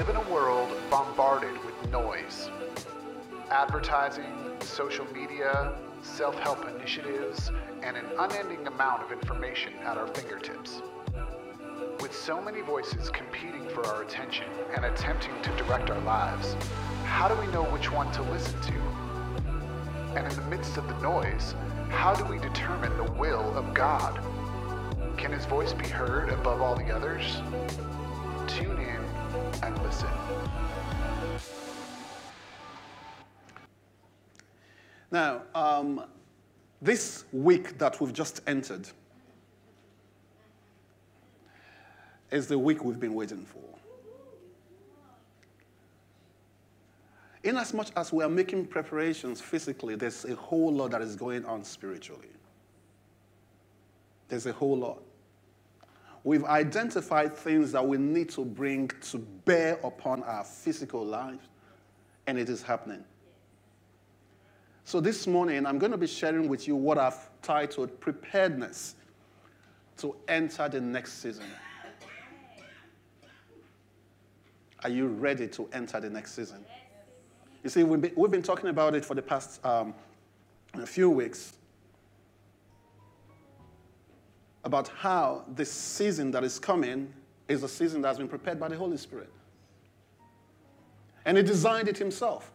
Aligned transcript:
live 0.00 0.08
in 0.08 0.16
a 0.16 0.30
world 0.32 0.74
bombarded 0.90 1.52
with 1.62 1.90
noise. 1.90 2.48
Advertising, 3.50 4.32
social 4.60 5.04
media, 5.12 5.74
self 6.00 6.38
help 6.38 6.66
initiatives, 6.74 7.50
and 7.82 7.98
an 7.98 8.06
unending 8.18 8.66
amount 8.66 9.02
of 9.02 9.12
information 9.12 9.74
at 9.84 9.98
our 9.98 10.06
fingertips. 10.06 10.80
With 12.00 12.14
so 12.14 12.40
many 12.40 12.62
voices 12.62 13.10
competing 13.10 13.68
for 13.68 13.84
our 13.88 14.00
attention 14.00 14.46
and 14.74 14.86
attempting 14.86 15.34
to 15.42 15.50
direct 15.62 15.90
our 15.90 16.00
lives, 16.00 16.56
how 17.04 17.28
do 17.28 17.38
we 17.38 17.52
know 17.52 17.64
which 17.64 17.92
one 17.92 18.10
to 18.12 18.22
listen 18.22 18.58
to? 18.62 18.72
And 20.16 20.26
in 20.26 20.34
the 20.34 20.46
midst 20.48 20.78
of 20.78 20.88
the 20.88 20.98
noise, 21.02 21.54
how 21.90 22.14
do 22.14 22.24
we 22.24 22.38
determine 22.38 22.96
the 22.96 23.12
will 23.12 23.54
of 23.54 23.74
God? 23.74 24.18
Can 25.18 25.30
his 25.30 25.44
voice 25.44 25.74
be 25.74 25.88
heard 25.88 26.30
above 26.30 26.62
all 26.62 26.74
the 26.74 26.90
others? 26.90 27.36
Tune 28.46 28.78
in 28.78 29.09
and 29.62 29.82
listen. 29.82 30.08
Now, 35.10 35.42
um, 35.54 36.04
this 36.80 37.24
week 37.32 37.78
that 37.78 38.00
we've 38.00 38.12
just 38.12 38.40
entered 38.46 38.88
is 42.30 42.46
the 42.46 42.58
week 42.58 42.84
we've 42.84 43.00
been 43.00 43.14
waiting 43.14 43.44
for. 43.44 43.58
In 47.42 47.56
as 47.56 47.72
much 47.72 47.90
as 47.96 48.12
we 48.12 48.22
are 48.22 48.28
making 48.28 48.66
preparations 48.66 49.40
physically, 49.40 49.94
there's 49.94 50.24
a 50.26 50.36
whole 50.36 50.72
lot 50.72 50.90
that 50.92 51.02
is 51.02 51.16
going 51.16 51.44
on 51.46 51.64
spiritually. 51.64 52.28
There's 54.28 54.46
a 54.46 54.52
whole 54.52 54.76
lot. 54.76 55.02
We've 56.22 56.44
identified 56.44 57.34
things 57.34 57.72
that 57.72 57.86
we 57.86 57.96
need 57.96 58.28
to 58.30 58.44
bring 58.44 58.90
to 59.10 59.18
bear 59.18 59.78
upon 59.82 60.22
our 60.24 60.44
physical 60.44 61.04
lives, 61.04 61.48
and 62.26 62.38
it 62.38 62.48
is 62.48 62.62
happening. 62.62 63.02
So, 64.84 65.00
this 65.00 65.26
morning, 65.26 65.64
I'm 65.66 65.78
going 65.78 65.92
to 65.92 65.98
be 65.98 66.06
sharing 66.06 66.48
with 66.48 66.68
you 66.68 66.76
what 66.76 66.98
I've 66.98 67.28
titled 67.42 67.98
Preparedness 68.00 68.96
to 69.98 70.16
Enter 70.28 70.68
the 70.68 70.80
Next 70.80 71.22
Season. 71.22 71.46
Are 74.82 74.90
you 74.90 75.08
ready 75.08 75.46
to 75.48 75.68
enter 75.72 76.00
the 76.00 76.08
next 76.08 76.32
season? 76.32 76.64
You 77.62 77.68
see, 77.68 77.84
we've 77.84 78.30
been, 78.30 78.42
talking 78.42 78.70
about 78.70 78.94
it 78.94 79.04
for 79.04 79.14
the 79.14 79.20
past 79.20 79.64
um, 79.64 79.92
a 80.74 80.86
few 80.86 81.10
weeks 81.10 81.52
about 84.64 84.88
how 84.88 85.44
this 85.48 85.70
season 85.70 86.30
that 86.32 86.44
is 86.44 86.58
coming 86.58 87.12
is 87.48 87.62
a 87.62 87.68
season 87.68 88.02
that 88.02 88.08
has 88.08 88.18
been 88.18 88.28
prepared 88.28 88.60
by 88.60 88.68
the 88.68 88.76
Holy 88.76 88.96
Spirit. 88.96 89.30
And 91.24 91.36
He 91.36 91.42
designed 91.42 91.88
it 91.88 91.98
Himself. 91.98 92.52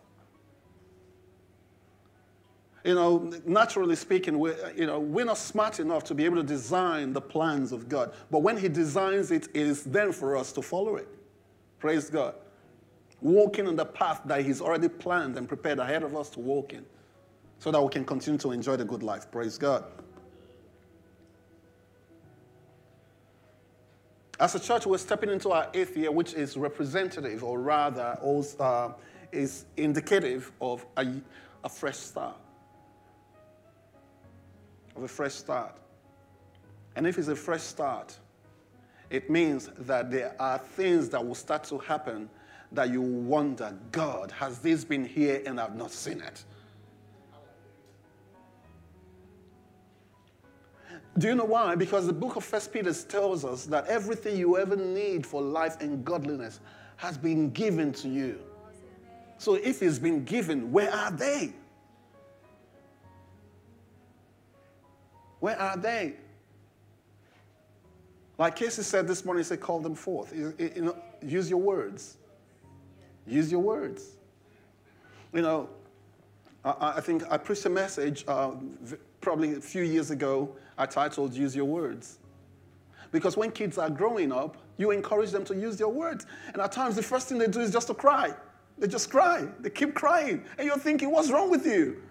You 2.84 2.94
know, 2.94 3.34
naturally 3.46 3.96
speaking, 3.96 4.38
we're, 4.38 4.72
you 4.76 4.86
know, 4.86 5.00
we're 5.00 5.26
not 5.26 5.40
smart 5.40 5.80
enough 5.80 6.04
to 6.06 6.14
be 6.14 6.24
able 6.24 6.38
to 6.38 6.44
design 6.44 7.14
the 7.14 7.22
plans 7.22 7.72
of 7.72 7.90
God. 7.90 8.14
But 8.30 8.40
when 8.40 8.58
He 8.58 8.70
designs 8.70 9.32
it, 9.32 9.48
it 9.54 9.62
is 9.68 9.84
then 9.84 10.12
for 10.12 10.38
us 10.38 10.52
to 10.54 10.62
follow 10.62 10.98
it. 10.98 11.08
Praise 11.80 12.10
God 12.10 12.36
walking 13.26 13.68
on 13.68 13.76
the 13.76 13.86
path 13.86 14.22
that 14.26 14.46
He's 14.46 14.62
already 14.62 14.88
planned 14.88 15.38
and 15.38 15.48
prepared 15.48 15.80
ahead 15.80 16.04
of 16.04 16.16
us 16.16 16.30
to 16.32 16.40
walk 16.40 16.74
in 16.74 16.86
so 17.58 17.72
that 17.72 17.82
we 17.82 17.90
can 17.90 18.06
continue 18.06 18.38
to 18.40 18.52
enjoy 18.52 18.76
the 18.76 18.86
good 18.86 19.04
life. 19.04 19.30
Praise 19.32 19.58
God. 19.58 19.86
As 24.40 24.54
a 24.54 24.60
church, 24.60 24.86
we're 24.86 24.98
stepping 24.98 25.30
into 25.30 25.52
our 25.52 25.70
eighth 25.74 25.96
year, 25.96 26.12
which 26.12 26.34
is 26.34 26.58
representative, 26.58 27.44
or 27.44 27.60
rather, 27.60 28.18
uh, 28.60 28.92
is 29.32 29.66
indicative 29.78 30.52
of 30.60 30.86
a, 30.98 31.08
a 31.64 31.70
fresh 31.70 31.98
start. 31.98 32.36
Of 34.96 35.04
a 35.04 35.08
fresh 35.08 35.34
start. 35.34 35.78
And 36.98 37.08
if 37.08 37.18
it's 37.18 37.30
a 37.30 37.36
fresh 37.36 37.62
start, 37.62 38.18
it 39.10 39.30
means 39.30 39.70
that 39.80 40.12
there 40.12 40.36
are 40.40 40.58
things 40.58 41.10
that 41.10 41.26
will 41.26 41.36
start 41.36 41.64
to 41.66 41.78
happen 41.78 42.30
that 42.72 42.90
you 42.90 43.02
wonder, 43.02 43.78
God, 43.92 44.32
has 44.32 44.60
this 44.60 44.84
been 44.84 45.06
here 45.06 45.42
and 45.46 45.62
I've 45.62 45.76
not 45.76 45.92
seen 45.92 46.22
it? 46.22 46.44
Do 51.18 51.28
you 51.28 51.36
know 51.36 51.46
why? 51.46 51.76
Because 51.76 52.08
the 52.08 52.14
book 52.14 52.36
of 52.36 52.44
First 52.44 52.74
Peter 52.74 52.94
tells 52.94 53.46
us 53.46 53.66
that 53.68 53.88
everything 53.88 54.38
you 54.38 54.58
ever 54.58 54.76
need 54.76 55.26
for 55.26 55.42
life 55.42 55.78
and 55.80 56.04
godliness 56.04 56.60
has 56.98 57.18
been 57.18 57.52
given 57.52 57.94
to 57.94 58.10
you. 58.10 58.40
So 59.38 59.56
if 59.56 59.82
it's 59.82 60.00
been 60.00 60.26
given, 60.26 60.72
where 60.72 60.92
are 60.94 61.12
they? 61.12 61.54
Where 65.40 65.60
are 65.60 65.78
they? 65.78 66.16
Like 68.38 68.58
Casey 68.58 68.82
said 68.82 69.08
this 69.08 69.24
morning, 69.24 69.44
he 69.44 69.48
said, 69.48 69.62
call 69.62 69.80
them 69.80 69.96
forth. 69.96 70.36
You, 70.36 70.54
know, 70.78 70.98
use 71.22 71.50
your 71.50 71.62
words. 71.62 72.18
Use 73.26 73.52
your 73.52 73.62
words. 73.62 74.18
You 75.34 75.42
know, 75.42 75.70
I, 76.64 76.96
I 76.98 77.02
think 77.02 77.24
I 77.30 77.38
preached 77.38 77.66
a 77.66 77.70
message 77.70 78.26
uh, 78.28 78.52
probably 79.22 79.54
a 79.54 79.62
few 79.62 79.84
years 79.84 80.12
ago. 80.12 80.56
I 80.78 80.86
titled 80.86 81.34
Use 81.34 81.56
Your 81.56 81.66
Words. 81.66 82.20
Because 83.12 83.38
when 83.38 83.52
kids 83.52 83.78
are 83.78 83.90
growing 83.90 84.32
up, 84.32 84.58
you 84.78 84.92
encourage 84.92 85.32
them 85.32 85.46
to 85.46 85.56
use 85.56 85.78
their 85.78 85.88
words. 85.88 86.26
And 86.52 86.62
at 86.62 86.72
times, 86.72 86.96
the 86.96 87.04
first 87.04 87.30
thing 87.30 87.38
they 87.38 87.48
do 87.48 87.62
is 87.62 87.72
just 87.72 87.88
to 87.88 87.94
cry. 87.94 88.34
They 88.78 88.88
just 88.88 89.10
cry. 89.10 89.48
They 89.62 89.70
keep 89.70 89.94
crying. 89.94 90.44
And 90.58 90.68
you're 90.68 90.78
thinking, 90.78 91.12
what's 91.12 91.32
wrong 91.32 91.50
with 91.50 91.66
you? 91.66 92.02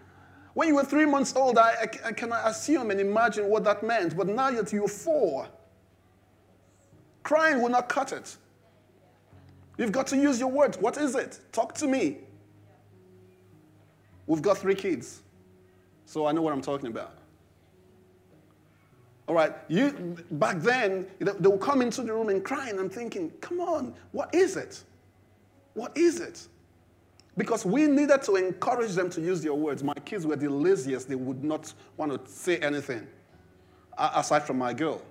When 0.55 0.69
you 0.69 0.77
were 0.77 0.85
three 0.85 1.05
months 1.05 1.35
old, 1.37 1.59
I, 1.59 1.71
I, 1.71 2.09
I 2.09 2.13
can 2.13 2.33
assume 2.33 2.91
and 2.91 3.01
imagine 3.01 3.49
what 3.51 3.65
that 3.65 3.83
meant. 3.83 4.17
But 4.17 4.29
now 4.29 4.51
that 4.53 4.73
you're 4.73 4.89
four, 4.89 5.49
crying 7.23 7.61
will 7.61 7.71
not 7.71 7.89
cut 7.89 8.13
it. 8.13 8.37
You've 9.77 9.93
got 9.93 10.07
to 10.07 10.17
use 10.17 10.39
your 10.39 10.51
words. 10.51 10.79
What 10.79 10.97
is 10.97 11.17
it? 11.17 11.41
Talk 11.53 11.75
to 11.75 11.87
me. 11.87 12.19
We've 14.27 14.41
got 14.41 14.57
three 14.57 14.77
kids, 14.77 15.21
so 16.07 16.27
I 16.27 16.33
know 16.33 16.41
what 16.41 16.53
I'm 16.55 16.63
talking 16.63 16.87
about. 16.87 17.19
All 19.27 19.35
right, 19.35 19.55
you 19.69 20.17
back 20.33 20.59
then 20.59 21.07
they 21.19 21.49
will 21.49 21.57
come 21.57 21.81
into 21.81 22.03
the 22.03 22.13
room 22.13 22.29
and 22.29 22.45
cry, 22.45 22.69
and 22.69 22.79
I'm 22.79 22.91
thinking, 22.91 23.31
come 23.41 23.61
on, 23.61 23.95
what 24.13 24.35
is 24.35 24.57
it? 24.57 24.83
What 25.73 25.97
is 25.97 26.21
it? 26.21 26.47
Because 27.37 27.65
we 27.65 27.87
needed 27.87 28.23
to 28.23 28.37
encourage 28.37 28.93
them 28.93 29.11
to 29.11 29.21
use 29.21 29.41
their 29.41 29.55
words. 29.55 29.83
My 29.83 29.95
kids 30.05 30.27
were 30.27 30.37
the 30.37 30.49
laziest; 30.51 31.09
they 31.09 31.15
would 31.15 31.43
not 31.43 31.73
want 31.97 32.13
to 32.13 32.31
say 32.31 32.59
anything, 32.59 33.07
aside 33.99 34.41
from 34.41 34.59
my 34.59 34.75
girl. 34.75 35.03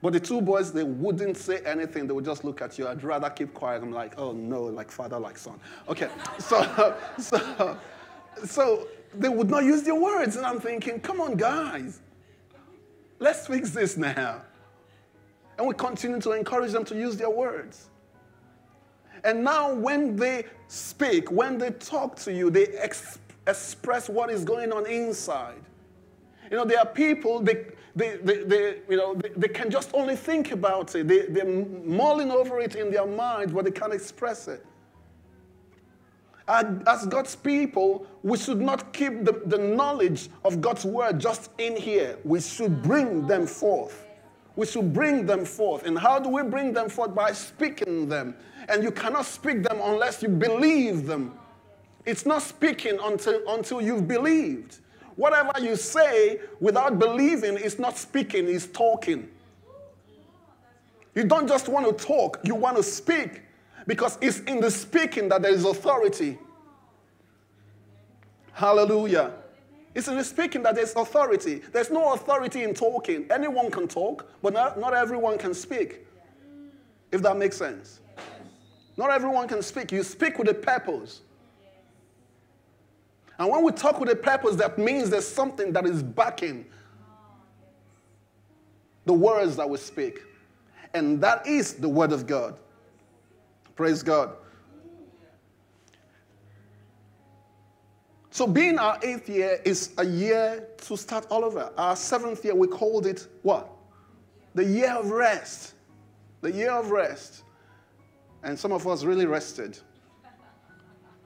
But 0.00 0.12
the 0.12 0.20
two 0.20 0.40
boys, 0.40 0.72
they 0.72 0.84
wouldn't 0.84 1.36
say 1.36 1.58
anything. 1.64 2.06
They 2.06 2.12
would 2.12 2.24
just 2.24 2.44
look 2.44 2.62
at 2.62 2.78
you. 2.78 2.86
I'd 2.86 3.02
rather 3.02 3.28
keep 3.28 3.52
quiet. 3.54 3.82
I'm 3.82 3.90
like, 3.90 4.14
oh 4.18 4.32
no, 4.32 4.62
like 4.62 4.90
father, 4.90 5.18
like 5.18 5.36
son. 5.36 5.58
Okay, 5.88 6.08
so, 6.38 6.96
so, 7.18 7.78
so 8.44 8.88
they 9.14 9.28
would 9.28 9.50
not 9.50 9.64
use 9.64 9.82
their 9.82 9.94
words. 9.94 10.36
And 10.36 10.46
I'm 10.46 10.60
thinking, 10.60 11.00
come 11.00 11.20
on, 11.20 11.34
guys, 11.34 12.00
let's 13.18 13.46
fix 13.46 13.70
this 13.70 13.96
now. 13.96 14.42
And 15.58 15.66
we 15.66 15.74
continue 15.74 16.20
to 16.20 16.32
encourage 16.32 16.72
them 16.72 16.84
to 16.84 16.94
use 16.94 17.16
their 17.16 17.30
words. 17.30 17.88
And 19.24 19.42
now, 19.42 19.72
when 19.72 20.16
they 20.16 20.44
speak, 20.68 21.30
when 21.30 21.58
they 21.58 21.70
talk 21.70 22.16
to 22.16 22.32
you, 22.32 22.50
they 22.50 22.66
ex- 22.66 23.18
express 23.46 24.08
what 24.08 24.30
is 24.30 24.44
going 24.44 24.72
on 24.72 24.86
inside. 24.86 25.62
You 26.50 26.58
know, 26.58 26.64
there 26.64 26.78
are 26.78 26.86
people, 26.86 27.40
they, 27.40 27.66
they, 27.94 28.18
they, 28.18 28.44
they, 28.44 28.78
you 28.88 28.96
know, 28.96 29.14
they, 29.14 29.30
they, 29.36 29.48
can 29.48 29.70
just 29.70 29.90
only 29.94 30.16
think 30.16 30.52
about 30.52 30.94
it. 30.94 31.08
They, 31.08 31.22
they're 31.26 31.44
mulling 31.44 32.30
over 32.30 32.60
it 32.60 32.76
in 32.76 32.90
their 32.90 33.06
minds, 33.06 33.52
but 33.52 33.64
they 33.64 33.70
can't 33.70 33.92
express 33.92 34.46
it. 34.46 34.64
As 36.48 37.06
God's 37.06 37.34
people, 37.34 38.06
we 38.22 38.38
should 38.38 38.60
not 38.60 38.92
keep 38.92 39.24
the, 39.24 39.42
the 39.46 39.58
knowledge 39.58 40.28
of 40.44 40.60
God's 40.60 40.84
word 40.84 41.18
just 41.18 41.50
in 41.58 41.76
here. 41.76 42.18
We 42.24 42.40
should 42.40 42.82
bring 42.82 43.26
them 43.26 43.46
forth. 43.46 44.04
We 44.54 44.64
should 44.66 44.92
bring 44.92 45.26
them 45.26 45.44
forth. 45.44 45.84
And 45.84 45.98
how 45.98 46.20
do 46.20 46.28
we 46.28 46.42
bring 46.42 46.72
them 46.72 46.88
forth? 46.88 47.14
By 47.14 47.32
speaking 47.32 48.08
them. 48.08 48.36
And 48.68 48.82
you 48.82 48.92
cannot 48.92 49.26
speak 49.26 49.64
them 49.64 49.80
unless 49.82 50.22
you 50.22 50.28
believe 50.28 51.06
them. 51.06 51.36
It's 52.04 52.24
not 52.24 52.42
speaking 52.42 52.96
until, 53.02 53.42
until 53.48 53.80
you've 53.80 54.06
believed. 54.06 54.78
Whatever 55.16 55.52
you 55.60 55.74
say 55.74 56.40
without 56.60 56.98
believing 56.98 57.56
is 57.56 57.78
not 57.78 57.98
speaking, 57.98 58.48
it's 58.48 58.66
talking. 58.66 59.28
You 61.14 61.24
don't 61.24 61.48
just 61.48 61.68
want 61.68 61.86
to 61.86 62.04
talk, 62.04 62.38
you 62.44 62.54
want 62.54 62.76
to 62.76 62.82
speak 62.82 63.42
because 63.86 64.18
it's 64.20 64.40
in 64.40 64.60
the 64.60 64.70
speaking 64.70 65.28
that 65.28 65.42
there 65.42 65.52
is 65.52 65.64
authority. 65.64 66.38
Hallelujah. 68.52 69.32
It's 69.94 70.08
in 70.08 70.16
the 70.16 70.24
speaking 70.24 70.62
that 70.64 70.74
there's 70.74 70.94
authority. 70.94 71.62
There's 71.72 71.90
no 71.90 72.12
authority 72.12 72.64
in 72.64 72.74
talking. 72.74 73.26
Anyone 73.30 73.70
can 73.70 73.88
talk, 73.88 74.28
but 74.42 74.52
not, 74.52 74.78
not 74.78 74.92
everyone 74.92 75.38
can 75.38 75.54
speak. 75.54 76.06
If 77.12 77.22
that 77.22 77.36
makes 77.36 77.56
sense. 77.56 78.00
Not 78.96 79.10
everyone 79.10 79.46
can 79.48 79.62
speak. 79.62 79.92
You 79.92 80.02
speak 80.02 80.38
with 80.38 80.48
a 80.48 80.54
purpose. 80.54 81.20
And 83.38 83.50
when 83.50 83.62
we 83.62 83.72
talk 83.72 84.00
with 84.00 84.10
a 84.10 84.16
purpose, 84.16 84.56
that 84.56 84.78
means 84.78 85.10
there's 85.10 85.28
something 85.28 85.72
that 85.72 85.86
is 85.86 86.02
backing 86.02 86.66
the 89.04 89.12
words 89.12 89.56
that 89.56 89.68
we 89.68 89.78
speak. 89.78 90.20
And 90.94 91.20
that 91.20 91.46
is 91.46 91.74
the 91.74 91.88
Word 91.88 92.12
of 92.12 92.26
God. 92.26 92.58
Praise 93.76 94.02
God. 94.02 94.30
So, 98.30 98.46
being 98.46 98.78
our 98.78 98.98
eighth 99.02 99.28
year 99.28 99.60
is 99.64 99.92
a 99.96 100.04
year 100.04 100.66
to 100.78 100.96
start 100.96 101.26
all 101.30 101.44
over. 101.44 101.72
Our 101.78 101.96
seventh 101.96 102.44
year, 102.44 102.54
we 102.54 102.66
called 102.66 103.06
it 103.06 103.28
what? 103.42 103.70
The 104.54 104.64
year 104.64 104.90
of 104.90 105.10
rest. 105.10 105.74
The 106.40 106.52
year 106.52 106.70
of 106.70 106.90
rest. 106.90 107.44
And 108.42 108.58
some 108.58 108.72
of 108.72 108.86
us 108.86 109.04
really 109.04 109.26
rested. 109.26 109.78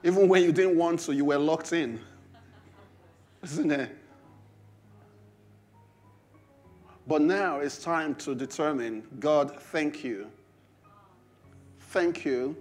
Even 0.03 0.27
when 0.27 0.43
you 0.43 0.51
didn't 0.51 0.77
want 0.77 0.99
to, 1.01 1.13
you 1.13 1.25
were 1.25 1.37
locked 1.37 1.73
in. 1.73 1.99
Isn't 3.43 3.71
it? 3.71 3.97
But 7.07 7.21
now 7.21 7.59
it's 7.59 7.77
time 7.77 8.15
to 8.15 8.33
determine 8.33 9.03
God, 9.19 9.59
thank 9.59 10.03
you. 10.03 10.31
Thank 11.91 12.23
you 12.23 12.55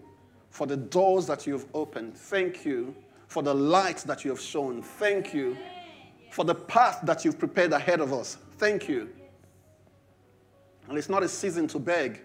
for 0.49 0.67
the 0.67 0.77
doors 0.77 1.29
that 1.29 1.47
you've 1.47 1.65
opened. 1.73 2.17
Thank 2.17 2.65
you 2.65 2.97
for 3.29 3.44
the 3.44 3.55
light 3.55 3.99
that 3.99 4.25
you 4.25 4.31
have 4.32 4.41
shown. 4.41 4.82
Thank 4.82 5.32
you 5.32 5.56
for 6.32 6.44
the 6.44 6.56
path 6.56 6.99
that 7.05 7.25
you've 7.25 7.38
prepared 7.38 7.73
ahead 7.73 8.00
of 8.00 8.12
us. 8.12 8.38
Thank 8.59 8.88
you. 8.88 9.09
And 10.88 10.99
it's 10.99 11.09
not 11.09 11.23
a 11.23 11.29
season 11.29 11.69
to 11.69 11.79
beg, 11.79 12.23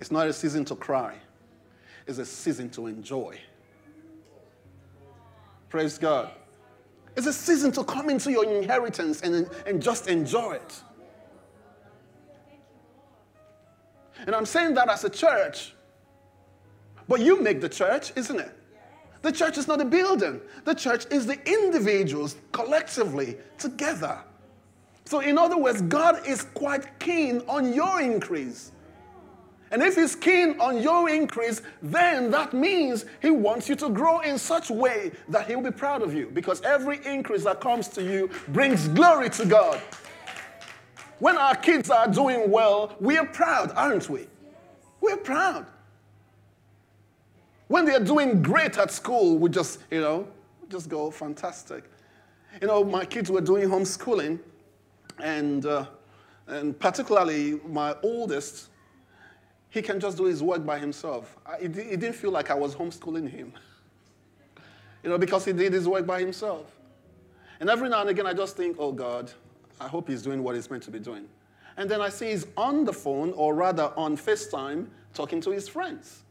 it's 0.00 0.10
not 0.10 0.26
a 0.26 0.32
season 0.32 0.64
to 0.64 0.74
cry, 0.74 1.14
it's 2.06 2.16
a 2.16 2.24
season 2.24 2.70
to 2.70 2.86
enjoy. 2.86 3.38
Praise 5.68 5.98
God. 5.98 6.30
It's 7.16 7.26
a 7.26 7.34
season 7.34 7.70
to 7.72 7.84
come 7.84 8.08
into 8.08 8.32
your 8.32 8.46
inheritance 8.46 9.20
and, 9.20 9.46
and 9.66 9.82
just 9.82 10.08
enjoy 10.08 10.52
it. 10.52 10.82
And 14.26 14.34
I'm 14.34 14.46
saying 14.46 14.72
that 14.74 14.88
as 14.88 15.04
a 15.04 15.10
church, 15.10 15.74
but 17.12 17.20
you 17.20 17.42
make 17.42 17.60
the 17.60 17.68
church, 17.68 18.10
isn't 18.16 18.40
it? 18.40 18.56
The 19.20 19.30
church 19.30 19.58
is 19.58 19.68
not 19.68 19.82
a 19.82 19.84
building. 19.84 20.40
The 20.64 20.74
church 20.74 21.04
is 21.10 21.26
the 21.26 21.38
individuals 21.46 22.36
collectively 22.52 23.36
together. 23.58 24.18
So, 25.04 25.20
in 25.20 25.36
other 25.36 25.58
words, 25.58 25.82
God 25.82 26.26
is 26.26 26.44
quite 26.54 26.98
keen 27.00 27.42
on 27.46 27.74
your 27.74 28.00
increase. 28.00 28.72
And 29.70 29.82
if 29.82 29.96
He's 29.96 30.16
keen 30.16 30.58
on 30.58 30.80
your 30.80 31.10
increase, 31.10 31.60
then 31.82 32.30
that 32.30 32.54
means 32.54 33.04
He 33.20 33.30
wants 33.30 33.68
you 33.68 33.76
to 33.76 33.90
grow 33.90 34.20
in 34.20 34.38
such 34.38 34.70
way 34.70 35.12
that 35.28 35.46
He'll 35.46 35.60
be 35.60 35.70
proud 35.70 36.00
of 36.00 36.14
you. 36.14 36.30
Because 36.32 36.62
every 36.62 36.98
increase 37.04 37.44
that 37.44 37.60
comes 37.60 37.88
to 37.88 38.02
you 38.02 38.30
brings 38.48 38.88
glory 38.88 39.28
to 39.28 39.44
God. 39.44 39.78
When 41.18 41.36
our 41.36 41.56
kids 41.56 41.90
are 41.90 42.08
doing 42.08 42.50
well, 42.50 42.96
we 43.00 43.18
are 43.18 43.26
proud, 43.26 43.70
aren't 43.76 44.08
we? 44.08 44.28
We're 45.02 45.18
proud. 45.18 45.66
When 47.72 47.86
they're 47.86 48.00
doing 48.04 48.42
great 48.42 48.76
at 48.76 48.90
school, 48.90 49.38
we 49.38 49.48
just, 49.48 49.78
you 49.90 50.02
know, 50.02 50.28
just 50.68 50.90
go 50.90 51.10
fantastic. 51.10 51.84
You 52.60 52.66
know, 52.66 52.84
my 52.84 53.06
kids 53.06 53.30
were 53.30 53.40
doing 53.40 53.66
homeschooling, 53.66 54.40
and, 55.18 55.64
uh, 55.64 55.86
and 56.48 56.78
particularly 56.78 57.60
my 57.66 57.96
oldest, 58.02 58.68
he 59.70 59.80
can 59.80 59.98
just 60.00 60.18
do 60.18 60.24
his 60.24 60.42
work 60.42 60.66
by 60.66 60.78
himself. 60.78 61.38
I, 61.46 61.54
it, 61.60 61.78
it 61.78 62.00
didn't 62.00 62.14
feel 62.14 62.30
like 62.30 62.50
I 62.50 62.54
was 62.54 62.74
homeschooling 62.74 63.30
him, 63.30 63.54
you 65.02 65.08
know, 65.08 65.16
because 65.16 65.46
he 65.46 65.54
did 65.54 65.72
his 65.72 65.88
work 65.88 66.04
by 66.04 66.20
himself. 66.20 66.78
And 67.58 67.70
every 67.70 67.88
now 67.88 68.02
and 68.02 68.10
again, 68.10 68.26
I 68.26 68.34
just 68.34 68.54
think, 68.54 68.76
oh 68.78 68.92
God, 68.92 69.32
I 69.80 69.88
hope 69.88 70.08
he's 70.08 70.20
doing 70.20 70.42
what 70.42 70.56
he's 70.56 70.70
meant 70.70 70.82
to 70.82 70.90
be 70.90 70.98
doing. 70.98 71.24
And 71.78 71.90
then 71.90 72.02
I 72.02 72.10
see 72.10 72.32
he's 72.32 72.46
on 72.54 72.84
the 72.84 72.92
phone, 72.92 73.32
or 73.32 73.54
rather 73.54 73.94
on 73.96 74.18
FaceTime, 74.18 74.88
talking 75.14 75.40
to 75.40 75.50
his 75.50 75.70
friends 75.70 76.24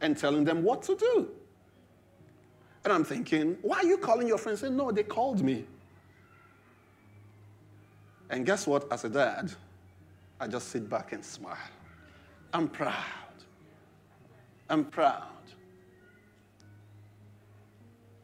and 0.00 0.16
telling 0.16 0.44
them 0.44 0.62
what 0.62 0.82
to 0.84 0.96
do. 0.96 1.28
And 2.84 2.92
I'm 2.92 3.04
thinking, 3.04 3.56
why 3.62 3.78
are 3.78 3.84
you 3.84 3.98
calling 3.98 4.28
your 4.28 4.38
friends? 4.38 4.60
Saying, 4.60 4.76
no, 4.76 4.90
they 4.90 5.02
called 5.02 5.42
me. 5.42 5.64
And 8.30 8.46
guess 8.46 8.66
what? 8.66 8.90
As 8.92 9.04
a 9.04 9.08
dad, 9.08 9.52
I 10.40 10.46
just 10.46 10.68
sit 10.68 10.88
back 10.88 11.12
and 11.12 11.24
smile. 11.24 11.56
I'm 12.52 12.68
proud. 12.68 12.94
I'm 14.70 14.84
proud. 14.84 15.22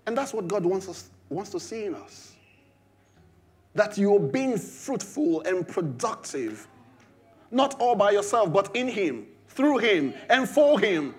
And 0.06 0.16
that's 0.16 0.34
what 0.34 0.46
God 0.46 0.64
wants, 0.64 0.88
us, 0.88 1.08
wants 1.28 1.50
to 1.50 1.60
see 1.60 1.86
in 1.86 1.94
us. 1.94 2.36
That 3.74 3.98
you're 3.98 4.20
being 4.20 4.56
fruitful 4.58 5.42
and 5.42 5.66
productive, 5.66 6.68
not 7.50 7.80
all 7.80 7.96
by 7.96 8.12
yourself, 8.12 8.52
but 8.52 8.74
in 8.76 8.86
Him, 8.86 9.26
through 9.48 9.78
Him, 9.78 10.14
and 10.28 10.48
for 10.48 10.78
Him. 10.78 11.14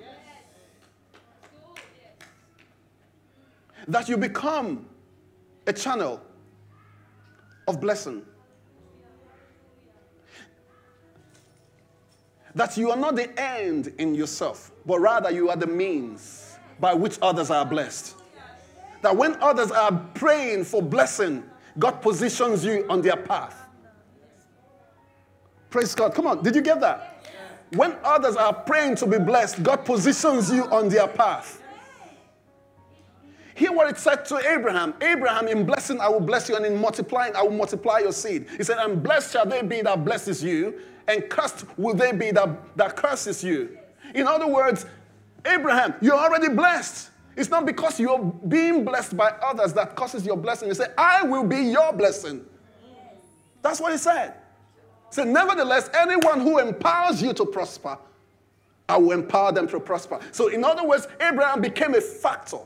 That 3.88 4.10
you 4.10 4.18
become 4.18 4.86
a 5.68 5.74
channel 5.74 6.22
of 7.68 7.80
blessing. 7.82 8.24
That 12.54 12.78
you 12.78 12.90
are 12.92 12.98
not 12.98 13.16
the 13.16 13.38
end 13.40 13.94
in 13.98 14.16
yourself, 14.16 14.72
but 14.86 15.00
rather 15.00 15.30
you 15.30 15.50
are 15.50 15.58
the 15.58 15.68
means 15.68 16.58
by 16.80 16.94
which 16.94 17.18
others 17.22 17.50
are 17.52 17.66
blessed. 17.66 18.16
That 19.02 19.16
when 19.16 19.36
others 19.42 19.72
are 19.72 19.92
praying 20.14 20.64
for 20.64 20.82
blessing, 20.82 21.44
God 21.78 22.02
positions 22.02 22.64
you 22.64 22.86
on 22.90 23.02
their 23.02 23.18
path. 23.18 23.68
Praise 25.70 25.94
God. 25.94 26.14
Come 26.14 26.28
on, 26.28 26.42
did 26.42 26.56
you 26.56 26.62
get 26.62 26.80
that? 26.80 27.12
When 27.74 27.98
others 28.04 28.38
are 28.38 28.54
praying 28.54 28.96
to 28.98 29.06
be 29.06 29.20
blessed, 29.20 29.62
God 29.62 29.84
positions 29.84 30.50
you 30.50 30.64
on 30.72 30.88
their 30.88 31.08
path. 31.08 31.62
Hear 33.56 33.72
what 33.72 33.90
it 33.90 33.98
said 33.98 34.26
to 34.26 34.38
Abraham 34.38 34.94
Abraham, 35.02 35.48
in 35.48 35.66
blessing, 35.66 36.00
I 36.02 36.10
will 36.10 36.20
bless 36.20 36.50
you, 36.50 36.58
and 36.58 36.66
in 36.66 36.80
multiplying, 36.80 37.36
I 37.36 37.42
will 37.42 37.52
multiply 37.52 38.00
your 38.00 38.12
seed. 38.12 38.48
He 38.58 38.64
said, 38.64 38.78
And 38.78 39.02
blessed 39.02 39.32
shall 39.32 39.46
they 39.46 39.62
be 39.62 39.82
that 39.82 40.04
blesses 40.04 40.44
you, 40.44 40.80
and 41.08 41.28
cursed 41.30 41.66
will 41.78 41.96
they 41.96 42.12
be 42.12 42.32
that, 42.32 42.78
that 42.78 42.98
curses 42.98 43.44
you. 43.44 43.78
In 44.14 44.28
other 44.28 44.46
words, 44.46 44.86
Abraham, 45.46 45.94
you're 46.02 46.18
already 46.18 46.50
blessed. 46.50 47.12
It's 47.38 47.50
not 47.50 47.66
because 47.66 47.98
you're 47.98 48.20
being 48.48 48.84
blessed 48.84 49.16
by 49.16 49.30
others 49.42 49.72
that 49.74 49.96
causes 49.96 50.26
your 50.26 50.38
blessing. 50.38 50.68
He 50.68 50.76
said, 50.76 50.94
I 50.98 51.24
will 51.24 51.44
be 51.44 51.58
your 51.58 51.94
blessing. 51.94 52.46
That's 53.62 53.80
what 53.80 53.94
he 53.94 53.98
said. 53.98 54.34
He 55.10 55.16
said, 55.16 55.30
Nevertheless, 55.30 55.90
anyone 55.94 56.42
who 56.42 56.60
empowers 56.60 57.22
you 57.22 57.32
to 57.34 57.46
prosper, 57.46 57.98
I 58.90 58.98
will 58.98 59.12
empower 59.12 59.54
them 59.54 59.68
to 59.70 59.80
prosper. 59.80 60.20
So, 60.32 60.50
in 60.50 60.66
other 60.66 60.86
words, 60.86 61.08
Abraham 61.22 61.62
became 61.62 61.96
a 61.96 62.02
factor 62.02 62.60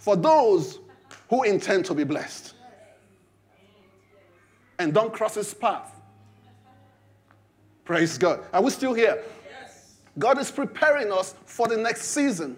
for 0.00 0.16
those 0.16 0.80
who 1.28 1.44
intend 1.44 1.84
to 1.84 1.94
be 1.94 2.04
blessed 2.04 2.54
and 4.78 4.92
don't 4.94 5.12
cross 5.12 5.34
his 5.34 5.52
path. 5.54 5.94
Praise 7.84 8.16
God. 8.16 8.40
Are 8.52 8.62
we 8.62 8.70
still 8.70 8.94
here? 8.94 9.22
God 10.18 10.38
is 10.38 10.50
preparing 10.50 11.12
us 11.12 11.34
for 11.44 11.68
the 11.68 11.76
next 11.76 12.06
season. 12.06 12.56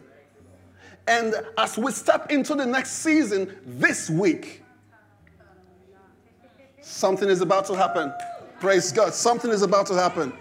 And 1.08 1.34
as 1.58 1.76
we 1.76 1.90
step 1.90 2.30
into 2.30 2.54
the 2.54 2.64
next 2.64 2.92
season 2.92 3.56
this 3.66 4.08
week, 4.08 4.62
something 6.80 7.28
is 7.28 7.40
about 7.40 7.66
to 7.66 7.74
happen. 7.74 8.12
Praise 8.60 8.92
God. 8.92 9.12
Something 9.14 9.50
is 9.50 9.62
about 9.62 9.86
to 9.88 9.94
happen. 9.94 10.32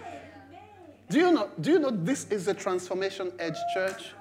Do 1.09 1.17
you 1.17 1.31
know, 1.31 1.49
do 1.59 1.71
you 1.71 1.79
know 1.79 1.89
this 1.89 2.27
is 2.29 2.47
a 2.47 2.53
transformation 2.53 3.31
edge 3.39 3.57
church? 3.73 4.11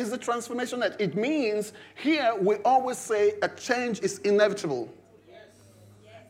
Is 0.00 0.10
the 0.10 0.18
transformation 0.18 0.80
that 0.80 1.00
it 1.00 1.14
means 1.14 1.72
here 1.94 2.34
we 2.40 2.56
always 2.64 2.98
say 2.98 3.34
a 3.42 3.48
change 3.48 4.00
is 4.00 4.18
inevitable. 4.20 4.92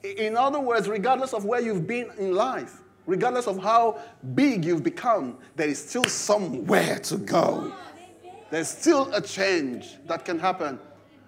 In 0.03 0.37
other 0.37 0.61
words, 0.61 0.89
regardless 0.89 1.33
of 1.33 1.45
where 1.45 1.61
you've 1.61 1.87
been 1.87 2.11
in 2.19 2.35
life, 2.35 2.81
regardless 3.07 3.47
of 3.47 3.63
how 3.63 4.01
big 4.35 4.65
you've 4.65 4.83
become, 4.83 5.39
there 5.57 5.69
is 5.69 5.79
still 5.79 6.05
somewhere 6.05 6.99
to 7.01 7.17
go. 7.17 7.73
There's 8.51 8.69
still 8.69 9.13
a 9.15 9.21
change 9.21 9.97
that 10.07 10.25
can 10.25 10.39
happen. 10.39 10.79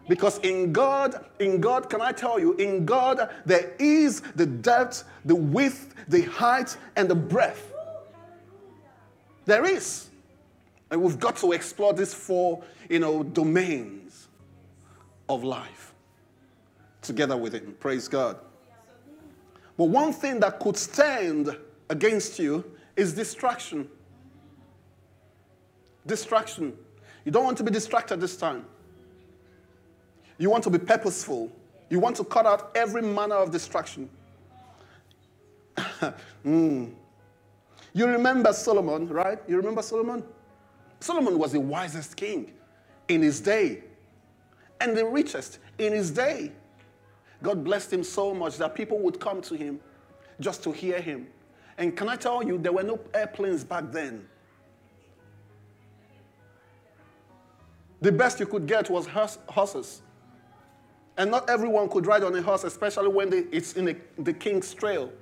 Because 0.09 0.39
in 0.39 0.73
God, 0.73 1.25
in 1.39 1.61
God, 1.61 1.89
can 1.89 2.01
I 2.01 2.11
tell 2.11 2.41
you, 2.41 2.55
in 2.55 2.85
God, 2.85 3.31
there 3.47 3.75
is 3.79 4.21
the 4.35 4.47
depth, 4.47 5.05
the 5.25 5.37
width, 5.37 5.95
the 6.09 6.23
height, 6.23 6.77
and 6.97 7.09
the 7.09 7.15
breadth. 7.15 7.73
There 9.45 9.65
is. 9.65 10.09
And 10.93 11.03
we've 11.03 11.19
got 11.19 11.37
to 11.37 11.53
explore 11.53 11.95
these 11.95 12.13
four, 12.13 12.63
you 12.91 12.99
know, 12.99 13.23
domains 13.23 14.29
of 15.27 15.43
life 15.43 15.95
together 17.01 17.35
with 17.35 17.55
Him. 17.55 17.75
Praise 17.81 18.09
God. 18.09 18.37
But 19.79 19.87
one 19.87 20.13
thing 20.13 20.39
that 20.41 20.61
could 20.61 20.77
stand 20.77 21.57
against 21.89 22.39
you 22.39 22.63
is 22.95 23.15
distraction. 23.15 23.89
Distraction. 26.07 26.77
You 27.25 27.33
don't 27.33 27.45
want 27.45 27.57
to 27.57 27.65
be 27.65 27.71
distracted 27.71 28.21
this 28.21 28.37
time. 28.37 28.67
You 30.37 30.51
want 30.51 30.63
to 30.65 30.71
be 30.71 30.79
purposeful. 30.79 31.51
You 31.89 32.01
want 32.01 32.17
to 32.17 32.25
cut 32.25 32.45
out 32.45 32.71
every 32.75 33.01
manner 33.01 33.37
of 33.37 33.51
distraction. 33.51 34.11
mm. 36.45 36.93
You 37.95 38.07
remember 38.07 38.53
Solomon, 38.53 39.09
right? 39.09 39.39
You 39.49 39.57
remember 39.57 39.81
Solomon? 39.81 40.23
Solomon 41.03 41.37
was 41.37 41.53
the 41.53 41.61
wisest 41.61 42.17
king 42.17 42.53
in 43.09 43.23
his 43.23 43.41
day 43.41 43.83
and 44.81 44.97
the 44.97 45.05
richest 45.05 45.59
in 45.79 45.93
his 45.93 46.11
day. 46.11 46.53
God 47.43 47.65
blessed 47.65 47.93
him 47.93 48.05
so 48.05 48.33
much 48.33 48.57
that 48.59 48.77
people 48.77 49.01
would 49.01 49.19
come 49.19 49.41
to 49.43 49.55
him 49.57 49.81
just 50.39 50.63
to 50.63 50.71
hear 50.71 51.01
him. 51.01 51.27
And 51.77 51.97
can 51.97 52.09
I 52.09 52.15
tell 52.15 52.43
you, 52.45 52.57
there 52.57 52.73
were 52.73 52.85
no 52.85 53.01
airplanes 53.15 53.65
back 53.65 53.91
then. 53.91 54.29
The 58.01 58.13
best 58.13 58.39
you 58.39 58.47
could 58.47 58.67
get 58.67 58.89
was 58.89 59.09
horses. 59.49 60.03
And 61.17 61.33
not 61.33 61.51
everyone 61.51 61.89
could 61.89 62.07
ride 62.07 62.23
on 62.23 62.35
a 62.37 62.43
horse, 62.43 62.63
especially 62.63 63.09
when 63.09 63.29
they, 63.29 63.39
it's 63.51 63.73
in 63.73 64.01
the 64.19 64.33
king's 64.33 64.73
trail. 64.73 65.13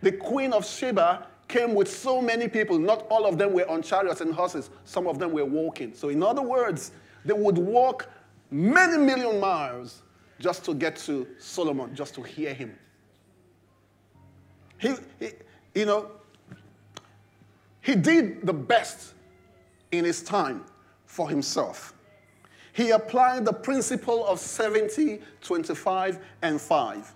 The 0.00 0.12
queen 0.12 0.52
of 0.52 0.64
Sheba 0.64 1.26
came 1.48 1.74
with 1.74 1.90
so 1.90 2.20
many 2.20 2.46
people. 2.46 2.78
Not 2.78 3.06
all 3.08 3.26
of 3.26 3.38
them 3.38 3.52
were 3.52 3.68
on 3.68 3.82
chariots 3.82 4.20
and 4.20 4.32
horses, 4.32 4.70
some 4.84 5.06
of 5.06 5.18
them 5.18 5.32
were 5.32 5.44
walking. 5.44 5.94
So, 5.94 6.10
in 6.10 6.22
other 6.22 6.42
words, 6.42 6.92
they 7.24 7.32
would 7.32 7.58
walk 7.58 8.08
many 8.50 8.98
million 8.98 9.40
miles 9.40 10.02
just 10.38 10.64
to 10.66 10.74
get 10.74 10.96
to 10.96 11.26
Solomon, 11.38 11.94
just 11.94 12.14
to 12.14 12.22
hear 12.22 12.54
him. 12.54 12.78
He, 14.78 14.94
he, 15.18 15.30
you 15.74 15.86
know, 15.86 16.10
he 17.80 17.96
did 17.96 18.46
the 18.46 18.52
best 18.52 19.14
in 19.90 20.04
his 20.04 20.22
time 20.22 20.64
for 21.06 21.28
himself. 21.28 21.94
He 22.72 22.90
applied 22.90 23.44
the 23.44 23.52
principle 23.52 24.24
of 24.26 24.38
70, 24.38 25.20
25, 25.40 26.18
and 26.42 26.60
5. 26.60 27.14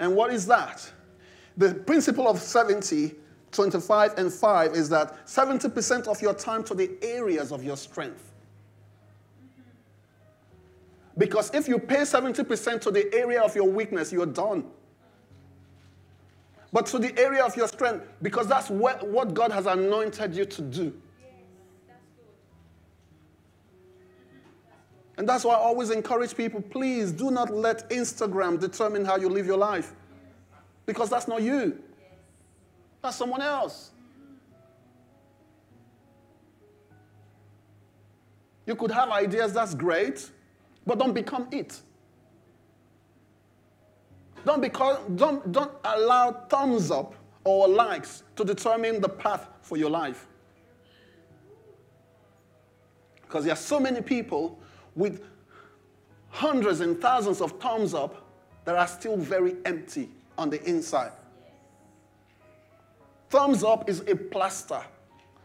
And 0.00 0.16
what 0.16 0.32
is 0.32 0.46
that? 0.46 0.90
The 1.56 1.72
principle 1.72 2.26
of 2.26 2.40
70, 2.40 3.14
25, 3.54 4.18
and 4.18 4.32
5 4.32 4.72
is 4.74 4.88
that 4.90 5.26
70% 5.26 6.08
of 6.08 6.20
your 6.20 6.34
time 6.34 6.62
to 6.64 6.74
the 6.74 6.90
areas 7.02 7.52
of 7.52 7.64
your 7.64 7.76
strength. 7.76 8.32
Because 11.16 11.54
if 11.54 11.68
you 11.68 11.78
pay 11.78 11.98
70% 11.98 12.80
to 12.82 12.90
the 12.90 13.12
area 13.14 13.40
of 13.40 13.54
your 13.54 13.68
weakness, 13.68 14.12
you're 14.12 14.26
done. 14.26 14.66
But 16.72 16.86
to 16.86 16.98
the 16.98 17.16
area 17.16 17.44
of 17.44 17.56
your 17.56 17.68
strength, 17.68 18.04
because 18.20 18.48
that's 18.48 18.68
what, 18.68 19.06
what 19.06 19.32
God 19.32 19.52
has 19.52 19.66
anointed 19.66 20.34
you 20.34 20.44
to 20.44 20.62
do. 20.62 21.00
And 25.16 25.28
that's 25.28 25.44
why 25.44 25.54
I 25.54 25.58
always 25.58 25.90
encourage 25.90 26.36
people 26.36 26.60
please 26.60 27.12
do 27.12 27.30
not 27.30 27.54
let 27.54 27.88
Instagram 27.90 28.58
determine 28.58 29.04
how 29.04 29.16
you 29.16 29.28
live 29.28 29.46
your 29.46 29.56
life. 29.56 29.92
Because 30.86 31.08
that's 31.08 31.28
not 31.28 31.42
you, 31.42 31.80
that's 33.04 33.16
someone 33.16 33.42
else. 33.42 33.90
You 38.66 38.74
could 38.74 38.90
have 38.90 39.10
ideas, 39.10 39.52
that's 39.52 39.74
great, 39.74 40.30
but 40.86 40.98
don't 40.98 41.12
become 41.12 41.46
it. 41.52 41.82
Don't, 44.46 44.62
because, 44.62 45.00
don't, 45.16 45.52
don't 45.52 45.72
allow 45.84 46.32
thumbs 46.48 46.90
up 46.90 47.14
or 47.44 47.68
likes 47.68 48.22
to 48.36 48.44
determine 48.44 49.02
the 49.02 49.08
path 49.08 49.48
for 49.60 49.76
your 49.76 49.90
life. 49.90 50.26
Because 53.20 53.44
there 53.44 53.52
are 53.52 53.56
so 53.56 53.78
many 53.78 54.00
people 54.00 54.58
with 54.94 55.24
hundreds 56.30 56.80
and 56.80 56.98
thousands 56.98 57.42
of 57.42 57.52
thumbs 57.60 57.92
up 57.92 58.26
that 58.64 58.76
are 58.76 58.88
still 58.88 59.18
very 59.18 59.56
empty 59.66 60.08
on 60.38 60.48
the 60.48 60.62
inside. 60.64 61.12
Thumbs 63.34 63.64
up 63.64 63.88
is 63.88 63.98
a 64.06 64.14
plaster 64.14 64.80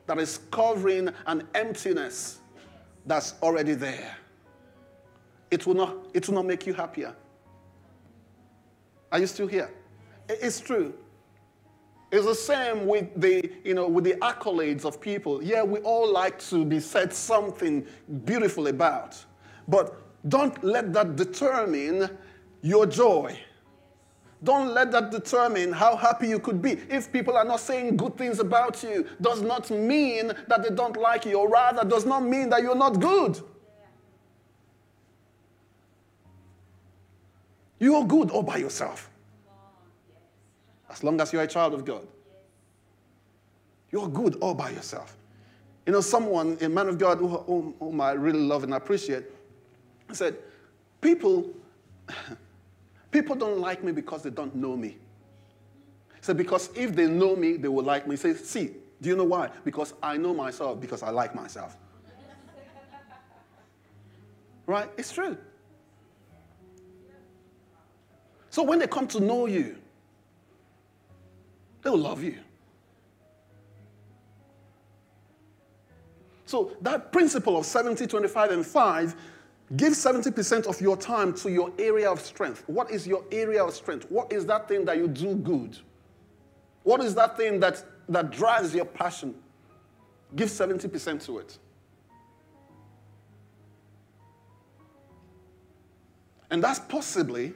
that 0.06 0.20
is 0.20 0.42
covering 0.52 1.10
an 1.26 1.48
emptiness 1.56 2.38
that's 3.08 3.34
already 3.42 3.74
there. 3.74 4.16
It 5.50 5.66
will 5.66 5.74
not, 5.74 5.96
it 6.14 6.28
will 6.28 6.36
not 6.36 6.46
make 6.46 6.68
you 6.68 6.76
happier. 6.76 7.16
Are 9.12 9.18
you 9.18 9.26
still 9.26 9.48
here? 9.48 9.72
It's 10.30 10.60
true. 10.60 10.94
It's 12.12 12.28
the 12.28 12.36
same 12.36 12.86
with 12.86 13.08
the, 13.20 13.52
you 13.64 13.74
know, 13.74 13.88
with 13.88 14.04
the 14.04 14.18
accolades 14.22 14.86
of 14.86 15.02
people. 15.02 15.44
Yeah, 15.44 15.64
we 15.64 15.80
all 15.80 16.14
like 16.14 16.38
to 16.50 16.64
be 16.64 16.80
said 16.80 17.12
something 17.12 17.88
beautiful 18.24 18.68
about. 18.68 19.18
But 19.68 20.00
don't 20.30 20.64
let 20.64 20.94
that 20.94 21.16
determine 21.16 22.08
your 22.62 22.86
joy. 22.86 23.40
Don't 24.44 24.74
let 24.74 24.92
that 24.92 25.12
determine 25.12 25.74
how 25.74 25.98
happy 25.98 26.28
you 26.28 26.40
could 26.40 26.62
be. 26.62 26.72
If 26.90 27.12
people 27.12 27.36
are 27.36 27.44
not 27.44 27.60
saying 27.60 27.98
good 27.98 28.18
things 28.18 28.40
about 28.40 28.82
you, 28.84 29.06
does 29.20 29.42
not 29.42 29.70
mean 29.70 30.32
that 30.48 30.64
they 30.64 30.74
don't 30.74 30.96
like 30.96 31.26
you, 31.26 31.40
or 31.40 31.50
rather, 31.50 31.84
does 31.84 32.06
not 32.06 32.24
mean 32.24 32.50
that 32.50 32.62
you're 32.62 32.76
not 32.76 33.00
good. 33.02 33.42
You 37.80 37.96
are 37.96 38.06
good 38.06 38.32
all 38.32 38.44
by 38.44 38.58
yourself. 38.58 39.10
As 40.90 41.04
long 41.04 41.20
as 41.20 41.34
you're 41.34 41.44
a 41.44 41.48
child 41.48 41.74
of 41.74 41.86
God. 41.86 42.08
You're 43.92 44.08
good 44.08 44.36
all 44.36 44.54
by 44.54 44.70
yourself. 44.70 45.18
You 45.86 45.94
know, 45.94 46.02
someone, 46.02 46.58
a 46.62 46.70
man 46.70 46.88
of 46.88 46.98
God 46.98 47.18
whom, 47.18 47.74
whom 47.80 48.02
I 48.02 48.12
really 48.12 48.40
love 48.40 48.64
and 48.64 48.74
appreciate, 48.74 49.26
said, 50.12 50.38
People 51.02 51.50
People 53.12 53.36
don't 53.36 53.60
like 53.60 53.84
me 53.84 53.92
because 53.92 54.24
they 54.24 54.30
don't 54.30 54.56
know 54.56 54.76
me. 54.76 54.98
Said, 56.22 56.38
because 56.38 56.70
if 56.76 56.96
they 56.96 57.08
know 57.08 57.36
me, 57.36 57.58
they 57.58 57.68
will 57.68 57.84
like 57.84 58.08
me. 58.08 58.18
He 58.18 58.34
see, 58.34 58.72
do 59.02 59.10
you 59.10 59.16
know 59.16 59.24
why? 59.24 59.50
Because 59.64 59.94
I 60.04 60.18
know 60.18 60.34
myself, 60.34 60.80
because 60.80 61.02
I 61.02 61.10
like 61.10 61.34
myself. 61.34 61.78
right? 64.66 64.90
It's 64.98 65.12
true. 65.12 65.38
So 68.50 68.64
when 68.64 68.80
they 68.80 68.88
come 68.88 69.08
to 69.08 69.20
know 69.20 69.46
you, 69.46 69.78
they 71.82 71.90
will 71.90 71.98
love 71.98 72.22
you. 72.24 72.40
So 76.46 76.76
that 76.82 77.12
principle 77.12 77.58
of 77.58 77.66
70, 77.66 78.08
25, 78.08 78.52
and 78.52 78.66
5 78.66 79.16
Give 79.76 79.94
70% 79.94 80.66
of 80.66 80.82
your 80.82 80.98
time 80.98 81.34
to 81.36 81.52
your 81.52 81.72
area 81.78 82.10
of 82.12 82.20
strength. 82.20 82.64
What 82.66 82.90
is 82.90 83.06
your 83.06 83.24
area 83.32 83.64
of 83.64 83.74
strength? 83.74 84.08
What 84.10 84.34
is 84.34 84.46
that 84.48 84.68
thing 84.68 84.84
that 84.86 84.98
you 84.98 85.08
do 85.08 85.36
good? 85.36 85.78
What 86.84 87.04
is 87.04 87.14
that 87.16 87.38
thing 87.38 87.60
that, 87.60 87.84
that 88.10 88.32
drives 88.32 88.74
your 88.74 88.86
passion? 88.86 89.36
Give 90.36 90.50
70% 90.50 91.24
to 91.26 91.38
it. 91.40 91.60
And 96.50 96.64
that's 96.64 96.80
possibly, 96.80 97.54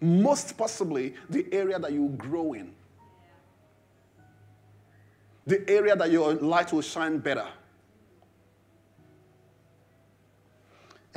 most 0.00 0.56
possibly, 0.56 1.14
the 1.28 1.46
area 1.52 1.78
that 1.80 1.92
you 1.92 2.08
grow 2.10 2.52
in. 2.52 2.72
The 5.46 5.68
area 5.68 5.96
that 5.96 6.12
your 6.12 6.34
light 6.34 6.72
will 6.72 6.82
shine 6.82 7.18
better. 7.18 7.48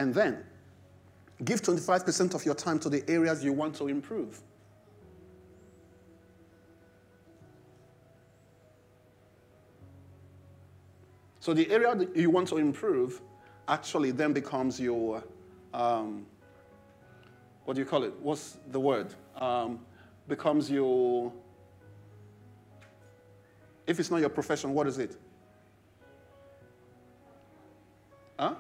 And 0.01 0.15
then 0.15 0.43
give 1.45 1.61
25% 1.61 2.33
of 2.33 2.43
your 2.43 2.55
time 2.55 2.79
to 2.79 2.89
the 2.89 3.07
areas 3.07 3.43
you 3.43 3.53
want 3.53 3.75
to 3.75 3.87
improve. 3.87 4.41
So 11.39 11.53
the 11.53 11.69
area 11.69 11.95
that 11.95 12.15
you 12.15 12.31
want 12.31 12.47
to 12.47 12.57
improve 12.57 13.21
actually 13.67 14.09
then 14.09 14.33
becomes 14.33 14.79
your, 14.79 15.23
um, 15.71 16.25
what 17.65 17.75
do 17.75 17.81
you 17.81 17.85
call 17.85 18.03
it? 18.03 18.13
What's 18.21 18.57
the 18.71 18.79
word? 18.79 19.13
Um, 19.35 19.81
becomes 20.27 20.71
your, 20.71 21.31
if 23.85 23.99
it's 23.99 24.09
not 24.09 24.19
your 24.19 24.29
profession, 24.29 24.73
what 24.73 24.87
is 24.87 24.97
it? 24.97 25.15
Huh? 28.39 28.55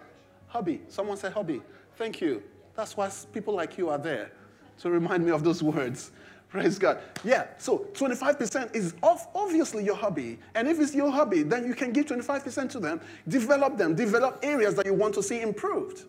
Hobby. 0.51 0.81
Someone 0.89 1.15
said 1.15 1.31
hobby. 1.31 1.61
Thank 1.95 2.19
you. 2.19 2.43
That's 2.75 2.97
why 2.97 3.09
people 3.31 3.53
like 3.53 3.77
you 3.77 3.89
are 3.89 3.97
there 3.97 4.31
to 4.79 4.89
remind 4.89 5.25
me 5.25 5.31
of 5.31 5.45
those 5.45 5.63
words. 5.63 6.11
Praise 6.49 6.77
God. 6.77 6.99
Yeah, 7.23 7.47
so 7.57 7.87
25% 7.93 8.75
is 8.75 8.93
obviously 9.01 9.85
your 9.85 9.95
hobby. 9.95 10.37
And 10.53 10.67
if 10.67 10.77
it's 10.81 10.93
your 10.93 11.09
hobby, 11.09 11.43
then 11.43 11.65
you 11.65 11.73
can 11.73 11.93
give 11.93 12.07
25% 12.07 12.69
to 12.71 12.79
them, 12.81 12.99
develop 13.29 13.77
them, 13.77 13.95
develop 13.95 14.39
areas 14.43 14.75
that 14.75 14.85
you 14.85 14.93
want 14.93 15.13
to 15.13 15.23
see 15.23 15.39
improved. 15.39 16.03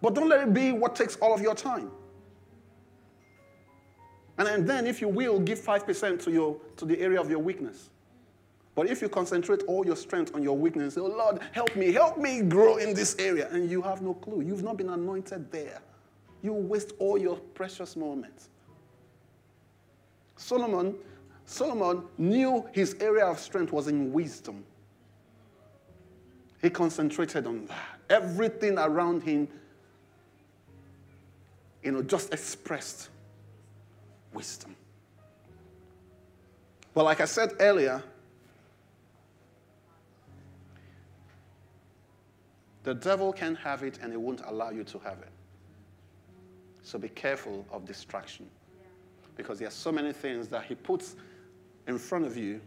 But 0.00 0.14
don't 0.14 0.28
let 0.28 0.46
it 0.46 0.54
be 0.54 0.70
what 0.70 0.94
takes 0.94 1.16
all 1.16 1.34
of 1.34 1.40
your 1.40 1.56
time. 1.56 1.90
And, 4.38 4.46
and 4.46 4.68
then, 4.68 4.86
if 4.86 5.00
you 5.00 5.08
will, 5.08 5.40
give 5.40 5.58
5% 5.58 6.22
to, 6.22 6.30
your, 6.30 6.56
to 6.76 6.84
the 6.84 7.00
area 7.00 7.20
of 7.20 7.28
your 7.28 7.40
weakness. 7.40 7.90
But 8.78 8.86
if 8.88 9.02
you 9.02 9.08
concentrate 9.08 9.64
all 9.66 9.84
your 9.84 9.96
strength 9.96 10.36
on 10.36 10.42
your 10.44 10.56
weakness, 10.56 10.94
say, 10.94 11.00
oh 11.00 11.06
Lord, 11.06 11.40
help 11.50 11.74
me, 11.74 11.90
help 11.90 12.16
me 12.16 12.42
grow 12.42 12.76
in 12.76 12.94
this 12.94 13.16
area, 13.18 13.48
and 13.50 13.68
you 13.68 13.82
have 13.82 14.02
no 14.02 14.14
clue, 14.14 14.40
you've 14.40 14.62
not 14.62 14.76
been 14.76 14.90
anointed 14.90 15.50
there, 15.50 15.80
you 16.42 16.52
waste 16.52 16.92
all 17.00 17.18
your 17.18 17.38
precious 17.38 17.96
moments. 17.96 18.50
Solomon, 20.36 20.94
Solomon 21.44 22.04
knew 22.18 22.68
his 22.70 22.94
area 23.00 23.26
of 23.26 23.40
strength 23.40 23.72
was 23.72 23.88
in 23.88 24.12
wisdom. 24.12 24.64
He 26.62 26.70
concentrated 26.70 27.48
on 27.48 27.66
that. 27.66 27.98
Everything 28.08 28.78
around 28.78 29.24
him, 29.24 29.48
you 31.82 31.90
know, 31.90 32.02
just 32.04 32.32
expressed 32.32 33.08
wisdom. 34.32 34.76
But 36.94 37.02
like 37.02 37.20
I 37.20 37.24
said 37.24 37.54
earlier, 37.58 38.04
the 42.88 42.94
devil 42.94 43.34
can 43.34 43.54
have 43.56 43.82
it 43.82 43.98
and 44.00 44.10
he 44.10 44.16
won't 44.16 44.40
allow 44.46 44.70
you 44.70 44.82
to 44.82 44.98
have 45.00 45.18
it. 45.18 45.28
So 46.82 46.98
be 46.98 47.10
careful 47.10 47.66
of 47.70 47.84
distraction. 47.84 48.48
Because 49.36 49.58
there 49.58 49.68
are 49.68 49.72
so 49.72 49.92
many 49.92 50.10
things 50.10 50.48
that 50.48 50.64
he 50.64 50.74
puts 50.74 51.14
in 51.86 51.98
front 51.98 52.24
of 52.24 52.34
you. 52.34 52.62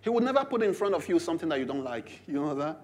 He 0.00 0.10
would 0.10 0.24
never 0.24 0.44
put 0.44 0.64
in 0.64 0.74
front 0.74 0.96
of 0.96 1.08
you 1.08 1.20
something 1.20 1.48
that 1.50 1.60
you 1.60 1.64
don't 1.64 1.84
like. 1.84 2.22
You 2.26 2.34
know 2.34 2.56
that? 2.56 2.80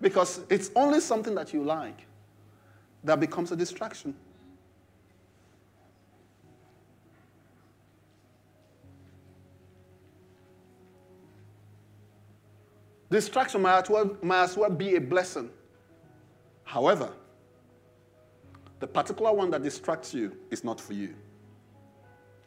Because 0.00 0.40
it's 0.48 0.70
only 0.74 1.00
something 1.00 1.34
that 1.34 1.52
you 1.52 1.62
like 1.62 2.06
that 3.04 3.20
becomes 3.20 3.52
a 3.52 3.56
distraction. 3.56 4.14
Distraction 13.14 13.62
might 13.62 13.78
as, 13.78 13.88
well, 13.88 14.16
might 14.22 14.42
as 14.42 14.56
well 14.56 14.70
be 14.70 14.96
a 14.96 15.00
blessing. 15.00 15.48
However, 16.64 17.12
the 18.80 18.88
particular 18.88 19.32
one 19.32 19.52
that 19.52 19.62
distracts 19.62 20.12
you 20.12 20.36
is 20.50 20.64
not 20.64 20.80
for 20.80 20.94
you. 20.94 21.14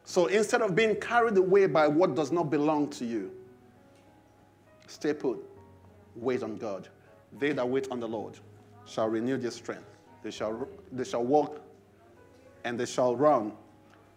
So 0.03 0.25
instead 0.25 0.61
of 0.61 0.75
being 0.75 0.97
carried 0.97 1.37
away 1.37 1.67
by 1.67 1.87
what 1.87 2.15
does 2.15 2.33
not 2.33 2.49
belong 2.49 2.89
to 2.89 3.05
you, 3.05 3.31
stay 4.87 5.13
put, 5.13 5.41
wait 6.17 6.43
on 6.43 6.57
God. 6.57 6.89
They 7.39 7.53
that 7.53 7.69
wait 7.69 7.87
on 7.89 8.01
the 8.01 8.07
Lord 8.09 8.37
shall 8.85 9.07
renew 9.07 9.37
their 9.37 9.51
strength. 9.51 9.87
They 10.21 10.31
shall, 10.31 10.67
they 10.91 11.05
shall 11.05 11.23
walk 11.23 11.61
and 12.65 12.77
they 12.77 12.87
shall 12.87 13.15
run 13.15 13.53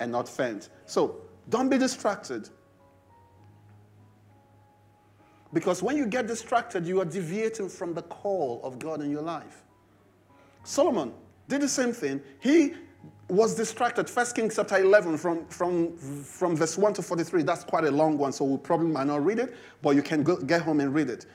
and 0.01 0.11
not 0.11 0.29
faint. 0.29 0.69
So 0.85 1.21
don't 1.49 1.69
be 1.69 1.79
distracted. 1.79 2.49
Because 5.53 5.83
when 5.83 5.97
you 5.97 6.07
get 6.07 6.27
distracted, 6.27 6.87
you 6.87 7.01
are 7.01 7.05
deviating 7.05 7.69
from 7.69 7.93
the 7.95 8.03
call 8.03 8.61
of 8.63 8.79
God 8.79 9.03
in 9.03 9.11
your 9.11 9.23
life. 9.23 9.63
Solomon 10.63 11.13
did 11.49 11.61
the 11.61 11.69
same 11.69 11.93
thing. 11.93 12.23
He 12.39 12.75
was 13.29 13.55
distracted. 13.55 14.09
First 14.09 14.37
Kings 14.37 14.57
chapter 14.57 14.79
11 14.79 15.17
from, 15.19 15.47
from, 15.47 15.97
from 15.97 16.57
verse 16.57 16.77
1 16.77 16.95
to 16.95 17.03
43. 17.03 17.43
That's 17.43 17.65
quite 17.65 17.85
a 17.85 17.91
long 17.91 18.19
one, 18.19 18.33
so 18.33 18.45
we 18.45 18.59
probably 18.59 18.89
might 18.89 19.07
not 19.07 19.25
read 19.25 19.39
it, 19.39 19.55
but 19.83 19.97
you 19.97 20.03
can 20.03 20.23
go, 20.23 20.37
get 20.37 20.63
home 20.63 20.81
and 20.81 20.95
read 20.95 21.11
it. 21.11 21.27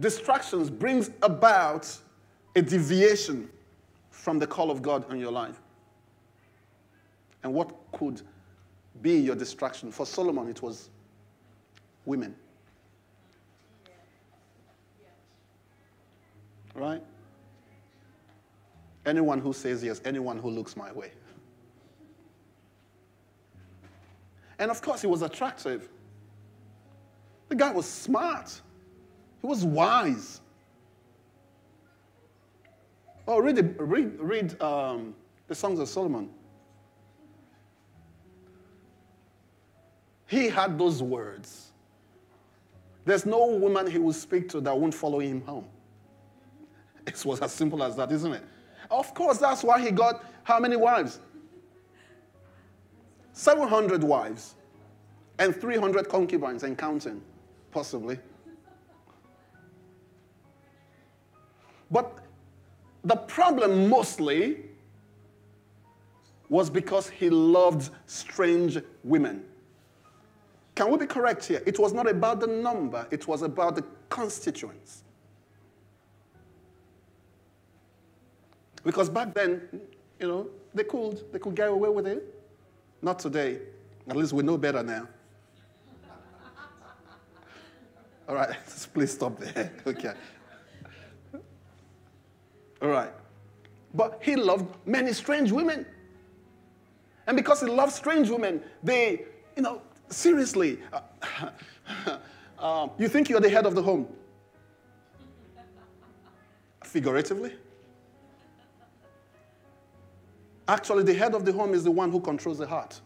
Distractions 0.00 0.70
brings 0.70 1.10
about 1.22 1.96
a 2.54 2.62
deviation 2.62 3.48
from 4.10 4.38
the 4.38 4.46
call 4.46 4.70
of 4.70 4.82
God 4.82 5.10
in 5.12 5.18
your 5.18 5.32
life. 5.32 5.60
And 7.42 7.54
what 7.54 7.72
could 7.92 8.22
be 9.00 9.18
your 9.18 9.36
distraction? 9.36 9.90
For 9.92 10.04
Solomon, 10.06 10.48
it 10.48 10.60
was 10.60 10.90
women. 12.04 12.34
Right? 16.78 17.02
Anyone 19.04 19.40
who 19.40 19.52
says 19.52 19.82
yes, 19.82 20.00
anyone 20.04 20.38
who 20.38 20.50
looks 20.50 20.76
my 20.76 20.92
way. 20.92 21.10
And 24.58 24.70
of 24.70 24.80
course, 24.80 25.00
he 25.00 25.06
was 25.06 25.22
attractive. 25.22 25.88
The 27.48 27.54
guy 27.54 27.72
was 27.72 27.86
smart, 27.86 28.60
he 29.40 29.46
was 29.46 29.64
wise. 29.64 30.40
Oh, 33.26 33.40
read, 33.40 33.56
the, 33.56 33.62
read, 33.62 34.18
read 34.18 34.62
um, 34.62 35.14
the 35.48 35.54
Songs 35.54 35.78
of 35.80 35.88
Solomon. 35.88 36.30
He 40.26 40.48
had 40.48 40.78
those 40.78 41.02
words. 41.02 41.72
There's 43.04 43.26
no 43.26 43.46
woman 43.46 43.90
he 43.90 43.98
will 43.98 44.14
speak 44.14 44.48
to 44.50 44.60
that 44.62 44.78
won't 44.78 44.94
follow 44.94 45.18
him 45.18 45.42
home. 45.42 45.66
It 47.08 47.24
was 47.24 47.40
as 47.40 47.52
simple 47.52 47.82
as 47.82 47.96
that, 47.96 48.12
isn't 48.12 48.34
it? 48.34 48.44
Of 48.90 49.14
course, 49.14 49.38
that's 49.38 49.64
why 49.64 49.80
he 49.80 49.90
got 49.90 50.22
how 50.44 50.60
many 50.60 50.76
wives? 50.76 51.20
700 53.32 54.04
wives 54.04 54.54
and 55.38 55.58
300 55.58 56.08
concubines 56.08 56.64
and 56.64 56.76
counting, 56.76 57.22
possibly. 57.70 58.18
But 61.90 62.18
the 63.04 63.16
problem 63.16 63.88
mostly 63.88 64.58
was 66.50 66.68
because 66.68 67.08
he 67.08 67.30
loved 67.30 67.90
strange 68.04 68.78
women. 69.02 69.44
Can 70.74 70.90
we 70.90 70.98
be 70.98 71.06
correct 71.06 71.46
here? 71.46 71.62
It 71.64 71.78
was 71.78 71.94
not 71.94 72.06
about 72.06 72.40
the 72.40 72.46
number, 72.46 73.06
it 73.10 73.26
was 73.26 73.40
about 73.40 73.76
the 73.76 73.84
constituents. 74.10 75.04
Because 78.88 79.10
back 79.10 79.34
then, 79.34 79.68
you 80.18 80.26
know, 80.26 80.48
they 80.72 80.82
could, 80.82 81.30
they 81.30 81.38
could 81.38 81.54
get 81.54 81.68
away 81.68 81.90
with 81.90 82.06
it. 82.06 82.24
Not 83.02 83.18
today. 83.18 83.58
At 84.08 84.16
least 84.16 84.32
we 84.32 84.42
know 84.42 84.56
better 84.56 84.82
now. 84.82 85.06
All 88.26 88.34
right, 88.34 88.56
please 88.94 89.12
stop 89.12 89.38
there. 89.38 89.70
Okay. 89.86 90.14
All 92.80 92.88
right. 92.88 93.12
But 93.92 94.20
he 94.22 94.36
loved 94.36 94.74
many 94.86 95.12
strange 95.12 95.52
women. 95.52 95.84
And 97.26 97.36
because 97.36 97.60
he 97.60 97.66
loved 97.66 97.92
strange 97.92 98.30
women, 98.30 98.62
they, 98.82 99.26
you 99.54 99.60
know, 99.64 99.82
seriously, 100.08 100.78
uh, 102.58 102.88
you 102.98 103.08
think 103.08 103.28
you're 103.28 103.40
the 103.40 103.50
head 103.50 103.66
of 103.66 103.74
the 103.74 103.82
home? 103.82 104.08
Figuratively? 106.84 107.52
Actually, 110.68 111.02
the 111.02 111.14
head 111.14 111.34
of 111.34 111.46
the 111.46 111.52
home 111.52 111.72
is 111.72 111.82
the 111.82 111.90
one 111.90 112.10
who 112.12 112.20
controls 112.20 112.58
the 112.58 112.66
heart. 112.66 113.00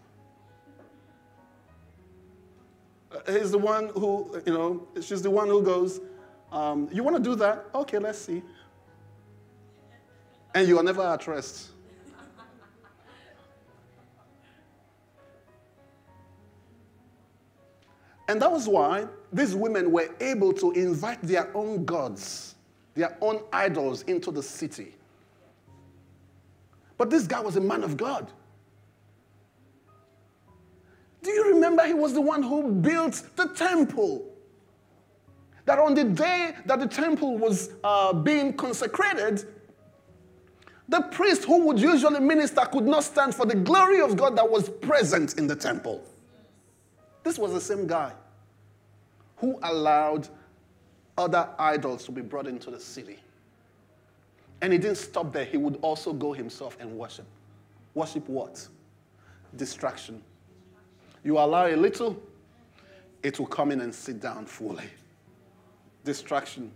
Uh, 3.13 3.33
he's 3.33 3.53
the 3.53 3.59
one 3.59 3.89
who, 3.91 4.43
you 4.45 4.53
know, 4.53 4.89
she's 5.01 5.23
the 5.23 5.31
one 5.31 5.47
who 5.47 5.63
goes, 5.63 6.01
um, 6.51 6.89
You 6.93 7.05
want 7.05 7.17
to 7.17 7.23
do 7.23 7.37
that? 7.37 7.67
Okay, 7.73 7.99
let's 7.99 8.19
see. 8.19 8.43
And 10.55 10.67
you 10.67 10.77
are 10.77 10.83
never 10.83 11.03
at 11.03 11.27
rest. 11.29 11.71
And 18.29 18.41
that 18.41 18.51
was 18.51 18.67
why 18.67 19.07
these 19.33 19.55
women 19.55 19.93
were 19.93 20.09
able 20.21 20.53
to 20.55 20.73
invite 20.73 21.23
their 21.23 21.55
own 21.57 21.85
gods, 21.85 22.55
their 22.95 23.17
own 23.21 23.43
idols 23.53 24.03
into 24.03 24.31
the 24.31 24.43
city. 24.43 24.95
But 27.03 27.11
this 27.11 27.27
guy 27.27 27.41
was 27.41 27.57
a 27.57 27.61
man 27.61 27.83
of 27.83 27.97
God. 27.97 28.31
Do 31.21 31.33
you 31.33 31.53
remember 31.53 31.85
he 31.85 31.95
was 31.95 32.15
the 32.15 32.21
one 32.21 32.45
who 32.45 32.71
built 32.71 33.25
the 33.35 33.49
temple? 33.49 34.33
That 35.65 35.81
on 35.81 35.95
the 35.95 36.05
day 36.05 36.53
that 36.65 36.79
the 36.79 36.87
temple 36.87 37.39
was 37.39 37.71
uh, 37.83 38.13
being 38.13 38.53
consecrated, 38.53 39.45
the 40.89 41.01
priest 41.01 41.43
who 41.43 41.67
would 41.67 41.81
usually 41.81 42.21
minister 42.21 42.61
could 42.67 42.87
not 42.87 43.03
stand 43.03 43.35
for 43.35 43.47
the 43.47 43.57
glory 43.57 44.01
of 44.01 44.17
God 44.17 44.37
that 44.37 44.49
was 44.49 44.69
present 44.69 45.39
in 45.39 45.49
the 45.49 45.57
temple. 45.57 46.05
This 47.25 47.37
was 47.37 47.53
the 47.53 47.61
same 47.61 47.89
guy 47.89 48.13
who 49.39 49.59
allowed 49.65 50.29
other 51.19 51.49
idols 51.59 52.05
to 52.05 52.13
be 52.13 52.21
brought 52.21 52.47
into 52.47 52.71
the 52.71 52.79
city. 52.79 53.19
And 54.63 54.73
he 54.73 54.79
didn't 54.79 54.97
stop 54.97 55.33
there. 55.33 55.45
He 55.45 55.59
would 55.59 55.79
also 55.83 56.15
go 56.15 56.33
himself 56.33 56.79
and 56.81 56.97
worship. 56.97 57.27
Worship 57.95 58.27
what? 58.29 58.67
Distraction. 59.57 60.23
You 61.23 61.39
allow 61.39 61.67
a 61.67 61.77
little, 61.77 62.21
it 63.23 63.39
will 63.39 63.47
come 63.47 63.71
in 63.71 63.83
and 63.83 63.95
sit 63.95 64.21
down 64.21 64.47
fully. 64.47 64.87
Distraction. 66.05 66.73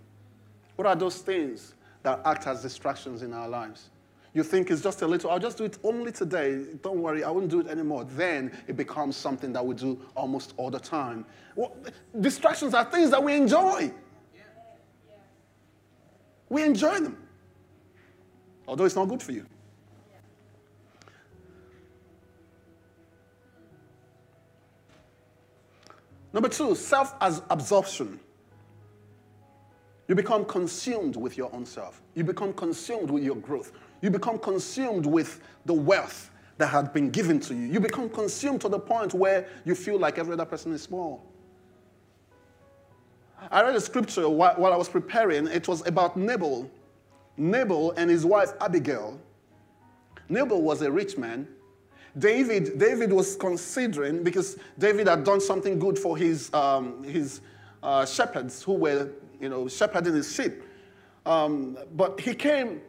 What 0.75 0.87
are 0.87 0.95
those 0.95 1.19
things 1.19 1.75
that 2.03 2.21
act 2.25 2.47
as 2.47 2.61
distractions 2.61 3.23
in 3.23 3.33
our 3.33 3.49
lives? 3.49 3.89
you 4.37 4.43
think 4.43 4.71
it's 4.71 4.83
just 4.83 5.01
a 5.01 5.07
little, 5.07 5.31
I'll 5.31 5.39
just 5.39 5.57
do 5.57 5.65
it 5.65 5.79
only 5.83 6.13
today. 6.13 6.63
Don't 6.83 7.01
worry, 7.01 7.25
I 7.25 7.31
won't 7.31 7.49
do 7.49 7.61
it 7.61 7.69
anymore. 7.69 8.05
Then 8.05 8.53
it 8.69 8.77
becomes 8.77 9.17
something 9.17 9.51
that 9.55 9.65
we 9.65 9.75
do 9.75 9.99
almost 10.15 10.53
all 10.59 10.71
the 10.71 10.79
time. 10.79 11.25
Well, 11.55 11.75
distractions 12.21 12.75
are 12.75 12.85
things 12.85 13.09
that 13.13 13.25
we 13.25 13.35
enjoy. 13.35 13.91
We 16.51 16.65
enjoy 16.65 17.01
them, 17.01 17.17
although 18.67 18.85
it's 18.85 18.97
not 18.97 19.09
good 19.09 19.23
for 19.23 19.33
you. 19.33 19.47
Number 26.33 26.49
two, 26.49 26.75
self 26.75 27.15
absorption. 27.21 28.21
You 30.09 30.15
become 30.15 30.45
consumed 30.45 31.17
with 31.17 31.37
your 31.37 31.53
own 31.55 31.65
self. 31.67 32.03
You 32.15 32.25
become 32.25 32.53
consumed 32.53 33.11
with 33.11 33.25
your 33.25 33.37
growth. 33.37 33.73
You 34.03 34.11
become 34.11 34.39
consumed 34.39 35.07
with 35.07 35.41
the 35.65 35.73
wealth 35.73 36.31
that 36.59 36.69
had 36.69 36.93
been 36.93 37.11
given 37.11 37.41
to 37.41 37.55
you. 37.55 37.67
You 37.67 37.81
become 37.81 38.09
consumed 38.09 38.61
to 38.61 38.69
the 38.69 38.79
point 38.79 39.15
where 39.15 39.49
you 39.65 39.75
feel 39.75 39.99
like 39.99 40.19
every 40.19 40.35
other 40.35 40.45
person 40.45 40.73
is 40.73 40.83
small. 40.83 41.25
I 43.51 43.63
read 43.63 43.75
a 43.75 43.81
scripture 43.81 44.29
while, 44.29 44.73
I 44.73 44.77
was 44.77 44.89
preparing. 44.89 45.47
It 45.47 45.69
was 45.69 45.87
about 45.87 46.17
Nabal. 46.17 46.71
Nabal 47.37 47.93
and 47.93 48.11
his 48.11 48.25
wife 48.25 48.53
Abigail. 48.61 49.21
Nabal 50.29 50.63
was 50.63 50.83
a 50.83 50.91
rich 50.91 51.17
man. 51.17 51.47
David, 52.19 52.79
David 52.79 53.13
was 53.13 53.37
considering, 53.37 54.23
because 54.23 54.59
David 54.79 55.07
had 55.07 55.25
done 55.25 55.41
something 55.41 55.79
good 55.79 55.99
for 55.99 56.17
his, 56.17 56.53
um, 56.55 57.05
his 57.05 57.41
uh, 57.83 58.07
shepherds 58.07 58.63
who 58.63 58.73
were 58.73 59.11
you 59.41 59.49
know, 59.49 59.69
shepherding 59.69 60.15
his 60.15 60.35
sheep. 60.35 60.63
Um, 61.27 61.77
but 61.95 62.19
he 62.19 62.35
came 62.35 62.81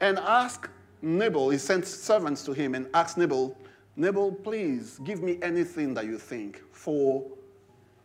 and 0.00 0.18
asked 0.18 0.70
Nabal, 1.02 1.50
he 1.50 1.58
sent 1.58 1.86
servants 1.86 2.44
to 2.44 2.52
him 2.52 2.74
and 2.74 2.88
asked 2.94 3.18
Nabal, 3.18 3.56
Nabal, 3.96 4.32
please 4.32 5.00
give 5.04 5.22
me 5.22 5.38
anything 5.42 5.94
that 5.94 6.04
you 6.04 6.18
think 6.18 6.62
for 6.72 7.24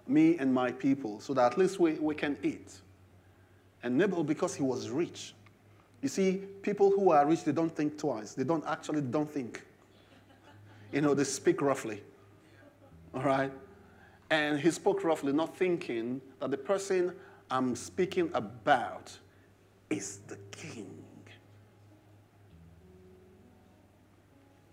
me 0.08 0.38
and 0.38 0.54
my 0.54 0.72
people 0.72 1.20
so 1.20 1.34
that 1.34 1.54
at 1.54 1.58
least 1.58 1.80
we, 1.80 1.94
we 1.94 2.16
can 2.16 2.38
eat. 2.44 2.82
And 3.84 3.98
Nabal, 3.98 4.24
because 4.24 4.56
he 4.56 4.64
was 4.64 4.90
rich, 4.90 5.34
you 6.02 6.10
see, 6.10 6.42
people 6.62 6.92
who 6.92 7.12
are 7.12 7.26
rich, 7.26 7.44
they 7.44 7.52
don't 7.52 7.76
think 7.76 7.98
twice. 7.98 8.34
They 8.34 8.44
don't 8.44 8.64
actually 8.66 9.02
don't 9.02 9.30
think. 9.30 9.66
You 10.92 11.02
know, 11.02 11.14
they 11.14 11.24
speak 11.24 11.62
roughly. 11.62 12.02
All 13.14 13.22
right? 13.22 13.52
And 14.30 14.60
he 14.60 14.72
spoke 14.72 15.04
roughly, 15.04 15.34
not 15.34 15.58
thinking 15.58 16.22
that 16.40 16.52
the 16.52 16.58
person 16.58 17.14
I'm 17.52 17.76
speaking 17.76 18.30
about 18.34 19.12
is 19.90 20.20
the 20.28 20.38
king. 20.52 21.04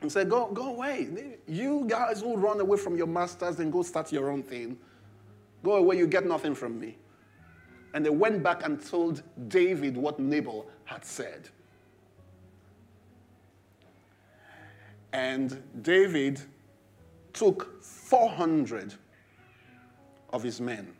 And 0.00 0.12
said, 0.12 0.28
go, 0.28 0.46
go 0.52 0.74
away. 0.74 1.08
You 1.48 1.84
guys 1.88 2.20
who 2.20 2.36
run 2.36 2.60
away 2.60 2.78
from 2.78 2.96
your 2.96 3.06
masters 3.06 3.58
and 3.58 3.72
go 3.72 3.82
start 3.82 4.12
your 4.12 4.30
own 4.30 4.42
thing, 4.42 4.76
go 5.64 5.76
away, 5.76 5.96
you 5.96 6.06
get 6.06 6.26
nothing 6.26 6.54
from 6.54 6.78
me. 6.78 6.96
And 7.94 8.04
they 8.04 8.10
went 8.10 8.42
back 8.42 8.64
and 8.64 8.84
told 8.84 9.22
David 9.48 9.96
what 9.96 10.18
Nabal 10.18 10.66
had 10.84 11.04
said. 11.04 11.48
And 15.12 15.62
David 15.82 16.40
took 17.32 17.82
400 17.82 18.94
of 20.32 20.42
his 20.42 20.60
men 20.60 20.92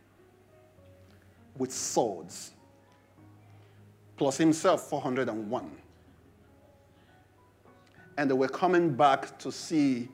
with 1.59 1.72
swords, 1.72 2.53
plus 4.16 4.37
himself 4.37 4.88
401. 4.88 5.70
And 8.18 8.31
they 8.31 8.35
were 8.35 8.49
coming 8.49 8.94
back 8.94 9.38
to 9.38 9.53
see 9.53 10.09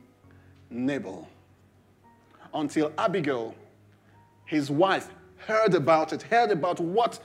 Nabal 0.70 1.28
until 2.54 2.92
Abigail, 2.98 3.54
his 4.44 4.70
wife, 4.70 5.08
heard 5.46 5.74
about 5.74 6.12
it, 6.12 6.22
heard 6.22 6.50
about 6.50 6.80
what 6.80 7.20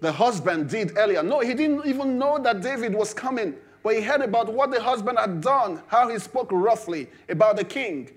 the 0.00 0.12
husband 0.12 0.68
did 0.68 0.96
earlier. 0.96 1.22
No, 1.22 1.40
he 1.40 1.54
didn't 1.54 1.86
even 1.86 2.18
know 2.18 2.38
that 2.38 2.60
David 2.60 2.94
was 2.94 3.12
coming, 3.12 3.54
but 3.82 3.94
he 3.94 4.00
heard 4.00 4.22
about 4.22 4.52
what 4.52 4.70
the 4.70 4.80
husband 4.80 5.18
had 5.18 5.40
done, 5.40 5.82
how 5.86 6.08
he 6.08 6.18
spoke 6.18 6.48
roughly 6.50 7.08
about 7.28 7.56
the 7.56 7.64
king. 7.64 8.10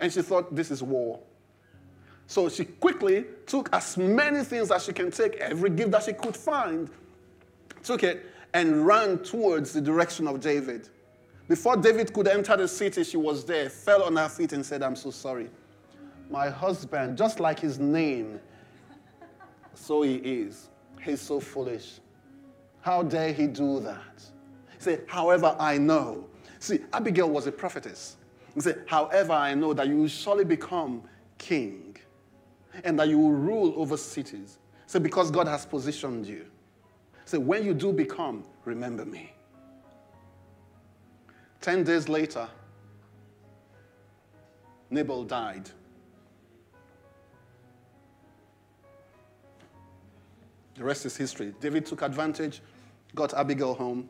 And 0.00 0.12
she 0.12 0.22
thought, 0.22 0.54
this 0.54 0.70
is 0.70 0.82
war. 0.82 1.20
So 2.26 2.48
she 2.48 2.64
quickly 2.64 3.24
took 3.46 3.68
as 3.72 3.96
many 3.96 4.42
things 4.44 4.70
as 4.70 4.84
she 4.84 4.92
can 4.92 5.10
take, 5.10 5.34
every 5.36 5.70
gift 5.70 5.90
that 5.90 6.04
she 6.04 6.12
could 6.12 6.36
find, 6.36 6.88
took 7.82 8.02
it 8.02 8.26
and 8.54 8.86
ran 8.86 9.18
towards 9.18 9.72
the 9.72 9.80
direction 9.80 10.26
of 10.26 10.40
David. 10.40 10.88
Before 11.48 11.76
David 11.76 12.12
could 12.12 12.28
enter 12.28 12.56
the 12.56 12.68
city, 12.68 13.04
she 13.04 13.16
was 13.16 13.44
there, 13.44 13.68
fell 13.68 14.02
on 14.04 14.16
her 14.16 14.28
feet, 14.28 14.52
and 14.52 14.64
said, 14.64 14.82
I'm 14.82 14.96
so 14.96 15.10
sorry. 15.10 15.50
My 16.32 16.48
husband, 16.48 17.18
just 17.18 17.40
like 17.40 17.60
his 17.60 17.78
name, 17.78 18.40
so 19.74 20.00
he 20.00 20.14
is. 20.14 20.70
He's 21.04 21.20
so 21.20 21.38
foolish. 21.38 22.00
How 22.80 23.02
dare 23.02 23.34
he 23.34 23.46
do 23.46 23.80
that? 23.80 24.24
Said, 24.78 25.04
However, 25.06 25.54
I 25.58 25.76
know. 25.76 26.26
See, 26.58 26.80
Abigail 26.94 27.28
was 27.28 27.46
a 27.46 27.52
prophetess. 27.52 28.16
He 28.54 28.60
said, 28.62 28.84
However, 28.86 29.34
I 29.34 29.52
know 29.52 29.74
that 29.74 29.86
you 29.88 29.98
will 29.98 30.08
surely 30.08 30.44
become 30.44 31.02
king 31.36 31.96
and 32.82 32.98
that 32.98 33.08
you 33.08 33.18
will 33.18 33.32
rule 33.32 33.74
over 33.76 33.98
cities. 33.98 34.58
So, 34.86 34.98
because 34.98 35.30
God 35.30 35.46
has 35.46 35.66
positioned 35.66 36.26
you. 36.26 36.46
So, 37.26 37.38
when 37.38 37.62
you 37.62 37.74
do 37.74 37.92
become, 37.92 38.42
remember 38.64 39.04
me. 39.04 39.32
Ten 41.60 41.84
days 41.84 42.08
later, 42.08 42.48
Nabal 44.88 45.24
died. 45.24 45.68
The 50.74 50.84
rest 50.84 51.04
is 51.06 51.16
history. 51.16 51.54
David 51.60 51.86
took 51.86 52.02
advantage, 52.02 52.62
got 53.14 53.34
Abigail 53.34 53.74
home. 53.74 54.08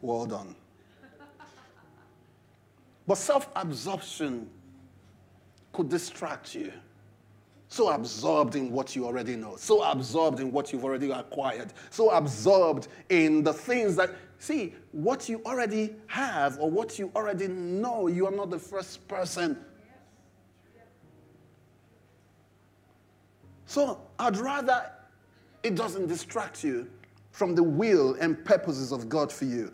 Well 0.00 0.26
done. 0.26 0.56
But 3.06 3.16
self 3.16 3.48
absorption 3.54 4.48
could 5.72 5.88
distract 5.88 6.54
you 6.54 6.72
so 7.72 7.88
absorbed 7.88 8.54
in 8.54 8.70
what 8.70 8.94
you 8.94 9.06
already 9.06 9.34
know, 9.34 9.56
so 9.56 9.82
absorbed 9.82 10.40
in 10.40 10.52
what 10.52 10.72
you've 10.72 10.84
already 10.84 11.10
acquired, 11.10 11.72
so 11.88 12.10
absorbed 12.10 12.88
in 13.08 13.42
the 13.42 13.52
things 13.52 13.96
that, 13.96 14.10
see, 14.38 14.74
what 14.90 15.26
you 15.26 15.40
already 15.46 15.94
have 16.06 16.58
or 16.58 16.70
what 16.70 16.98
you 16.98 17.10
already 17.16 17.48
know, 17.48 18.08
you 18.08 18.26
are 18.26 18.30
not 18.30 18.50
the 18.50 18.58
first 18.58 19.08
person. 19.08 19.56
So 23.64 24.02
I'd 24.18 24.36
rather 24.36 24.90
it 25.62 25.74
doesn't 25.74 26.06
distract 26.06 26.64
you 26.64 26.88
from 27.30 27.54
the 27.54 27.62
will 27.62 28.14
and 28.14 28.44
purposes 28.44 28.92
of 28.92 29.08
God 29.08 29.32
for 29.32 29.44
you. 29.44 29.72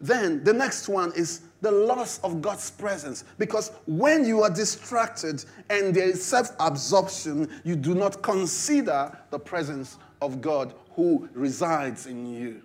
Then 0.00 0.44
the 0.44 0.52
next 0.52 0.88
one 0.88 1.12
is 1.14 1.42
the 1.62 1.70
loss 1.70 2.18
of 2.20 2.42
God's 2.42 2.70
presence. 2.70 3.24
Because 3.38 3.72
when 3.86 4.24
you 4.24 4.42
are 4.42 4.50
distracted 4.50 5.44
and 5.70 5.94
there 5.94 6.08
is 6.08 6.22
self 6.22 6.50
absorption, 6.60 7.50
you 7.64 7.76
do 7.76 7.94
not 7.94 8.22
consider 8.22 9.16
the 9.30 9.38
presence 9.38 9.98
of 10.20 10.40
God 10.40 10.74
who 10.94 11.28
resides 11.32 12.06
in 12.06 12.26
you. 12.26 12.62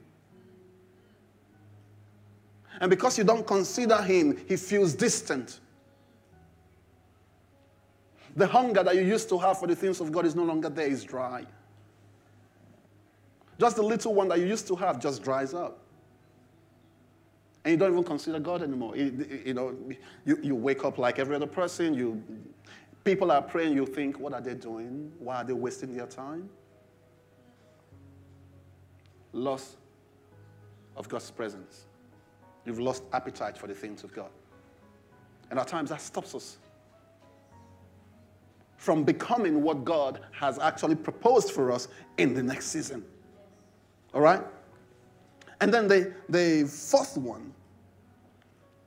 And 2.79 2.89
because 2.89 3.17
you 3.17 3.23
don't 3.23 3.45
consider 3.45 4.01
Him, 4.01 4.37
He 4.47 4.57
feels 4.57 4.93
distant. 4.93 5.59
The 8.35 8.47
hunger 8.47 8.81
that 8.83 8.95
you 8.95 9.01
used 9.01 9.29
to 9.29 9.37
have 9.37 9.59
for 9.59 9.67
the 9.67 9.75
things 9.75 9.99
of 9.99 10.11
God 10.11 10.25
is 10.25 10.35
no 10.35 10.43
longer 10.43 10.69
there, 10.69 10.87
is 10.87 11.03
dry. 11.03 11.45
Just 13.61 13.75
the 13.75 13.83
little 13.83 14.15
one 14.15 14.27
that 14.29 14.39
you 14.39 14.47
used 14.47 14.65
to 14.69 14.75
have 14.75 14.99
just 14.99 15.21
dries 15.21 15.53
up. 15.53 15.77
And 17.63 17.73
you 17.73 17.77
don't 17.77 17.91
even 17.91 18.03
consider 18.03 18.39
God 18.39 18.63
anymore. 18.63 18.97
You, 18.97 19.43
you 19.45 19.53
know, 19.53 19.77
you, 20.25 20.39
you 20.41 20.55
wake 20.55 20.83
up 20.83 20.97
like 20.97 21.19
every 21.19 21.35
other 21.35 21.45
person. 21.45 21.93
You, 21.93 22.23
people 23.03 23.31
are 23.31 23.39
praying. 23.39 23.75
You 23.75 23.85
think, 23.85 24.19
what 24.19 24.33
are 24.33 24.41
they 24.41 24.55
doing? 24.55 25.11
Why 25.19 25.35
are 25.35 25.43
they 25.43 25.53
wasting 25.53 25.95
their 25.95 26.07
time? 26.07 26.49
Loss 29.31 29.77
of 30.97 31.07
God's 31.07 31.29
presence. 31.29 31.85
You've 32.65 32.79
lost 32.79 33.03
appetite 33.13 33.59
for 33.59 33.67
the 33.67 33.75
things 33.75 34.03
of 34.03 34.11
God. 34.11 34.31
And 35.51 35.59
at 35.59 35.67
times 35.67 35.91
that 35.91 36.01
stops 36.01 36.33
us 36.33 36.57
from 38.77 39.03
becoming 39.03 39.61
what 39.61 39.85
God 39.85 40.21
has 40.31 40.57
actually 40.57 40.95
proposed 40.95 41.51
for 41.51 41.71
us 41.71 41.89
in 42.17 42.33
the 42.33 42.41
next 42.41 42.69
season. 42.69 43.05
All 44.13 44.21
right? 44.21 44.41
And 45.59 45.73
then 45.73 45.87
the, 45.87 46.13
the 46.27 46.67
fourth 46.67 47.17
one 47.17 47.53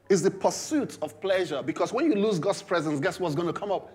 is 0.08 0.22
the 0.22 0.30
pursuit 0.30 0.98
of 1.00 1.20
pleasure. 1.20 1.62
Because 1.62 1.92
when 1.92 2.06
you 2.06 2.14
lose 2.14 2.38
God's 2.38 2.62
presence, 2.62 3.00
guess 3.00 3.18
what's 3.18 3.34
going 3.34 3.46
to 3.46 3.58
come 3.58 3.72
up? 3.72 3.92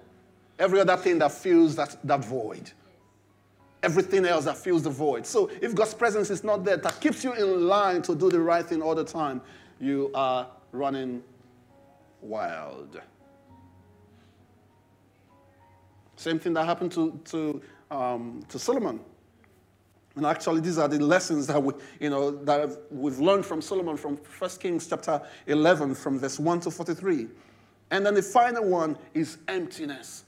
Every 0.57 0.79
other 0.79 0.97
thing 0.97 1.19
that 1.19 1.31
fills 1.31 1.75
that, 1.75 1.97
that 2.03 2.25
void. 2.25 2.71
everything 3.83 4.25
else 4.25 4.45
that 4.45 4.57
fills 4.57 4.83
the 4.83 4.89
void. 4.89 5.25
So 5.25 5.49
if 5.61 5.73
God's 5.73 5.93
presence 5.93 6.29
is 6.29 6.43
not 6.43 6.63
there, 6.63 6.77
that 6.77 6.99
keeps 6.99 7.23
you 7.23 7.33
in 7.33 7.67
line 7.67 8.01
to 8.03 8.15
do 8.15 8.29
the 8.29 8.39
right 8.39 8.65
thing 8.65 8.81
all 8.81 8.95
the 8.95 9.03
time, 9.03 9.41
you 9.79 10.11
are 10.13 10.47
running 10.71 11.23
wild. 12.21 12.99
Same 16.15 16.39
thing 16.39 16.53
that 16.53 16.65
happened 16.65 16.91
to, 16.93 17.17
to, 17.25 17.61
um, 17.89 18.43
to 18.49 18.59
Solomon. 18.59 18.99
And 20.19 20.25
actually, 20.25 20.59
these 20.59 20.77
are 20.77 20.89
the 20.89 20.99
lessons 20.99 21.47
that 21.47 21.63
we, 21.63 21.71
you 21.97 22.09
know, 22.09 22.31
that 22.43 22.77
we've 22.91 23.19
learned 23.19 23.45
from 23.45 23.61
Solomon 23.61 23.95
from 23.95 24.17
1 24.17 24.49
Kings 24.59 24.85
chapter 24.85 25.21
11, 25.47 25.95
from 25.95 26.19
verse 26.19 26.37
1 26.37 26.59
to 26.59 26.71
43. 26.71 27.29
And 27.89 28.05
then 28.05 28.15
the 28.15 28.21
final 28.21 28.65
one 28.65 28.97
is 29.13 29.37
emptiness. 29.47 30.25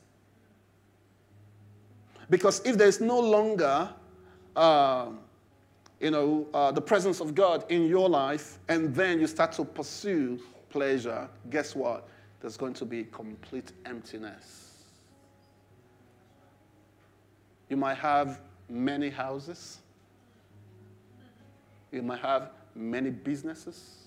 Because 2.29 2.61
if 2.63 2.77
there's 2.77 3.01
no 3.01 3.19
longer, 3.19 3.89
uh, 4.55 5.07
you 5.99 6.11
know, 6.11 6.47
uh, 6.53 6.71
the 6.71 6.79
presence 6.79 7.19
of 7.19 7.35
God 7.35 7.65
in 7.67 7.85
your 7.85 8.07
life, 8.07 8.59
and 8.69 8.95
then 8.95 9.19
you 9.19 9.27
start 9.27 9.51
to 9.51 9.65
pursue 9.65 10.39
pleasure, 10.69 11.27
guess 11.49 11.75
what? 11.75 12.07
There's 12.39 12.55
going 12.55 12.75
to 12.75 12.85
be 12.85 13.03
complete 13.11 13.73
emptiness. 13.85 14.85
You 17.67 17.75
might 17.75 17.97
have 17.97 18.39
many 18.71 19.09
houses. 19.09 19.80
You 21.91 22.01
might 22.01 22.19
have 22.19 22.51
many 22.75 23.09
businesses. 23.09 24.01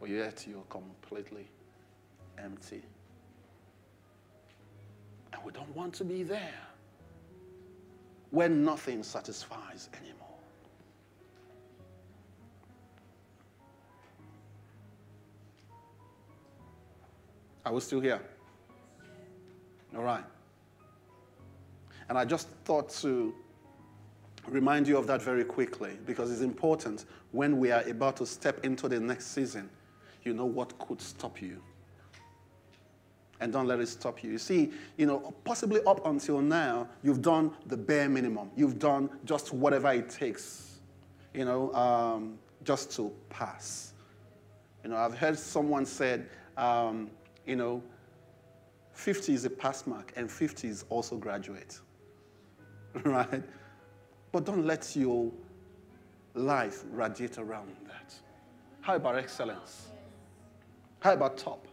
But 0.00 0.08
yet 0.08 0.46
you're 0.48 0.62
completely 0.70 1.46
empty. 2.38 2.82
And 5.32 5.44
we 5.44 5.52
don't 5.52 5.74
want 5.76 5.94
to 5.94 6.04
be 6.04 6.22
there 6.22 6.54
when 8.30 8.64
nothing 8.64 9.02
satisfies 9.02 9.90
anymore. 10.00 10.16
Are 17.66 17.74
we 17.74 17.80
still 17.80 18.00
here? 18.00 18.20
All 19.94 20.02
right. 20.02 20.24
And 22.08 22.16
I 22.16 22.24
just 22.24 22.48
thought 22.64 22.88
to 23.00 23.34
remind 24.50 24.86
you 24.88 24.96
of 24.96 25.06
that 25.06 25.22
very 25.22 25.44
quickly 25.44 25.96
because 26.06 26.30
it's 26.30 26.42
important 26.42 27.06
when 27.32 27.58
we 27.58 27.70
are 27.70 27.82
about 27.82 28.16
to 28.16 28.26
step 28.26 28.64
into 28.64 28.88
the 28.88 28.98
next 29.00 29.28
season. 29.28 29.70
You 30.22 30.34
know 30.34 30.44
what 30.44 30.78
could 30.78 31.00
stop 31.00 31.40
you. 31.40 31.62
And 33.40 33.52
don't 33.52 33.66
let 33.66 33.80
it 33.80 33.88
stop 33.88 34.22
you. 34.22 34.32
You 34.32 34.38
see, 34.38 34.70
you 34.98 35.06
know, 35.06 35.32
possibly 35.44 35.80
up 35.86 36.04
until 36.06 36.42
now, 36.42 36.88
you've 37.02 37.22
done 37.22 37.52
the 37.66 37.76
bare 37.76 38.08
minimum. 38.08 38.50
You've 38.54 38.78
done 38.78 39.08
just 39.24 39.54
whatever 39.54 39.90
it 39.92 40.10
takes, 40.10 40.80
you 41.32 41.46
know, 41.46 41.72
um, 41.72 42.38
just 42.64 42.94
to 42.96 43.10
pass. 43.30 43.94
You 44.84 44.90
know, 44.90 44.96
I've 44.96 45.16
heard 45.16 45.38
someone 45.38 45.86
said, 45.86 46.28
um, 46.58 47.10
you 47.46 47.56
know, 47.56 47.82
50 48.92 49.32
is 49.32 49.46
a 49.46 49.50
pass 49.50 49.86
mark 49.86 50.12
and 50.16 50.30
50 50.30 50.68
is 50.68 50.84
also 50.90 51.16
graduate. 51.16 51.80
right? 53.04 53.42
But 54.32 54.44
don't 54.44 54.66
let 54.66 54.94
your 54.94 55.30
life 56.34 56.84
radiate 56.92 57.38
around 57.38 57.74
that. 57.86 58.14
How 58.80 58.96
about 58.96 59.16
excellence? 59.16 59.88
How 61.00 61.14
about 61.14 61.36
top? 61.36 61.66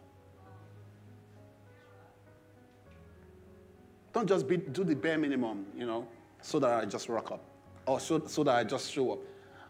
Don't 4.13 4.27
just 4.27 4.47
be, 4.47 4.57
do 4.57 4.83
the 4.83 4.95
bare 4.95 5.17
minimum, 5.17 5.65
you 5.77 5.85
know, 5.85 6.07
so 6.41 6.59
that 6.59 6.71
I 6.71 6.85
just 6.85 7.07
rock 7.07 7.31
up 7.31 7.43
or 7.85 7.99
so, 7.99 8.25
so 8.25 8.43
that 8.43 8.55
I 8.55 8.63
just 8.63 8.91
show 8.91 9.13
up. 9.13 9.19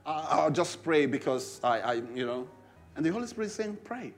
I, 0.05 0.45
will 0.45 0.51
just 0.51 0.81
pray 0.83 1.05
because 1.05 1.59
I, 1.63 1.79
I, 1.79 1.93
you 2.15 2.25
know, 2.25 2.47
and 2.95 3.05
the 3.05 3.11
Holy 3.11 3.27
Spirit 3.27 3.47
is 3.47 3.55
saying, 3.55 3.77
pray. 3.83 4.13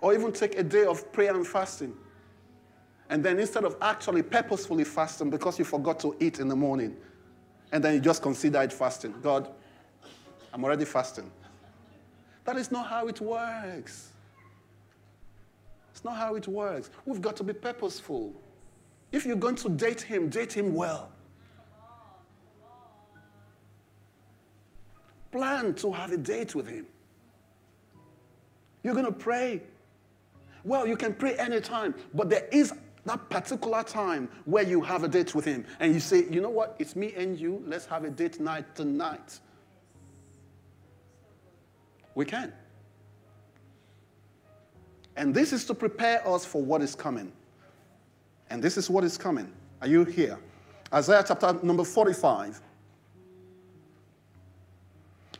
Or 0.00 0.14
even 0.14 0.32
take 0.32 0.58
a 0.58 0.62
day 0.62 0.84
of 0.84 1.12
prayer 1.12 1.34
and 1.34 1.46
fasting. 1.46 1.94
And 3.08 3.24
then 3.24 3.38
instead 3.38 3.64
of 3.64 3.76
actually 3.80 4.22
purposefully 4.22 4.84
fasting 4.84 5.30
because 5.30 5.58
you 5.58 5.64
forgot 5.64 6.00
to 6.00 6.16
eat 6.20 6.40
in 6.40 6.48
the 6.48 6.56
morning, 6.56 6.96
and 7.72 7.82
then 7.82 7.94
you 7.94 8.00
just 8.00 8.22
consider 8.22 8.62
it 8.62 8.72
fasting, 8.72 9.14
God, 9.22 9.48
I'm 10.52 10.64
already 10.64 10.84
fasting. 10.84 11.30
That 12.44 12.56
is 12.56 12.70
not 12.70 12.86
how 12.88 13.08
it 13.08 13.20
works. 13.20 14.10
It's 15.92 16.04
not 16.04 16.16
how 16.16 16.34
it 16.34 16.46
works. 16.46 16.90
We've 17.04 17.20
got 17.20 17.36
to 17.36 17.44
be 17.44 17.52
purposeful. 17.52 18.32
If 19.12 19.24
you're 19.24 19.36
going 19.36 19.56
to 19.56 19.68
date 19.68 20.00
him, 20.00 20.28
date 20.28 20.52
him 20.52 20.74
well. 20.74 21.10
Plan 25.32 25.74
to 25.74 25.92
have 25.92 26.12
a 26.12 26.16
date 26.16 26.54
with 26.54 26.66
him. 26.66 26.86
You're 28.82 28.94
going 28.94 29.06
to 29.06 29.12
pray. 29.12 29.62
Well, 30.64 30.86
you 30.86 30.96
can 30.96 31.14
pray 31.14 31.34
anytime, 31.36 31.94
but 32.14 32.30
there 32.30 32.46
is 32.52 32.72
that 33.06 33.30
particular 33.30 33.82
time 33.82 34.28
where 34.44 34.64
you 34.64 34.82
have 34.82 35.04
a 35.04 35.08
date 35.08 35.34
with 35.34 35.44
him 35.44 35.64
and 35.80 35.94
you 35.94 36.00
say, 36.00 36.26
you 36.30 36.40
know 36.40 36.50
what, 36.50 36.76
it's 36.78 36.94
me 36.94 37.14
and 37.16 37.38
you, 37.38 37.62
let's 37.66 37.86
have 37.86 38.04
a 38.04 38.10
date 38.10 38.38
night 38.40 38.74
tonight. 38.74 39.40
We 42.14 42.24
can. 42.24 42.52
And 45.16 45.34
this 45.34 45.52
is 45.52 45.64
to 45.66 45.74
prepare 45.74 46.26
us 46.28 46.44
for 46.44 46.62
what 46.62 46.82
is 46.82 46.94
coming. 46.94 47.32
And 48.50 48.62
this 48.62 48.76
is 48.76 48.90
what 48.90 49.04
is 49.04 49.16
coming. 49.16 49.50
Are 49.80 49.88
you 49.88 50.04
here? 50.04 50.38
Isaiah 50.92 51.24
chapter 51.26 51.58
number 51.62 51.84
45. 51.84 52.60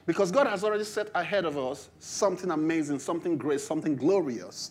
Because 0.07 0.31
God 0.31 0.47
has 0.47 0.63
already 0.63 0.85
set 0.85 1.11
ahead 1.15 1.45
of 1.45 1.59
us 1.59 1.91
something 1.99 2.51
amazing, 2.51 3.01
something 3.01 3.37
great, 3.37 3.61
something 3.61 3.97
glorious. 3.97 4.71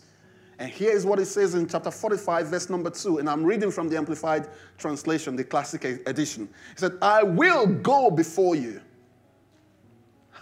And 0.57 0.71
here 0.71 0.91
is 0.91 1.05
what 1.05 1.19
it 1.19 1.25
says 1.25 1.53
in 1.53 1.67
chapter 1.67 1.91
45, 1.91 2.47
verse 2.47 2.69
number 2.69 2.89
2. 2.89 3.17
And 3.17 3.29
I'm 3.29 3.43
reading 3.43 3.71
from 3.71 3.89
the 3.89 3.97
Amplified 3.97 4.47
Translation, 4.77 5.35
the 5.35 5.43
classic 5.43 5.83
edition. 5.83 6.47
He 6.73 6.79
said, 6.79 6.93
I 7.01 7.23
will 7.23 7.65
go 7.67 8.09
before 8.09 8.55
you. 8.55 8.81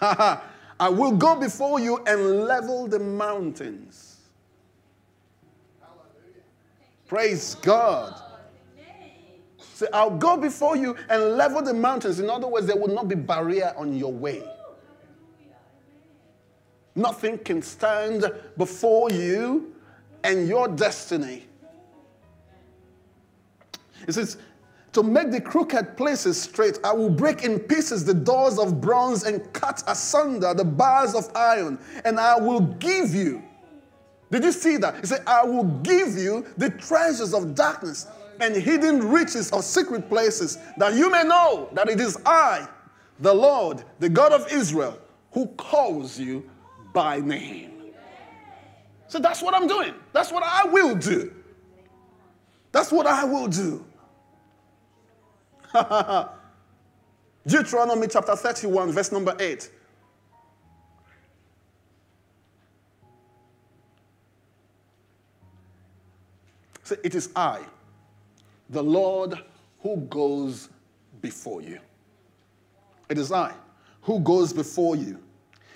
I 0.00 0.88
will 0.88 1.12
go 1.12 1.38
before 1.38 1.80
you 1.80 1.98
and 2.06 2.44
level 2.44 2.86
the 2.86 2.98
mountains. 2.98 4.16
Praise 7.06 7.56
God. 7.56 8.20
Say, 9.58 9.86
I'll 9.92 10.16
go 10.16 10.36
before 10.36 10.76
you 10.76 10.96
and 11.08 11.36
level 11.36 11.60
the 11.60 11.74
mountains. 11.74 12.20
In 12.20 12.30
other 12.30 12.46
words, 12.46 12.66
there 12.66 12.76
will 12.76 12.94
not 12.94 13.08
be 13.08 13.16
barrier 13.16 13.74
on 13.76 13.96
your 13.96 14.12
way. 14.12 14.42
Nothing 16.94 17.38
can 17.38 17.60
stand 17.60 18.32
before 18.56 19.10
you 19.10 19.73
and 20.24 20.48
your 20.48 20.66
destiny. 20.66 21.46
It 24.08 24.14
says, 24.14 24.38
to 24.92 25.02
make 25.02 25.30
the 25.30 25.40
crooked 25.40 25.96
places 25.96 26.40
straight, 26.40 26.78
I 26.84 26.92
will 26.92 27.10
break 27.10 27.42
in 27.42 27.58
pieces 27.58 28.04
the 28.04 28.14
doors 28.14 28.58
of 28.58 28.80
bronze 28.80 29.24
and 29.24 29.52
cut 29.52 29.82
asunder 29.86 30.54
the 30.54 30.64
bars 30.64 31.14
of 31.14 31.30
iron, 31.34 31.78
and 32.04 32.18
I 32.18 32.38
will 32.38 32.60
give 32.60 33.14
you. 33.14 33.42
Did 34.30 34.44
you 34.44 34.52
see 34.52 34.76
that? 34.78 35.00
He 35.00 35.06
said, 35.06 35.22
I 35.26 35.44
will 35.44 35.64
give 35.64 36.16
you 36.16 36.46
the 36.56 36.70
treasures 36.70 37.34
of 37.34 37.54
darkness 37.54 38.06
and 38.40 38.54
hidden 38.54 39.10
riches 39.10 39.50
of 39.50 39.64
secret 39.64 40.08
places, 40.08 40.58
that 40.76 40.94
you 40.94 41.10
may 41.10 41.24
know 41.24 41.68
that 41.72 41.88
it 41.88 42.00
is 42.00 42.16
I, 42.24 42.66
the 43.20 43.34
Lord, 43.34 43.84
the 43.98 44.08
God 44.08 44.32
of 44.32 44.50
Israel, 44.52 44.98
who 45.32 45.46
calls 45.48 46.18
you 46.18 46.48
by 46.92 47.20
name. 47.20 47.73
So 49.14 49.20
that's 49.20 49.40
what 49.42 49.54
I'm 49.54 49.68
doing. 49.68 49.94
That's 50.12 50.32
what 50.32 50.42
I 50.42 50.64
will 50.64 50.96
do. 50.96 51.32
That's 52.72 52.90
what 52.90 53.06
I 53.06 53.22
will 53.22 53.46
do. 53.46 53.86
Deuteronomy 57.46 58.08
chapter 58.08 58.34
31, 58.34 58.90
verse 58.90 59.12
number 59.12 59.36
8. 59.38 59.70
So 66.82 66.96
it 67.04 67.14
is 67.14 67.30
I, 67.36 67.60
the 68.68 68.82
Lord, 68.82 69.38
who 69.80 69.98
goes 70.10 70.70
before 71.22 71.62
you. 71.62 71.78
It 73.08 73.18
is 73.18 73.30
I 73.30 73.54
who 74.00 74.18
goes 74.18 74.52
before 74.52 74.96
you. 74.96 75.20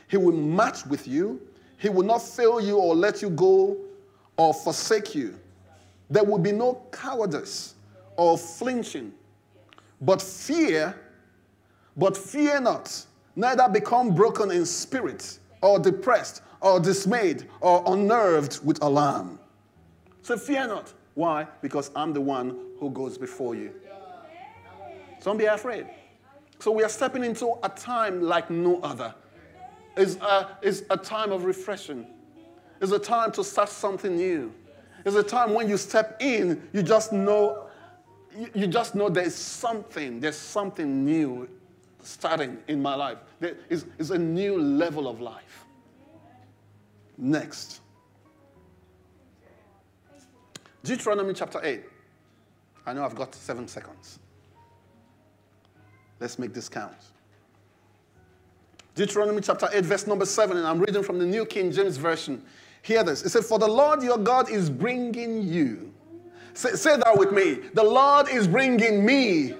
He 0.08 0.16
will 0.16 0.32
march 0.32 0.84
with 0.86 1.06
you 1.06 1.47
he 1.78 1.88
will 1.88 2.04
not 2.04 2.20
fail 2.20 2.60
you 2.60 2.76
or 2.76 2.94
let 2.94 3.22
you 3.22 3.30
go 3.30 3.76
or 4.36 4.52
forsake 4.52 5.14
you. 5.14 5.38
There 6.10 6.24
will 6.24 6.38
be 6.38 6.52
no 6.52 6.82
cowardice 6.90 7.74
or 8.16 8.36
flinching. 8.36 9.12
But 10.00 10.20
fear, 10.20 10.94
but 11.96 12.16
fear 12.16 12.60
not, 12.60 13.04
neither 13.36 13.68
become 13.68 14.14
broken 14.14 14.50
in 14.50 14.66
spirit 14.66 15.38
or 15.62 15.78
depressed 15.78 16.42
or 16.60 16.80
dismayed 16.80 17.48
or 17.60 17.82
unnerved 17.86 18.60
with 18.64 18.82
alarm. 18.82 19.38
So 20.22 20.36
fear 20.36 20.66
not. 20.66 20.92
Why? 21.14 21.46
Because 21.62 21.90
I'm 21.96 22.12
the 22.12 22.20
one 22.20 22.58
who 22.78 22.90
goes 22.90 23.18
before 23.18 23.54
you. 23.54 23.72
Don't 25.22 25.36
be 25.36 25.46
afraid. 25.46 25.86
So 26.58 26.70
we 26.72 26.82
are 26.82 26.88
stepping 26.88 27.24
into 27.24 27.54
a 27.62 27.68
time 27.68 28.22
like 28.22 28.50
no 28.50 28.80
other. 28.80 29.14
It's 29.98 30.14
a, 30.16 30.56
it's 30.62 30.82
a 30.90 30.96
time 30.96 31.32
of 31.32 31.44
refreshing. 31.44 32.06
It's 32.80 32.92
a 32.92 33.00
time 33.00 33.32
to 33.32 33.42
start 33.42 33.68
something 33.68 34.14
new. 34.16 34.54
It's 35.04 35.16
a 35.16 35.24
time 35.24 35.54
when 35.54 35.68
you 35.68 35.76
step 35.76 36.16
in, 36.20 36.68
you 36.72 36.82
just 36.84 37.12
know, 37.12 37.66
you, 38.36 38.48
you 38.54 38.66
just 38.68 38.94
know 38.94 39.08
there's 39.08 39.34
something, 39.34 40.20
there's 40.20 40.36
something 40.36 41.04
new 41.04 41.48
starting 42.00 42.58
in 42.68 42.80
my 42.80 42.94
life. 42.94 43.18
There 43.40 43.56
is, 43.68 43.86
is 43.98 44.12
a 44.12 44.18
new 44.18 44.60
level 44.60 45.08
of 45.08 45.20
life. 45.20 45.64
Next. 47.16 47.80
Deuteronomy 50.84 51.34
chapter 51.34 51.60
8. 51.60 51.82
I 52.86 52.92
know 52.92 53.04
I've 53.04 53.16
got 53.16 53.34
seven 53.34 53.66
seconds. 53.66 54.20
Let's 56.20 56.38
make 56.38 56.54
this 56.54 56.68
count. 56.68 56.94
Deuteronomy 58.98 59.40
chapter 59.40 59.68
8, 59.72 59.84
verse 59.84 60.08
number 60.08 60.26
7, 60.26 60.56
and 60.56 60.66
I'm 60.66 60.80
reading 60.80 61.04
from 61.04 61.20
the 61.20 61.24
New 61.24 61.46
King 61.46 61.70
James 61.70 61.96
Version. 61.96 62.42
Hear 62.82 63.04
this. 63.04 63.22
It 63.22 63.28
said, 63.28 63.44
For 63.44 63.56
the 63.56 63.68
Lord 63.68 64.02
your 64.02 64.18
God 64.18 64.50
is 64.50 64.68
bringing 64.68 65.40
you. 65.40 65.94
Say, 66.52 66.72
say 66.72 66.96
that 66.96 67.16
with 67.16 67.30
me. 67.30 67.60
The 67.74 67.84
Lord 67.84 68.28
is 68.28 68.48
bringing 68.48 69.06
me. 69.06 69.54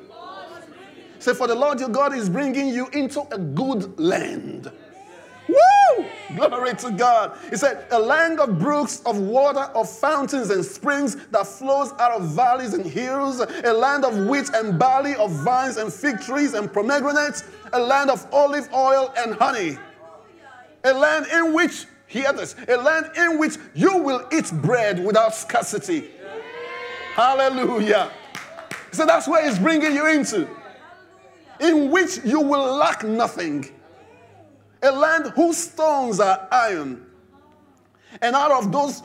Say, 1.21 1.35
For 1.35 1.47
the 1.47 1.55
Lord 1.55 1.79
your 1.79 1.89
God 1.89 2.17
is 2.17 2.29
bringing 2.29 2.67
you 2.67 2.89
into 2.89 3.21
a 3.33 3.39
good 3.39 4.01
land! 4.01 4.73
Glory 6.37 6.75
to 6.75 6.91
God. 6.91 7.39
He 7.49 7.57
said, 7.57 7.87
A 7.91 7.99
land 7.99 8.39
of 8.39 8.59
brooks, 8.59 9.01
of 9.07 9.19
water, 9.19 9.61
of 9.75 9.89
fountains 9.89 10.51
and 10.51 10.65
springs 10.65 11.17
that 11.29 11.47
flows 11.47 11.93
out 11.99 12.13
of 12.13 12.29
valleys 12.31 12.75
and 12.75 12.85
hills, 12.85 13.41
a 13.41 13.73
land 13.73 14.05
of 14.05 14.27
wheat 14.27 14.51
and 14.55 14.79
barley, 14.79 15.15
of 15.15 15.31
vines 15.31 15.79
and 15.79 15.93
fig 15.93 16.21
trees 16.21 16.55
and 16.55 16.73
pomegranates, 16.73 17.45
a 17.73 17.81
land 17.81 18.11
of 18.11 18.27
olive 18.33 18.69
oil 18.75 19.13
and 19.17 19.35
honey, 19.37 19.79
a 20.85 20.93
land 20.93 21.27
in 21.33 21.55
which, 21.55 21.87
hear 22.07 22.33
this, 22.33 22.55
a 22.69 22.77
land 22.77 23.11
in 23.17 23.39
which 23.39 23.57
you 23.75 23.97
will 23.99 24.27
eat 24.33 24.51
bread 24.63 25.03
without 25.03 25.35
scarcity. 25.35 26.11
Hallelujah. 27.15 28.11
So 28.93 29.07
that's 29.07 29.27
where 29.27 29.49
he's 29.49 29.59
bringing 29.59 29.95
you 29.95 30.07
into, 30.07 30.49
in 31.61 31.91
which 31.91 32.19
you 32.25 32.41
will 32.41 32.77
lack 32.77 33.03
nothing 33.03 33.71
a 34.83 34.93
land 34.93 35.33
whose 35.35 35.57
stones 35.57 36.21
are 36.21 36.49
iron, 36.51 37.07
and 38.23 38.35
out 38.35 38.53
of 38.53 38.73
those, 38.73 39.03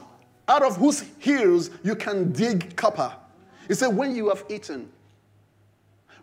out 0.48 0.64
of 0.64 0.78
whose 0.78 1.02
hills 1.20 1.70
you 1.84 1.96
can 1.96 2.32
dig 2.32 2.76
copper. 2.76 3.14
He 3.68 3.74
said, 3.74 3.88
When 3.88 4.16
you 4.16 4.30
have 4.30 4.46
eaten, 4.50 4.90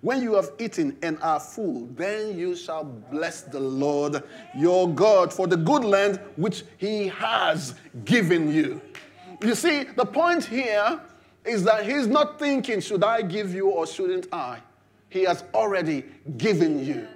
when 0.00 0.22
you 0.22 0.34
have 0.34 0.50
eaten 0.58 0.96
and 1.02 1.18
are 1.20 1.40
full, 1.40 1.86
then 1.94 2.38
you 2.38 2.56
shall 2.56 2.84
bless 2.84 3.42
the 3.42 3.60
Lord 3.60 4.22
your 4.56 4.88
God 4.88 5.32
for 5.32 5.46
the 5.46 5.56
good 5.56 5.84
land 5.84 6.20
which 6.36 6.64
he 6.78 7.08
has 7.08 7.74
given 8.04 8.52
you. 8.52 8.80
You 9.42 9.54
see, 9.54 9.84
the 9.84 10.06
point 10.06 10.44
here 10.44 11.00
is 11.44 11.64
that 11.64 11.84
he's 11.84 12.06
not 12.06 12.38
thinking, 12.38 12.80
should 12.80 13.04
I 13.04 13.22
give 13.22 13.54
you 13.54 13.68
or 13.68 13.86
shouldn't 13.86 14.28
I? 14.32 14.60
He 15.10 15.24
has 15.24 15.44
already 15.52 16.04
given 16.38 16.84
you. 16.84 17.06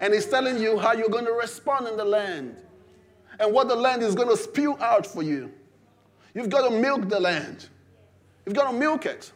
And 0.00 0.12
he's 0.12 0.26
telling 0.26 0.60
you 0.60 0.78
how 0.78 0.92
you're 0.92 1.08
going 1.08 1.24
to 1.24 1.32
respond 1.32 1.86
in 1.88 1.96
the 1.96 2.04
land 2.04 2.56
and 3.38 3.52
what 3.52 3.68
the 3.68 3.76
land 3.76 4.02
is 4.02 4.14
going 4.14 4.28
to 4.28 4.36
spew 4.36 4.76
out 4.78 5.06
for 5.06 5.22
you. 5.22 5.52
You've 6.34 6.50
got 6.50 6.68
to 6.68 6.80
milk 6.80 7.08
the 7.08 7.20
land. 7.20 7.68
You've 8.44 8.54
got 8.54 8.70
to 8.70 8.76
milk 8.76 9.06
it. 9.06 9.32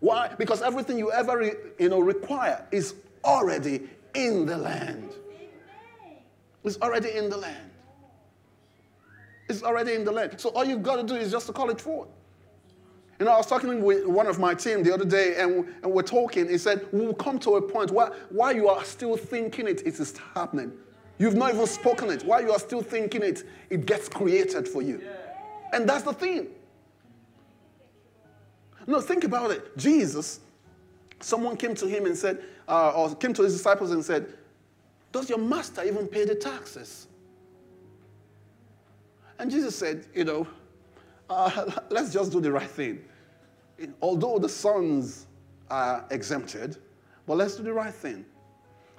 Why? 0.00 0.34
Because 0.38 0.62
everything 0.62 0.98
you 0.98 1.12
ever 1.12 1.52
you 1.78 1.88
know, 1.88 2.00
require 2.00 2.64
is 2.70 2.94
already 3.24 3.88
in 4.14 4.46
the 4.46 4.56
land. 4.56 5.12
It's 6.64 6.78
already 6.80 7.16
in 7.16 7.30
the 7.30 7.36
land. 7.36 7.70
It's 9.48 9.62
already 9.62 9.94
in 9.94 10.04
the 10.04 10.12
land. 10.12 10.40
So 10.40 10.50
all 10.50 10.64
you've 10.64 10.82
got 10.82 10.96
to 10.96 11.02
do 11.02 11.14
is 11.14 11.30
just 11.30 11.46
to 11.46 11.52
call 11.52 11.70
it 11.70 11.80
forth. 11.80 12.08
You 13.18 13.26
know, 13.26 13.32
I 13.32 13.36
was 13.36 13.46
talking 13.46 13.82
with 13.82 14.06
one 14.06 14.28
of 14.28 14.38
my 14.38 14.54
team 14.54 14.84
the 14.84 14.94
other 14.94 15.04
day, 15.04 15.36
and, 15.38 15.66
and 15.82 15.92
we're 15.92 16.02
talking. 16.02 16.48
He 16.48 16.58
said, 16.58 16.86
We'll 16.92 17.14
come 17.14 17.38
to 17.40 17.56
a 17.56 17.62
point 17.62 17.90
where, 17.90 18.12
while 18.30 18.54
you 18.54 18.68
are 18.68 18.84
still 18.84 19.16
thinking 19.16 19.66
it, 19.66 19.82
it 19.84 19.98
is 19.98 20.16
happening. 20.34 20.72
You've 21.18 21.34
not 21.34 21.52
even 21.52 21.66
spoken 21.66 22.10
it. 22.10 22.24
While 22.24 22.42
you 22.42 22.52
are 22.52 22.60
still 22.60 22.82
thinking 22.82 23.22
it, 23.22 23.42
it 23.70 23.86
gets 23.86 24.08
created 24.08 24.68
for 24.68 24.82
you. 24.82 25.02
And 25.72 25.88
that's 25.88 26.04
the 26.04 26.12
thing. 26.12 26.46
No, 28.86 29.00
think 29.00 29.24
about 29.24 29.50
it. 29.50 29.76
Jesus, 29.76 30.40
someone 31.20 31.56
came 31.56 31.74
to 31.74 31.86
him 31.86 32.06
and 32.06 32.16
said, 32.16 32.42
uh, 32.68 32.90
or 32.90 33.14
came 33.16 33.34
to 33.34 33.42
his 33.42 33.52
disciples 33.52 33.90
and 33.90 34.04
said, 34.04 34.32
Does 35.10 35.28
your 35.28 35.38
master 35.38 35.82
even 35.82 36.06
pay 36.06 36.24
the 36.24 36.36
taxes? 36.36 37.08
And 39.40 39.50
Jesus 39.50 39.76
said, 39.76 40.06
You 40.14 40.24
know, 40.24 40.46
uh, 41.30 41.70
let's 41.90 42.12
just 42.12 42.32
do 42.32 42.40
the 42.40 42.52
right 42.52 42.70
thing. 42.70 43.04
Although 44.02 44.38
the 44.38 44.48
sons 44.48 45.26
are 45.70 46.04
exempted, 46.10 46.78
but 47.26 47.36
let's 47.36 47.56
do 47.56 47.62
the 47.62 47.72
right 47.72 47.94
thing. 47.94 48.24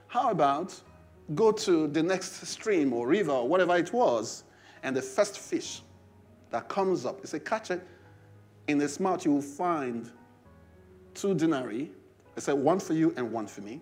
How 0.08 0.32
about 0.32 0.80
go 1.36 1.52
to 1.52 1.88
the 1.88 2.02
next 2.02 2.46
stream 2.46 2.94
or 2.94 3.08
river 3.08 3.32
or 3.32 3.48
whatever 3.48 3.76
it 3.78 3.94
was, 3.94 4.44
and 4.84 4.96
the 4.96 5.02
first 5.02 5.38
fish 5.40 5.82
that 6.52 6.68
comes 6.68 7.06
up, 7.06 7.20
you 7.22 7.28
say, 7.28 7.40
catch 7.40 7.72
it. 7.72 7.86
In 8.68 8.82
its 8.82 9.00
mouth, 9.00 9.26
you 9.26 9.34
will 9.34 9.42
find 9.42 10.10
two 11.14 11.34
denarii. 11.34 11.92
I 12.38 12.40
say, 12.40 12.54
one 12.54 12.80
for 12.80 12.94
you 12.94 13.14
and 13.18 13.32
one 13.32 13.48
for 13.48 13.62
me. 13.62 13.82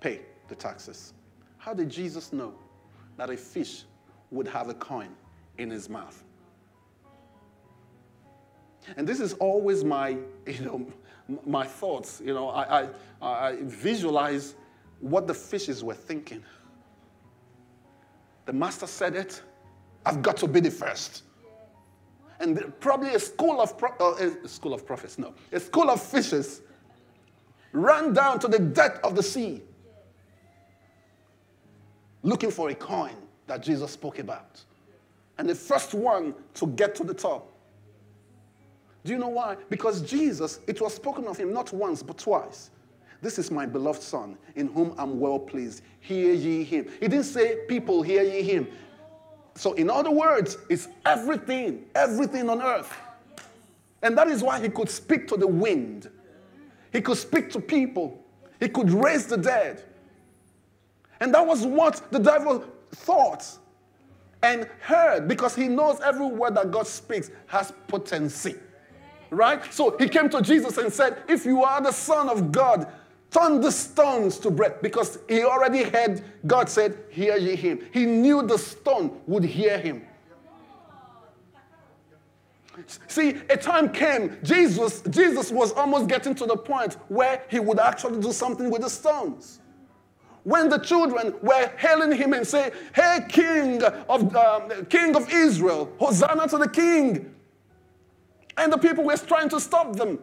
Pay 0.00 0.20
the 0.48 0.54
taxes. 0.54 1.12
How 1.58 1.74
did 1.74 1.90
Jesus 1.90 2.32
know 2.32 2.54
that 3.16 3.30
a 3.30 3.36
fish 3.36 3.84
would 4.30 4.46
have 4.48 4.68
a 4.68 4.74
coin 4.74 5.10
in 5.58 5.70
his 5.70 5.88
mouth? 5.88 6.24
And 8.96 9.06
this 9.06 9.20
is 9.20 9.34
always 9.34 9.84
my, 9.84 10.10
you 10.46 10.60
know, 10.60 10.86
my 11.46 11.66
thoughts. 11.66 12.22
You 12.24 12.34
know, 12.34 12.48
I, 12.48 12.82
I, 12.82 12.88
I 13.22 13.56
visualize 13.62 14.54
what 15.00 15.26
the 15.26 15.34
fishes 15.34 15.84
were 15.84 15.94
thinking. 15.94 16.42
The 18.46 18.52
master 18.52 18.86
said 18.86 19.14
it, 19.14 19.42
I've 20.06 20.22
got 20.22 20.36
to 20.38 20.48
be 20.48 20.60
the 20.60 20.70
first. 20.70 21.22
And 22.40 22.72
probably 22.80 23.14
a 23.14 23.18
school 23.18 23.60
of, 23.60 23.76
pro- 23.76 23.96
uh, 24.00 24.30
a 24.44 24.48
school 24.48 24.72
of 24.72 24.86
prophets, 24.86 25.18
no, 25.18 25.34
a 25.52 25.60
school 25.60 25.90
of 25.90 26.00
fishes 26.00 26.62
ran 27.72 28.12
down 28.12 28.38
to 28.38 28.48
the 28.48 28.58
depth 28.58 29.04
of 29.04 29.16
the 29.16 29.22
sea 29.22 29.62
looking 32.22 32.50
for 32.50 32.70
a 32.70 32.74
coin 32.74 33.14
that 33.46 33.62
Jesus 33.62 33.92
spoke 33.92 34.18
about. 34.18 34.62
And 35.38 35.48
the 35.48 35.54
first 35.54 35.94
one 35.94 36.34
to 36.54 36.66
get 36.66 36.94
to 36.96 37.04
the 37.04 37.14
top 37.14 37.52
do 39.08 39.14
you 39.14 39.18
know 39.18 39.28
why? 39.28 39.56
Because 39.70 40.02
Jesus, 40.02 40.60
it 40.66 40.82
was 40.82 40.92
spoken 40.92 41.26
of 41.28 41.38
him 41.38 41.50
not 41.50 41.72
once, 41.72 42.02
but 42.02 42.18
twice. 42.18 42.68
This 43.22 43.38
is 43.38 43.50
my 43.50 43.64
beloved 43.64 44.02
Son, 44.02 44.36
in 44.54 44.68
whom 44.68 44.94
I'm 44.98 45.18
well 45.18 45.38
pleased. 45.38 45.82
Hear 46.00 46.34
ye 46.34 46.62
him. 46.62 46.84
He 47.00 47.08
didn't 47.08 47.24
say, 47.24 47.60
People, 47.68 48.02
hear 48.02 48.22
ye 48.22 48.42
him. 48.42 48.68
So, 49.54 49.72
in 49.72 49.88
other 49.88 50.10
words, 50.10 50.58
it's 50.68 50.88
everything, 51.06 51.86
everything 51.94 52.50
on 52.50 52.60
earth. 52.60 52.94
And 54.02 54.16
that 54.18 54.28
is 54.28 54.42
why 54.42 54.60
he 54.60 54.68
could 54.68 54.90
speak 54.90 55.26
to 55.28 55.38
the 55.38 55.48
wind, 55.48 56.10
he 56.92 57.00
could 57.00 57.16
speak 57.16 57.50
to 57.52 57.60
people, 57.60 58.22
he 58.60 58.68
could 58.68 58.90
raise 58.90 59.24
the 59.24 59.38
dead. 59.38 59.84
And 61.18 61.32
that 61.32 61.46
was 61.46 61.64
what 61.64 62.12
the 62.12 62.18
devil 62.18 62.62
thought 62.94 63.46
and 64.42 64.68
heard 64.80 65.26
because 65.26 65.56
he 65.56 65.66
knows 65.66 65.98
every 66.02 66.26
word 66.26 66.56
that 66.56 66.70
God 66.70 66.86
speaks 66.86 67.30
has 67.46 67.72
potency. 67.86 68.56
Right? 69.30 69.72
So 69.72 69.96
he 69.98 70.08
came 70.08 70.28
to 70.30 70.42
Jesus 70.42 70.78
and 70.78 70.92
said, 70.92 71.22
If 71.28 71.44
you 71.44 71.62
are 71.62 71.80
the 71.80 71.92
Son 71.92 72.28
of 72.28 72.50
God, 72.50 72.90
turn 73.30 73.60
the 73.60 73.70
stones 73.70 74.38
to 74.38 74.50
bread. 74.50 74.80
Because 74.80 75.18
he 75.28 75.44
already 75.44 75.84
had 75.84 76.24
God 76.46 76.68
said, 76.68 76.98
Hear 77.10 77.36
ye 77.36 77.56
him. 77.56 77.80
He 77.92 78.06
knew 78.06 78.42
the 78.42 78.58
stone 78.58 79.20
would 79.26 79.44
hear 79.44 79.78
him. 79.78 80.02
See, 83.08 83.30
a 83.50 83.56
time 83.56 83.92
came, 83.92 84.38
Jesus, 84.42 85.02
Jesus 85.10 85.50
was 85.50 85.72
almost 85.72 86.08
getting 86.08 86.34
to 86.36 86.46
the 86.46 86.56
point 86.56 86.94
where 87.08 87.42
he 87.50 87.58
would 87.58 87.78
actually 87.78 88.20
do 88.20 88.32
something 88.32 88.70
with 88.70 88.82
the 88.82 88.90
stones. 88.90 89.60
When 90.44 90.68
the 90.68 90.78
children 90.78 91.34
were 91.42 91.70
hailing 91.76 92.12
him 92.12 92.32
and 92.32 92.46
say, 92.46 92.70
Hey, 92.94 93.20
King 93.28 93.82
of, 93.82 94.34
um, 94.34 94.86
King 94.86 95.14
of 95.16 95.30
Israel, 95.30 95.92
Hosanna 95.98 96.48
to 96.48 96.58
the 96.58 96.68
King. 96.68 97.34
And 98.58 98.72
the 98.72 98.76
people 98.76 99.04
were 99.04 99.16
trying 99.16 99.48
to 99.50 99.60
stop 99.60 99.94
them. 99.94 100.18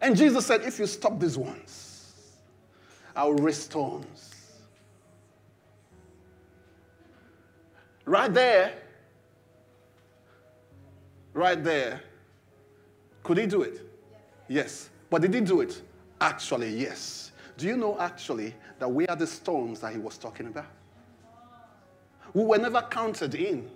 And 0.00 0.16
Jesus 0.16 0.46
said, 0.46 0.62
If 0.62 0.78
you 0.78 0.86
stop 0.86 1.20
these 1.20 1.36
ones, 1.36 2.14
I'll 3.14 3.34
raise 3.34 3.58
stones. 3.58 4.34
Right 8.06 8.32
there, 8.32 8.72
right 11.34 11.62
there, 11.62 12.00
could 13.22 13.36
he 13.36 13.46
do 13.46 13.62
it? 13.62 13.82
Yes. 14.48 14.88
But 15.10 15.22
did 15.22 15.34
he 15.34 15.40
do 15.42 15.60
it? 15.60 15.82
Actually, 16.20 16.74
yes. 16.74 17.32
Do 17.58 17.66
you 17.66 17.76
know 17.76 17.98
actually 18.00 18.54
that 18.78 18.88
we 18.90 19.06
are 19.08 19.16
the 19.16 19.26
stones 19.26 19.80
that 19.80 19.92
he 19.92 19.98
was 19.98 20.16
talking 20.16 20.46
about? 20.46 20.66
We 22.32 22.44
were 22.44 22.58
never 22.58 22.80
counted 22.80 23.34
in. 23.34 23.70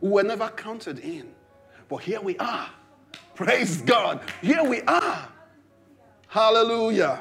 We 0.00 0.10
were 0.10 0.22
never 0.22 0.48
counted 0.48 0.98
in. 1.00 1.28
But 1.88 1.98
here 1.98 2.20
we 2.20 2.36
are. 2.38 2.68
Praise 3.34 3.82
God. 3.82 4.20
Here 4.42 4.62
we 4.62 4.82
are. 4.82 5.28
Hallelujah. 6.28 7.20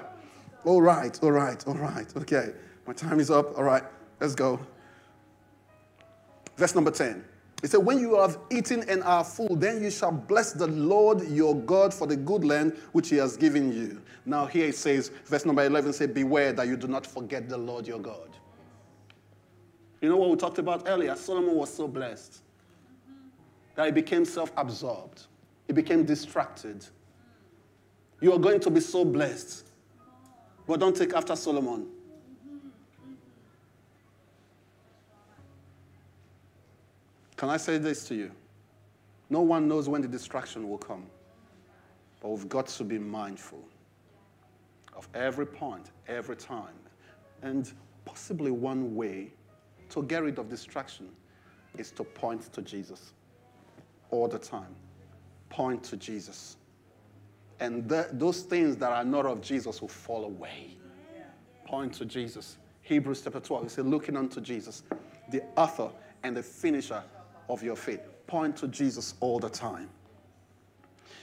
All 0.65 0.81
right, 0.81 1.17
all 1.23 1.31
right, 1.31 1.65
all 1.65 1.75
right. 1.75 2.07
Okay, 2.17 2.51
my 2.85 2.93
time 2.93 3.19
is 3.19 3.31
up. 3.31 3.57
All 3.57 3.63
right, 3.63 3.83
let's 4.19 4.35
go. 4.35 4.59
Verse 6.57 6.75
number 6.75 6.91
10. 6.91 7.23
It 7.63 7.71
said, 7.71 7.77
When 7.77 7.99
you 7.99 8.15
have 8.15 8.37
eaten 8.51 8.83
and 8.89 9.01
are 9.03 9.23
full, 9.23 9.55
then 9.55 9.81
you 9.81 9.89
shall 9.89 10.11
bless 10.11 10.51
the 10.51 10.67
Lord 10.67 11.27
your 11.29 11.55
God 11.55 11.93
for 11.93 12.05
the 12.05 12.17
good 12.17 12.43
land 12.43 12.75
which 12.91 13.09
he 13.09 13.15
has 13.17 13.37
given 13.37 13.71
you. 13.71 14.01
Now, 14.25 14.45
here 14.45 14.67
it 14.67 14.75
says, 14.75 15.09
verse 15.25 15.45
number 15.45 15.63
11 15.63 15.93
says, 15.93 16.09
Beware 16.09 16.53
that 16.53 16.67
you 16.67 16.75
do 16.75 16.87
not 16.87 17.05
forget 17.07 17.47
the 17.47 17.57
Lord 17.57 17.87
your 17.87 17.99
God. 17.99 18.29
You 20.01 20.09
know 20.09 20.17
what 20.17 20.29
we 20.29 20.35
talked 20.35 20.59
about 20.59 20.83
earlier? 20.87 21.15
Solomon 21.15 21.55
was 21.55 21.73
so 21.73 21.87
blessed 21.87 22.41
that 23.77 23.85
he 23.85 23.91
became 23.91 24.25
self 24.25 24.51
absorbed, 24.57 25.27
he 25.67 25.71
became 25.71 26.03
distracted. 26.03 26.83
You 28.19 28.33
are 28.33 28.39
going 28.39 28.59
to 28.61 28.71
be 28.71 28.79
so 28.79 29.05
blessed, 29.05 29.69
but 30.67 30.79
don't 30.79 30.95
take 30.95 31.13
after 31.13 31.35
Solomon. 31.35 31.85
Can 37.35 37.49
I 37.49 37.57
say 37.57 37.77
this 37.77 38.07
to 38.07 38.15
you? 38.15 38.31
No 39.29 39.41
one 39.41 39.67
knows 39.67 39.87
when 39.87 40.01
the 40.01 40.07
distraction 40.07 40.67
will 40.67 40.79
come, 40.79 41.05
but 42.19 42.29
we've 42.29 42.49
got 42.49 42.65
to 42.65 42.83
be 42.83 42.97
mindful 42.97 43.63
of 44.95 45.07
every 45.13 45.45
point, 45.45 45.91
every 46.07 46.35
time. 46.35 46.73
And 47.43 47.71
possibly 48.05 48.49
one 48.49 48.95
way 48.95 49.33
to 49.89 50.01
get 50.01 50.23
rid 50.23 50.39
of 50.39 50.49
distraction 50.49 51.09
is 51.77 51.91
to 51.91 52.03
point 52.03 52.51
to 52.53 52.63
Jesus 52.63 53.13
all 54.11 54.27
the 54.27 54.39
time. 54.39 54.75
Point 55.49 55.83
to 55.85 55.97
Jesus. 55.97 56.57
And 57.59 57.89
those 57.89 58.41
things 58.41 58.77
that 58.77 58.91
are 58.91 59.03
not 59.03 59.25
of 59.25 59.41
Jesus 59.41 59.81
will 59.81 59.87
fall 59.87 60.25
away. 60.25 60.77
Point 61.65 61.93
to 61.95 62.05
Jesus. 62.05 62.57
Hebrews 62.83 63.21
chapter 63.23 63.39
12, 63.39 63.63
he 63.63 63.69
said, 63.69 63.85
looking 63.85 64.15
unto 64.15 64.39
Jesus, 64.39 64.83
the 65.31 65.43
author 65.55 65.89
and 66.23 66.37
the 66.37 66.43
finisher 66.43 67.03
of 67.49 67.61
your 67.63 67.75
faith. 67.75 68.01
Point 68.27 68.55
to 68.57 68.67
Jesus 68.67 69.15
all 69.19 69.39
the 69.39 69.49
time. 69.49 69.89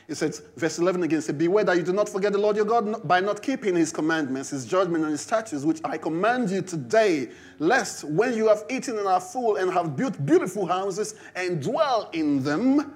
It 0.06 0.16
says, 0.16 0.42
verse 0.56 0.78
11 0.78 1.02
again, 1.02 1.22
says, 1.22 1.34
Beware 1.34 1.64
that 1.64 1.76
you 1.78 1.82
do 1.82 1.92
not 1.92 2.08
forget 2.08 2.32
the 2.32 2.38
Lord 2.38 2.56
your 2.56 2.66
God 2.66 3.06
by 3.08 3.20
not 3.20 3.40
keeping 3.40 3.74
his 3.74 3.90
commandments, 3.90 4.50
his 4.50 4.66
judgment, 4.66 5.02
and 5.02 5.12
his 5.12 5.22
statutes, 5.22 5.64
which 5.64 5.80
I 5.82 5.96
command 5.96 6.50
you 6.50 6.60
today, 6.60 7.30
lest 7.58 8.04
when 8.04 8.34
you 8.34 8.48
have 8.48 8.64
eaten 8.68 8.98
and 8.98 9.06
are 9.06 9.20
full 9.20 9.56
and 9.56 9.72
have 9.72 9.96
built 9.96 10.24
beautiful 10.26 10.66
houses 10.66 11.14
and 11.34 11.62
dwell 11.62 12.10
in 12.12 12.42
them, 12.42 12.94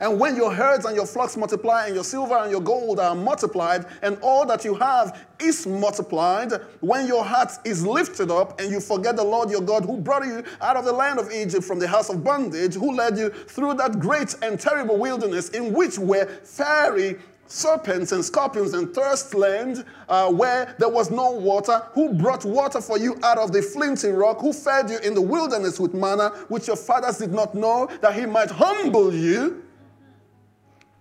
and 0.00 0.18
when 0.18 0.36
your 0.36 0.52
herds 0.52 0.84
and 0.84 0.96
your 0.96 1.06
flocks 1.06 1.36
multiply, 1.36 1.86
and 1.86 1.94
your 1.94 2.04
silver 2.04 2.36
and 2.36 2.50
your 2.50 2.60
gold 2.60 2.98
are 2.98 3.14
multiplied, 3.14 3.86
and 4.02 4.18
all 4.22 4.46
that 4.46 4.64
you 4.64 4.74
have 4.74 5.26
is 5.38 5.66
multiplied, 5.66 6.52
when 6.80 7.06
your 7.06 7.24
heart 7.24 7.52
is 7.64 7.86
lifted 7.86 8.30
up, 8.30 8.60
and 8.60 8.70
you 8.70 8.80
forget 8.80 9.16
the 9.16 9.24
Lord 9.24 9.50
your 9.50 9.60
God 9.60 9.84
who 9.84 9.98
brought 9.98 10.24
you 10.24 10.42
out 10.60 10.76
of 10.76 10.84
the 10.84 10.92
land 10.92 11.18
of 11.18 11.30
Egypt 11.32 11.64
from 11.64 11.78
the 11.78 11.88
house 11.88 12.08
of 12.08 12.24
bondage, 12.24 12.74
who 12.74 12.94
led 12.94 13.18
you 13.18 13.30
through 13.30 13.74
that 13.74 14.00
great 14.00 14.34
and 14.42 14.58
terrible 14.58 14.98
wilderness 14.98 15.50
in 15.50 15.72
which 15.72 15.98
were 15.98 16.26
fiery 16.44 17.18
serpents 17.52 18.12
and 18.12 18.24
scorpions 18.24 18.72
and 18.72 18.94
thirst 18.94 19.34
land 19.34 19.84
uh, 20.08 20.30
where 20.30 20.74
there 20.78 20.88
was 20.88 21.10
no 21.10 21.32
water, 21.32 21.82
who 21.92 22.12
brought 22.14 22.44
water 22.44 22.80
for 22.80 22.98
you 22.98 23.18
out 23.22 23.38
of 23.38 23.52
the 23.52 23.60
flinty 23.60 24.08
rock, 24.08 24.40
who 24.40 24.52
fed 24.52 24.88
you 24.88 24.98
in 25.00 25.14
the 25.14 25.20
wilderness 25.20 25.78
with 25.78 25.92
manna, 25.92 26.30
which 26.48 26.66
your 26.66 26.76
fathers 26.76 27.18
did 27.18 27.32
not 27.32 27.54
know, 27.54 27.88
that 28.00 28.14
he 28.14 28.24
might 28.24 28.50
humble 28.50 29.12
you 29.12 29.62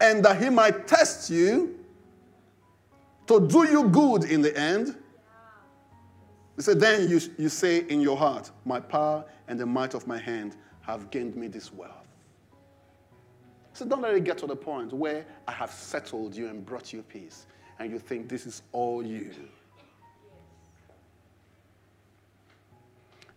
and 0.01 0.25
that 0.25 0.41
he 0.41 0.49
might 0.49 0.87
test 0.87 1.29
you 1.29 1.79
to 3.27 3.47
do 3.47 3.69
you 3.69 3.87
good 3.87 4.23
in 4.25 4.41
the 4.41 4.57
end. 4.57 4.97
He 6.55 6.63
said, 6.63 6.79
Then 6.79 7.07
you, 7.07 7.21
you 7.37 7.47
say 7.47 7.85
in 7.87 8.01
your 8.01 8.17
heart, 8.17 8.51
My 8.65 8.79
power 8.79 9.23
and 9.47 9.59
the 9.59 9.65
might 9.65 9.93
of 9.93 10.07
my 10.07 10.17
hand 10.17 10.57
have 10.81 11.11
gained 11.11 11.35
me 11.35 11.47
this 11.47 11.71
wealth. 11.71 12.07
So 13.73 13.85
don't 13.85 14.01
let 14.01 14.15
it 14.15 14.23
get 14.23 14.37
to 14.39 14.47
the 14.47 14.55
point 14.55 14.91
where 14.91 15.25
I 15.47 15.51
have 15.53 15.71
settled 15.71 16.35
you 16.35 16.47
and 16.47 16.65
brought 16.65 16.91
you 16.91 17.03
peace, 17.03 17.45
and 17.79 17.89
you 17.89 17.99
think 17.99 18.27
this 18.27 18.45
is 18.45 18.63
all 18.73 19.05
you. 19.05 19.31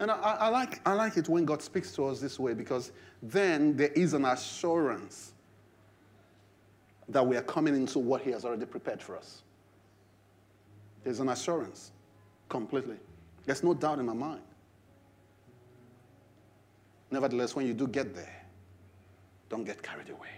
And 0.01 0.11
I, 0.11 0.17
I, 0.17 0.49
like, 0.49 0.81
I 0.85 0.93
like 0.93 1.17
it 1.17 1.29
when 1.29 1.45
God 1.45 1.63
speaks 1.63 1.93
to 1.93 2.07
us 2.07 2.21
this 2.21 2.39
way 2.39 2.53
because 2.53 2.91
then 3.23 3.77
there 3.77 3.93
is 3.95 4.13
an 4.13 4.25
assurance 4.25 5.34
that 7.09 7.27
we 7.27 7.37
are 7.37 7.43
coming 7.43 7.75
into 7.75 7.99
what 7.99 8.23
He 8.23 8.31
has 8.31 8.45
already 8.45 8.67
prepared 8.67 9.03
for 9.03 9.17
us. 9.17 9.43
There's 11.03 11.21
an 11.21 11.29
assurance, 11.29 11.93
completely. 12.49 12.97
There's 13.45 13.63
no 13.63 13.75
doubt 13.75 13.99
in 13.99 14.07
my 14.07 14.15
mind. 14.15 14.43
Nevertheless, 17.11 17.55
when 17.55 17.67
you 17.67 17.75
do 17.75 17.87
get 17.87 18.15
there, 18.15 18.43
don't 19.49 19.65
get 19.65 19.83
carried 19.83 20.09
away. 20.09 20.29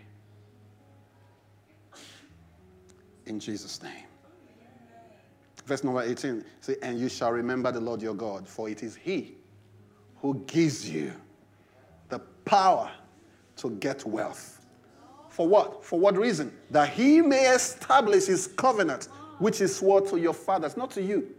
In 3.27 3.41
Jesus' 3.41 3.83
name. 3.83 4.05
Verse 5.65 5.83
number 5.83 6.03
18 6.03 6.45
say, 6.61 6.77
And 6.83 6.99
you 6.99 7.09
shall 7.09 7.33
remember 7.33 7.73
the 7.73 7.81
Lord 7.81 8.03
your 8.03 8.15
God, 8.15 8.47
for 8.47 8.69
it 8.69 8.83
is 8.83 8.95
He 8.95 9.37
who 10.21 10.43
gives 10.47 10.89
you 10.89 11.13
the 12.09 12.19
power 12.45 12.91
to 13.57 13.71
get 13.71 14.05
wealth 14.05 14.56
for 15.37 15.47
what? 15.47 15.85
For 15.85 16.01
what 16.01 16.17
reason? 16.17 16.51
That 16.71 16.89
he 16.89 17.21
may 17.21 17.55
establish 17.55 18.25
his 18.25 18.47
covenant, 18.47 19.11
which 19.39 19.61
is 19.61 19.77
swore 19.77 20.01
to 20.07 20.19
your 20.19 20.33
fathers, 20.33 20.79
not 20.79 20.91
to 20.93 21.03
you. 21.03 21.31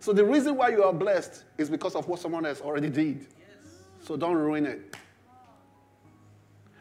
So 0.00 0.14
the 0.14 0.24
reason 0.24 0.56
why 0.56 0.70
you 0.70 0.82
are 0.82 0.92
blessed 0.92 1.44
is 1.58 1.68
because 1.68 1.94
of 1.94 2.08
what 2.08 2.18
someone 2.18 2.46
else 2.46 2.62
already 2.62 2.88
did. 2.88 3.26
So 4.00 4.16
don't 4.16 4.36
ruin 4.36 4.64
it. 4.64 4.96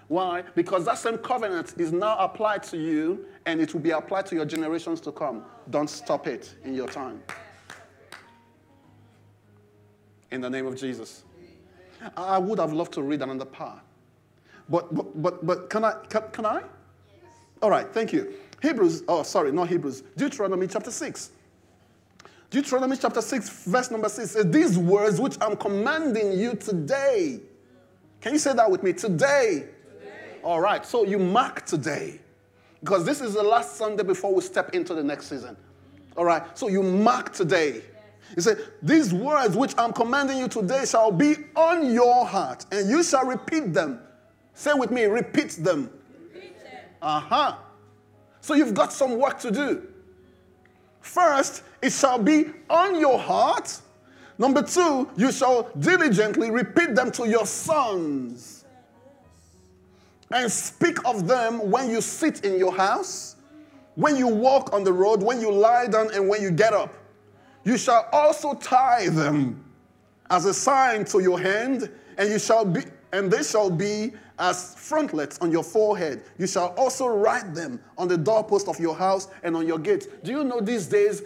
Why? 0.07 0.43
Because 0.55 0.85
that 0.85 0.97
same 0.97 1.17
covenant 1.17 1.73
is 1.77 1.91
now 1.91 2.17
applied 2.19 2.63
to 2.63 2.77
you 2.77 3.25
and 3.45 3.59
it 3.59 3.73
will 3.73 3.81
be 3.81 3.91
applied 3.91 4.27
to 4.27 4.35
your 4.35 4.45
generations 4.45 5.01
to 5.01 5.11
come. 5.11 5.43
Don't 5.71 5.89
stop 5.89 6.25
it 6.25 6.55
in 6.63 6.73
your 6.73 6.87
time. 6.87 7.21
In 10.31 10.39
the 10.39 10.49
name 10.49 10.67
of 10.67 10.77
Jesus. 10.77 11.25
I 12.15 12.37
would 12.37 12.59
have 12.59 12.71
loved 12.71 12.93
to 12.93 13.01
read 13.01 13.21
another 13.21 13.43
part. 13.43 13.81
But, 14.71 14.95
but, 14.95 15.21
but, 15.21 15.45
but 15.45 15.69
can 15.69 15.83
I? 15.83 15.93
Can, 16.09 16.23
can 16.31 16.45
I? 16.45 16.63
All 17.61 17.69
right, 17.69 17.85
thank 17.93 18.13
you. 18.13 18.33
Hebrews, 18.61 19.03
oh, 19.07 19.23
sorry, 19.23 19.51
not 19.51 19.67
Hebrews. 19.67 20.01
Deuteronomy 20.15 20.67
chapter 20.67 20.91
6. 20.91 21.31
Deuteronomy 22.49 22.97
chapter 22.97 23.21
6, 23.21 23.65
verse 23.65 23.91
number 23.91 24.09
6 24.09 24.31
says, 24.31 24.45
These 24.49 24.77
words 24.77 25.19
which 25.19 25.35
I'm 25.41 25.57
commanding 25.57 26.33
you 26.33 26.55
today. 26.55 27.39
Can 28.21 28.33
you 28.33 28.39
say 28.39 28.53
that 28.53 28.69
with 28.69 28.81
me? 28.81 28.93
Today. 28.93 29.67
today. 29.99 30.37
All 30.43 30.59
right, 30.59 30.85
so 30.85 31.05
you 31.05 31.19
mark 31.19 31.65
today. 31.65 32.19
Because 32.79 33.05
this 33.05 33.21
is 33.21 33.33
the 33.33 33.43
last 33.43 33.75
Sunday 33.75 34.03
before 34.03 34.33
we 34.33 34.41
step 34.41 34.73
into 34.73 34.93
the 34.93 35.03
next 35.03 35.27
season. 35.27 35.55
All 36.17 36.25
right, 36.25 36.57
so 36.57 36.67
you 36.67 36.81
mark 36.81 37.33
today. 37.33 37.81
He 38.35 38.41
said, 38.41 38.57
These 38.81 39.13
words 39.13 39.55
which 39.55 39.73
I'm 39.77 39.93
commanding 39.93 40.37
you 40.37 40.47
today 40.47 40.85
shall 40.85 41.11
be 41.11 41.35
on 41.55 41.91
your 41.91 42.25
heart, 42.25 42.65
and 42.71 42.89
you 42.89 43.03
shall 43.03 43.25
repeat 43.25 43.73
them 43.73 43.99
Say 44.61 44.75
with 44.75 44.91
me, 44.91 45.05
repeat 45.05 45.53
them. 45.53 45.89
Uh 47.01 47.19
huh. 47.19 47.55
So 48.41 48.53
you've 48.53 48.75
got 48.75 48.93
some 48.93 49.17
work 49.17 49.39
to 49.39 49.49
do. 49.49 49.87
First, 50.99 51.63
it 51.81 51.91
shall 51.91 52.19
be 52.19 52.51
on 52.69 52.99
your 52.99 53.17
heart. 53.17 53.81
Number 54.37 54.61
two, 54.61 55.09
you 55.17 55.31
shall 55.31 55.71
diligently 55.79 56.51
repeat 56.51 56.93
them 56.93 57.11
to 57.13 57.27
your 57.27 57.47
sons 57.47 58.65
and 60.31 60.51
speak 60.51 61.03
of 61.07 61.27
them 61.27 61.71
when 61.71 61.89
you 61.89 61.99
sit 61.99 62.45
in 62.45 62.59
your 62.59 62.77
house, 62.77 63.37
when 63.95 64.15
you 64.15 64.27
walk 64.27 64.73
on 64.73 64.83
the 64.83 64.93
road, 64.93 65.23
when 65.23 65.41
you 65.41 65.51
lie 65.51 65.87
down, 65.87 66.13
and 66.13 66.29
when 66.29 66.39
you 66.39 66.51
get 66.51 66.71
up. 66.71 66.93
You 67.63 67.79
shall 67.79 68.07
also 68.13 68.53
tie 68.53 69.09
them 69.09 69.65
as 70.29 70.45
a 70.45 70.53
sign 70.53 71.03
to 71.05 71.19
your 71.19 71.39
hand, 71.39 71.89
and 72.19 72.29
you 72.29 72.37
shall 72.37 72.63
be, 72.63 72.81
and 73.13 73.31
they 73.31 73.43
shall 73.43 73.69
be 73.69 74.13
as 74.39 74.75
frontlets 74.75 75.37
on 75.39 75.51
your 75.51 75.63
forehead. 75.63 76.23
You 76.37 76.47
shall 76.47 76.73
also 76.77 77.07
write 77.07 77.53
them 77.53 77.79
on 77.97 78.07
the 78.07 78.17
doorpost 78.17 78.67
of 78.67 78.79
your 78.79 78.95
house 78.95 79.27
and 79.43 79.55
on 79.55 79.67
your 79.67 79.79
gates. 79.79 80.07
Do 80.23 80.31
you 80.31 80.43
know 80.43 80.59
these 80.61 80.87
days, 80.87 81.23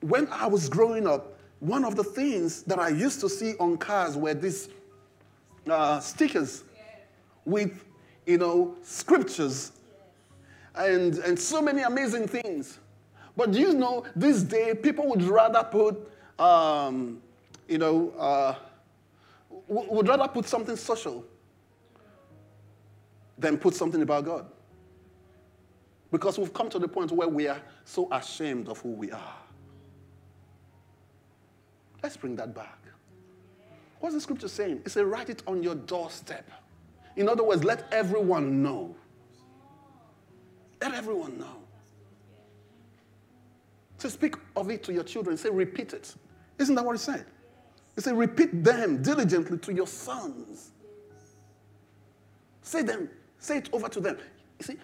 when 0.00 0.28
I 0.28 0.46
was 0.46 0.68
growing 0.68 1.06
up, 1.06 1.38
one 1.60 1.84
of 1.84 1.96
the 1.96 2.04
things 2.04 2.62
that 2.64 2.78
I 2.78 2.88
used 2.88 3.20
to 3.20 3.28
see 3.28 3.54
on 3.58 3.78
cars 3.78 4.16
were 4.16 4.34
these 4.34 4.68
uh, 5.68 6.00
stickers 6.00 6.64
with, 7.44 7.84
you 8.26 8.38
know, 8.38 8.76
scriptures. 8.82 9.72
and, 10.78 11.18
and 11.18 11.38
so 11.38 11.60
many 11.60 11.82
amazing 11.82 12.26
things. 12.26 12.78
But 13.36 13.52
do 13.52 13.60
you 13.60 13.74
know, 13.74 14.04
this 14.16 14.42
day, 14.42 14.74
people 14.74 15.08
would 15.08 15.22
rather 15.22 15.62
put, 15.64 16.10
um, 16.38 17.20
you 17.68 17.78
know, 17.78 18.12
uh, 18.18 18.54
would 19.68 20.08
rather 20.08 20.28
put 20.28 20.46
something 20.46 20.76
social 20.76 21.24
than 23.36 23.58
put 23.58 23.74
something 23.74 24.02
about 24.02 24.24
God. 24.24 24.46
Because 26.10 26.38
we've 26.38 26.52
come 26.52 26.70
to 26.70 26.78
the 26.78 26.88
point 26.88 27.12
where 27.12 27.28
we 27.28 27.48
are 27.48 27.60
so 27.84 28.08
ashamed 28.10 28.68
of 28.68 28.78
who 28.80 28.90
we 28.90 29.10
are. 29.10 29.36
Let's 32.02 32.16
bring 32.16 32.36
that 32.36 32.54
back. 32.54 32.78
What's 34.00 34.14
the 34.14 34.20
scripture 34.20 34.48
saying? 34.48 34.82
It 34.84 34.90
says, 34.90 35.04
write 35.04 35.28
it 35.28 35.42
on 35.46 35.62
your 35.62 35.74
doorstep. 35.74 36.48
In 37.16 37.28
other 37.28 37.42
words, 37.42 37.64
let 37.64 37.92
everyone 37.92 38.62
know. 38.62 38.94
Let 40.80 40.94
everyone 40.94 41.38
know. 41.38 41.56
So 43.98 44.08
speak 44.08 44.36
of 44.56 44.70
it 44.70 44.84
to 44.84 44.92
your 44.92 45.02
children. 45.02 45.36
Say, 45.36 45.50
repeat 45.50 45.92
it. 45.92 46.14
Isn't 46.58 46.76
that 46.76 46.84
what 46.84 46.94
it 46.94 47.00
said? 47.00 47.26
It 47.98 48.04
said, 48.04 48.16
repeat 48.16 48.62
them 48.62 49.02
diligently 49.02 49.58
to 49.58 49.74
your 49.74 49.88
sons. 49.88 50.70
Say 52.62 52.82
them, 52.82 53.10
say 53.40 53.58
it 53.58 53.68
over 53.72 53.88
to 53.88 53.98
them. 53.98 54.18
You 54.60 54.64
see, 54.64 54.76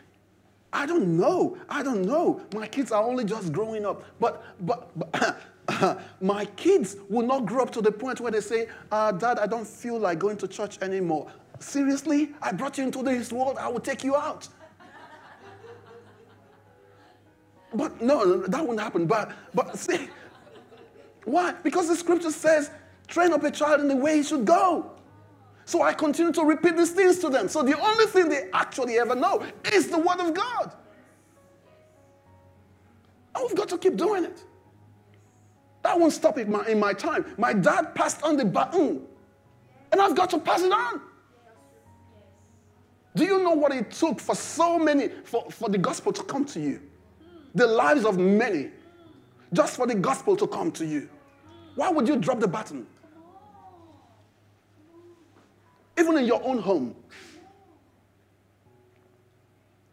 I 0.72 0.84
don't 0.84 1.16
know. 1.16 1.56
I 1.68 1.84
don't 1.84 2.02
know. 2.02 2.40
My 2.52 2.66
kids 2.66 2.90
are 2.90 3.04
only 3.04 3.24
just 3.24 3.52
growing 3.52 3.86
up. 3.86 4.02
But, 4.18 4.44
but, 4.66 4.90
but 4.98 6.00
my 6.20 6.44
kids 6.56 6.96
will 7.08 7.24
not 7.24 7.46
grow 7.46 7.62
up 7.62 7.70
to 7.74 7.80
the 7.80 7.92
point 7.92 8.18
where 8.18 8.32
they 8.32 8.40
say, 8.40 8.66
uh, 8.90 9.12
Dad, 9.12 9.38
I 9.38 9.46
don't 9.46 9.66
feel 9.66 9.96
like 9.96 10.18
going 10.18 10.36
to 10.38 10.48
church 10.48 10.82
anymore. 10.82 11.30
Seriously? 11.60 12.30
I 12.42 12.50
brought 12.50 12.78
you 12.78 12.82
into 12.84 13.00
this 13.04 13.32
world. 13.32 13.58
I 13.58 13.68
will 13.68 13.78
take 13.78 14.02
you 14.02 14.16
out. 14.16 14.48
but 17.72 18.02
no, 18.02 18.38
that 18.38 18.66
won't 18.66 18.80
happen. 18.80 19.06
But, 19.06 19.30
but 19.54 19.78
see, 19.78 20.08
why? 21.24 21.52
Because 21.62 21.86
the 21.86 21.94
scripture 21.94 22.32
says, 22.32 22.72
train 23.07 23.32
up 23.32 23.44
a 23.44 23.50
child 23.50 23.80
in 23.80 23.88
the 23.88 23.96
way 23.96 24.16
he 24.16 24.22
should 24.22 24.44
go. 24.44 24.90
So 25.66 25.82
I 25.82 25.94
continue 25.94 26.32
to 26.32 26.42
repeat 26.42 26.76
these 26.76 26.90
things 26.90 27.18
to 27.20 27.30
them. 27.30 27.48
So 27.48 27.62
the 27.62 27.78
only 27.78 28.07
thing 28.07 28.28
they 28.28 28.50
actually 28.52 28.98
ever 28.98 29.14
know 29.14 29.44
is 29.72 29.88
the 29.88 29.98
Word 29.98 30.20
of 30.20 30.34
God. 30.34 30.74
And 33.34 33.44
we've 33.46 33.57
got 33.57 33.68
to 33.70 33.78
keep 33.78 33.96
doing 33.96 34.24
it. 34.24 34.44
That 35.82 35.98
won't 35.98 36.12
stop 36.12 36.38
in 36.38 36.50
my, 36.50 36.66
in 36.66 36.78
my 36.78 36.92
time. 36.92 37.34
My 37.36 37.52
dad 37.52 37.94
passed 37.94 38.22
on 38.22 38.36
the 38.36 38.44
baton, 38.44 39.02
and 39.92 40.00
I've 40.00 40.14
got 40.14 40.30
to 40.30 40.38
pass 40.38 40.62
it 40.62 40.72
on. 40.72 41.00
Do 43.14 43.24
you 43.24 43.42
know 43.42 43.52
what 43.52 43.72
it 43.72 43.90
took 43.90 44.18
for 44.18 44.34
so 44.34 44.78
many, 44.78 45.09
for, 45.24 45.50
for 45.50 45.68
the 45.68 45.78
gospel 45.78 46.12
to 46.12 46.22
come 46.22 46.44
to 46.46 46.61
you? 46.61 46.80
The 47.55 47.66
lives 47.66 48.05
of 48.05 48.18
many, 48.18 48.70
just 49.52 49.76
for 49.76 49.86
the 49.86 49.94
gospel 49.94 50.36
to 50.36 50.46
come 50.46 50.72
to 50.72 50.86
you. 50.86 51.09
Why 51.76 51.90
would 51.90 52.09
you 52.09 52.16
drop 52.16 52.40
the 52.40 52.48
baton? 52.48 52.86
Even 55.99 56.18
in 56.18 56.24
your 56.24 56.42
own 56.45 56.59
home. 56.59 56.95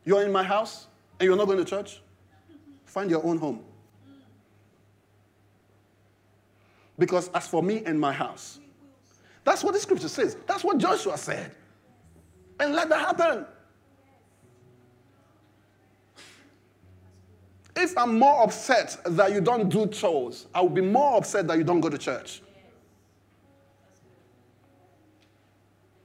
You're 0.04 0.24
in 0.24 0.32
my 0.32 0.43
house 0.43 0.88
and 1.20 1.28
you're 1.28 1.38
not 1.38 1.45
going 1.45 1.60
to 1.60 1.66
church? 1.66 2.02
Find 2.86 3.10
your 3.10 3.24
own 3.26 3.38
home. 3.38 3.64
Because 6.97 7.30
as 7.30 7.47
for 7.47 7.64
me 7.64 7.84
and 7.86 7.99
my 7.99 8.12
house, 8.12 8.60
that's 9.43 9.64
what 9.64 9.74
the 9.74 9.80
scripture 9.80 10.10
says. 10.10 10.38
That's 10.47 10.64
what 10.64 10.78
Joshua 10.78 11.18
said. 11.18 11.52
And 12.60 12.74
let 12.74 12.89
that 12.89 12.99
happen. 12.99 13.45
If 17.76 17.97
I'm 17.97 18.20
more 18.20 18.43
upset 18.43 18.97
that 19.06 19.32
you 19.32 19.41
don't 19.41 19.70
do 19.70 19.88
chores, 19.88 20.45
I 20.54 20.62
will 20.62 20.70
be 20.70 20.82
more 20.82 21.18
upset 21.18 21.47
that 21.47 21.58
you 21.58 21.64
don't 21.64 21.80
go 21.80 21.89
to 21.89 21.97
church. 21.97 22.41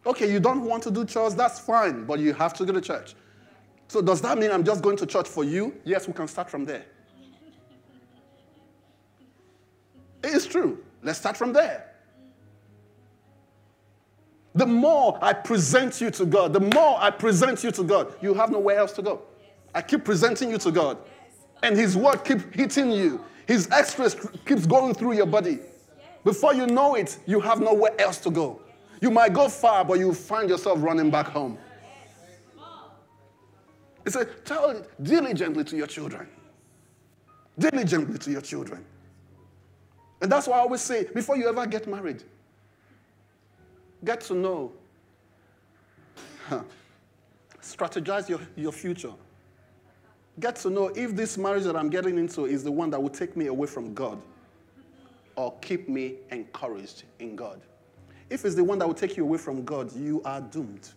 Okay, 0.06 0.30
you 0.30 0.38
don't 0.38 0.62
want 0.62 0.84
to 0.84 0.90
do 0.90 1.04
chores, 1.04 1.34
that's 1.34 1.58
fine, 1.58 2.04
but 2.04 2.20
you 2.20 2.32
have 2.32 2.54
to 2.54 2.64
go 2.64 2.72
to 2.72 2.80
church. 2.80 3.14
So, 3.88 4.00
does 4.00 4.20
that 4.22 4.38
mean 4.38 4.52
I'm 4.52 4.64
just 4.64 4.82
going 4.82 4.96
to 4.98 5.06
church 5.06 5.28
for 5.28 5.42
you? 5.42 5.74
Yes, 5.84 6.06
we 6.06 6.12
can 6.12 6.28
start 6.28 6.48
from 6.48 6.64
there. 6.64 6.84
It 10.22 10.30
is 10.30 10.46
true. 10.46 10.84
Let's 11.02 11.18
start 11.18 11.36
from 11.36 11.52
there. 11.52 11.92
The 14.54 14.66
more 14.66 15.18
I 15.20 15.32
present 15.32 16.00
you 16.00 16.10
to 16.12 16.24
God, 16.24 16.52
the 16.52 16.60
more 16.60 16.96
I 16.98 17.10
present 17.10 17.62
you 17.62 17.70
to 17.72 17.82
God, 17.84 18.14
you 18.22 18.32
have 18.34 18.50
nowhere 18.50 18.78
else 18.78 18.92
to 18.92 19.02
go. 19.02 19.22
I 19.74 19.82
keep 19.82 20.04
presenting 20.04 20.50
you 20.50 20.58
to 20.58 20.70
God, 20.70 20.98
and 21.62 21.76
His 21.76 21.96
word 21.96 22.24
keeps 22.24 22.44
hitting 22.52 22.90
you. 22.90 23.24
His 23.46 23.68
express 23.72 24.16
keeps 24.46 24.66
going 24.66 24.94
through 24.94 25.12
your 25.12 25.26
body. 25.26 25.58
Before 26.24 26.54
you 26.54 26.66
know 26.66 26.94
it, 26.94 27.18
you 27.26 27.38
have 27.40 27.60
nowhere 27.60 28.00
else 28.00 28.18
to 28.18 28.30
go. 28.30 28.62
You 29.00 29.10
might 29.10 29.32
go 29.32 29.48
far, 29.48 29.84
but 29.84 29.98
you 29.98 30.12
find 30.14 30.48
yourself 30.48 30.82
running 30.82 31.10
back 31.10 31.26
home. 31.28 31.58
He 34.04 34.10
said, 34.10 34.44
Tell 34.44 34.82
diligently 35.02 35.64
to 35.64 35.76
your 35.76 35.86
children. 35.86 36.28
Diligently 37.58 38.18
to 38.18 38.30
your 38.30 38.40
children. 38.40 38.84
And 40.22 40.30
that's 40.32 40.46
why 40.46 40.56
I 40.56 40.60
always 40.60 40.80
say 40.80 41.04
before 41.14 41.36
you 41.36 41.48
ever 41.48 41.66
get 41.66 41.86
married, 41.86 42.22
get 44.04 44.20
to 44.22 44.34
know, 44.34 44.72
huh, 46.48 46.62
strategize 47.60 48.28
your, 48.28 48.40
your 48.54 48.72
future. 48.72 49.12
Get 50.38 50.56
to 50.56 50.70
know 50.70 50.88
if 50.88 51.16
this 51.16 51.36
marriage 51.38 51.64
that 51.64 51.76
I'm 51.76 51.88
getting 51.88 52.18
into 52.18 52.44
is 52.44 52.62
the 52.62 52.70
one 52.70 52.90
that 52.90 53.02
will 53.02 53.10
take 53.10 53.36
me 53.36 53.46
away 53.46 53.66
from 53.66 53.94
God 53.94 54.20
or 55.34 55.54
keep 55.60 55.88
me 55.88 56.16
encouraged 56.30 57.04
in 57.18 57.36
God. 57.36 57.60
If 58.28 58.44
it's 58.44 58.54
the 58.54 58.64
one 58.64 58.78
that 58.80 58.86
will 58.86 58.94
take 58.94 59.16
you 59.16 59.22
away 59.22 59.38
from 59.38 59.64
God, 59.64 59.94
you 59.94 60.20
are 60.24 60.40
doomed. 60.40 60.90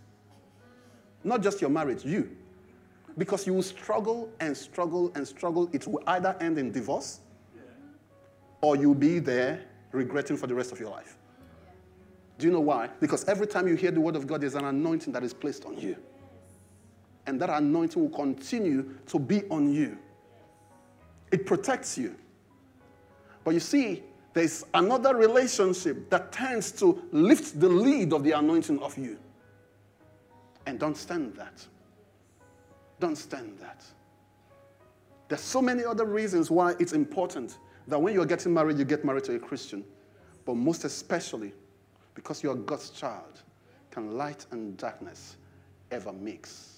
Not 1.24 1.42
just 1.44 1.62
your 1.62 1.70
marriage, 1.70 2.04
you. 2.06 2.36
Because 3.18 3.46
you 3.46 3.54
will 3.54 3.64
struggle 3.64 4.30
and 4.40 4.56
struggle 4.56 5.12
and 5.16 5.28
struggle. 5.28 5.70
It 5.74 5.86
will 5.86 6.02
either 6.08 6.36
end 6.40 6.58
in 6.58 6.72
divorce 6.72 7.20
or 8.62 8.76
you'll 8.76 8.96
be 8.96 9.20
there 9.20 9.66
regretting 9.92 10.38
for 10.38 10.48
the 10.48 10.56
rest 10.56 10.72
of 10.72 10.80
your 10.80 10.90
life. 10.90 11.18
Do 12.38 12.48
you 12.48 12.54
know 12.54 12.62
why? 12.62 12.90
Because 13.00 13.28
every 13.28 13.48
time 13.48 13.68
you 13.68 13.76
hear 13.76 13.92
the 13.92 14.00
word 14.00 14.16
of 14.16 14.26
God, 14.26 14.42
there's 14.42 14.56
an 14.56 14.66
anointing 14.66 15.12
that 15.14 15.24
is 15.24 15.34
placed 15.34 15.66
on 15.66 15.78
you. 15.78 15.98
And 17.28 17.40
that 17.42 17.50
anointing 17.50 18.02
will 18.02 18.18
continue 18.18 18.96
to 19.08 19.20
be 19.20 19.44
on 19.50 19.72
you. 19.72 19.98
It 21.32 21.46
protects 21.46 21.98
you. 21.98 22.16
But 23.44 23.54
you 23.54 23.60
see, 23.60 24.04
there's 24.34 24.66
another 24.74 25.16
relationship 25.16 26.10
that 26.10 26.32
tends 26.32 26.72
to 26.74 27.02
lift 27.12 27.60
the 27.60 27.70
lead 27.70 28.14
of 28.14 28.24
the 28.24 28.32
anointing 28.32 28.80
of 28.80 28.98
you. 28.98 29.18
And 30.66 30.80
don't 30.80 30.98
stand 30.98 31.36
that. 31.36 31.66
Don't 33.00 33.18
stand 33.18 33.58
that. 33.60 33.84
There's 35.28 35.42
so 35.42 35.62
many 35.62 35.84
other 35.84 36.06
reasons 36.06 36.52
why 36.52 36.76
it's 36.80 36.94
important 36.94 37.58
that 37.88 38.00
when 38.00 38.14
you're 38.14 38.26
getting 38.26 38.54
married, 38.54 38.78
you 38.78 38.86
get 38.86 39.04
married 39.04 39.24
to 39.26 39.36
a 39.36 39.40
Christian. 39.40 39.84
But 40.46 40.56
most 40.56 40.84
especially 40.86 41.54
because 42.14 42.44
you're 42.44 42.56
God's 42.56 42.90
child, 42.92 43.42
can 43.92 44.18
light 44.18 44.46
and 44.52 44.78
darkness 44.78 45.38
ever 45.92 46.14
mix? 46.14 46.69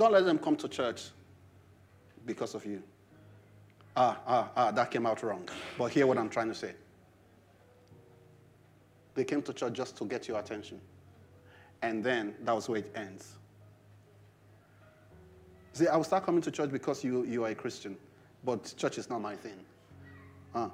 Don't 0.00 0.12
let 0.12 0.24
them 0.24 0.38
come 0.38 0.56
to 0.56 0.66
church 0.66 1.10
because 2.24 2.54
of 2.54 2.64
you. 2.64 2.82
Ah, 3.94 4.18
ah, 4.26 4.50
ah, 4.56 4.70
that 4.70 4.90
came 4.90 5.04
out 5.04 5.22
wrong. 5.22 5.46
But 5.76 5.90
hear 5.90 6.06
what 6.06 6.16
I'm 6.16 6.30
trying 6.30 6.48
to 6.48 6.54
say. 6.54 6.72
They 9.12 9.24
came 9.24 9.42
to 9.42 9.52
church 9.52 9.74
just 9.74 9.98
to 9.98 10.06
get 10.06 10.26
your 10.26 10.38
attention. 10.38 10.80
And 11.82 12.02
then 12.02 12.34
that 12.44 12.54
was 12.54 12.66
where 12.66 12.78
it 12.78 12.90
ends. 12.94 13.34
See, 15.74 15.86
I 15.86 15.96
will 15.98 16.04
start 16.04 16.24
coming 16.24 16.40
to 16.40 16.50
church 16.50 16.72
because 16.72 17.04
you, 17.04 17.26
you 17.26 17.44
are 17.44 17.50
a 17.50 17.54
Christian, 17.54 17.98
but 18.42 18.72
church 18.78 18.96
is 18.96 19.10
not 19.10 19.20
my 19.20 19.36
thing. 19.36 19.66
Huh? 20.54 20.70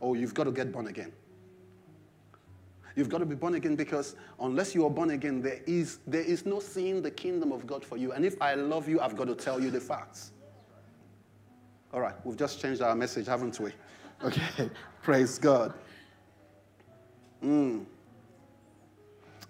Oh, 0.00 0.14
you've 0.14 0.32
got 0.32 0.44
to 0.44 0.50
get 0.50 0.72
born 0.72 0.86
again. 0.86 1.12
You've 2.96 3.10
got 3.10 3.18
to 3.18 3.26
be 3.26 3.34
born 3.34 3.54
again 3.54 3.76
because 3.76 4.16
unless 4.40 4.74
you 4.74 4.86
are 4.86 4.90
born 4.90 5.10
again, 5.10 5.42
there 5.42 5.60
is, 5.66 5.98
there 6.06 6.22
is 6.22 6.46
no 6.46 6.58
seeing 6.60 7.02
the 7.02 7.10
kingdom 7.10 7.52
of 7.52 7.66
God 7.66 7.84
for 7.84 7.98
you. 7.98 8.12
And 8.12 8.24
if 8.24 8.40
I 8.40 8.54
love 8.54 8.88
you, 8.88 9.00
I've 9.00 9.14
got 9.16 9.26
to 9.26 9.34
tell 9.34 9.60
you 9.60 9.70
the 9.70 9.80
facts. 9.80 10.32
All 11.92 12.00
right, 12.00 12.14
we've 12.24 12.38
just 12.38 12.60
changed 12.60 12.80
our 12.80 12.94
message, 12.94 13.26
haven't 13.26 13.60
we? 13.60 13.72
Okay, 14.24 14.70
praise 15.02 15.38
God. 15.38 15.74
Mm. 17.44 17.84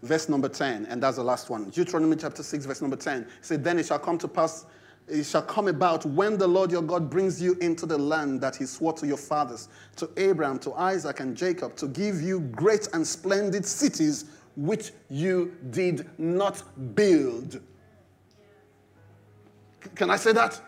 Verse 0.03 0.28
number 0.28 0.49
10, 0.49 0.86
and 0.86 1.03
that's 1.03 1.16
the 1.16 1.24
last 1.24 1.49
one. 1.49 1.70
Deuteronomy 1.70 2.16
chapter 2.16 2.42
6, 2.42 2.66
verse 2.66 2.80
number 2.80 2.97
10. 2.97 3.22
It 3.22 3.28
said, 3.40 3.64
Then 3.64 3.78
it 3.78 3.86
shall 3.86 3.99
come 4.01 4.18
to 4.18 4.28
pass 4.28 4.66
it 5.09 5.24
shall 5.24 5.42
come 5.42 5.68
about 5.68 6.04
when 6.04 6.36
the 6.36 6.46
Lord 6.46 6.72
your 6.72 6.82
God 6.82 7.09
brings 7.09 7.40
you 7.40 7.54
into 7.61 7.86
the 7.86 7.96
land 7.96 8.40
that 8.40 8.57
he 8.57 8.66
swore 8.66 8.92
to 8.94 9.07
your 9.07 9.16
fathers, 9.16 9.68
to 9.96 10.11
Abraham, 10.16 10.59
to 10.61 10.74
Isaac, 10.74 11.20
and 11.20 11.36
Jacob, 11.36 11.76
to 11.76 11.86
give 11.86 12.20
you 12.20 12.40
great 12.40 12.88
and 12.92 13.07
splendid 13.07 13.64
cities 13.64 14.24
which 14.57 14.90
you 15.09 15.54
did 15.70 16.09
not 16.18 16.62
build. 16.94 17.61
Can 19.94 20.11
I 20.11 20.16
say 20.16 20.32
that? 20.32 20.61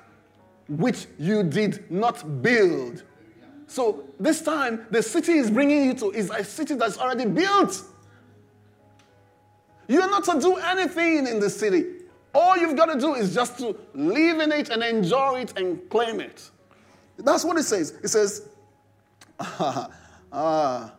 Which 0.68 1.06
you 1.18 1.42
did 1.42 1.90
not 1.90 2.42
build. 2.42 3.02
So 3.66 4.04
this 4.20 4.40
time, 4.42 4.86
the 4.90 5.02
city 5.02 5.32
is 5.32 5.50
bringing 5.50 5.84
you 5.84 5.94
to 5.94 6.10
is 6.12 6.30
a 6.30 6.44
city 6.44 6.74
that's 6.74 6.98
already 6.98 7.26
built. 7.26 7.82
You 9.88 10.00
are 10.02 10.10
not 10.10 10.24
to 10.24 10.40
do 10.40 10.56
anything 10.56 11.26
in 11.26 11.40
the 11.40 11.50
city. 11.50 11.97
All 12.34 12.56
you've 12.56 12.76
got 12.76 12.86
to 12.86 13.00
do 13.00 13.14
is 13.14 13.34
just 13.34 13.58
to 13.58 13.76
live 13.94 14.40
in 14.40 14.52
it 14.52 14.68
and 14.70 14.82
enjoy 14.82 15.40
it 15.40 15.58
and 15.58 15.88
claim 15.90 16.20
it. 16.20 16.50
That's 17.16 17.44
what 17.44 17.56
it 17.56 17.64
says. 17.64 17.92
It 18.02 18.08
says, 18.08 18.48
uh, 20.32 20.90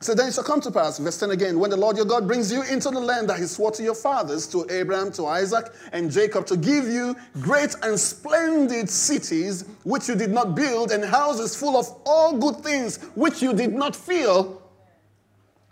so 0.00 0.14
then 0.14 0.28
it 0.28 0.34
shall 0.34 0.44
come 0.44 0.60
to 0.60 0.70
pass, 0.70 0.98
verse 0.98 1.18
10 1.18 1.30
again, 1.30 1.58
when 1.58 1.70
the 1.70 1.76
Lord 1.76 1.96
your 1.96 2.04
God 2.04 2.26
brings 2.26 2.52
you 2.52 2.62
into 2.62 2.90
the 2.90 3.00
land 3.00 3.30
that 3.30 3.38
he 3.38 3.46
swore 3.46 3.70
to 3.72 3.82
your 3.82 3.94
fathers, 3.94 4.46
to 4.48 4.66
Abraham, 4.70 5.10
to 5.12 5.26
Isaac, 5.26 5.72
and 5.92 6.10
Jacob, 6.10 6.46
to 6.46 6.56
give 6.56 6.86
you 6.86 7.16
great 7.40 7.74
and 7.82 7.98
splendid 7.98 8.90
cities 8.90 9.64
which 9.84 10.08
you 10.08 10.14
did 10.14 10.30
not 10.30 10.54
build, 10.54 10.90
and 10.90 11.04
houses 11.04 11.56
full 11.56 11.76
of 11.76 11.86
all 12.04 12.36
good 12.36 12.62
things 12.62 12.98
which 13.14 13.42
you 13.42 13.54
did 13.54 13.72
not 13.72 13.96
fill, 13.96 14.62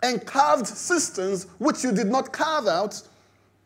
and 0.01 0.25
carved 0.25 0.67
cisterns 0.67 1.45
which 1.59 1.83
you 1.83 1.91
did 1.91 2.07
not 2.07 2.33
carve 2.33 2.67
out, 2.67 3.01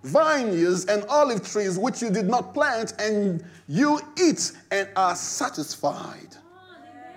vineyards 0.03 0.85
and 0.85 1.03
olive 1.09 1.47
trees 1.47 1.77
which 1.77 2.01
you 2.01 2.09
did 2.09 2.27
not 2.27 2.53
plant, 2.53 2.93
and 2.99 3.43
you 3.67 3.99
eat 4.21 4.51
and 4.71 4.89
are 4.95 5.15
satisfied. 5.15 6.35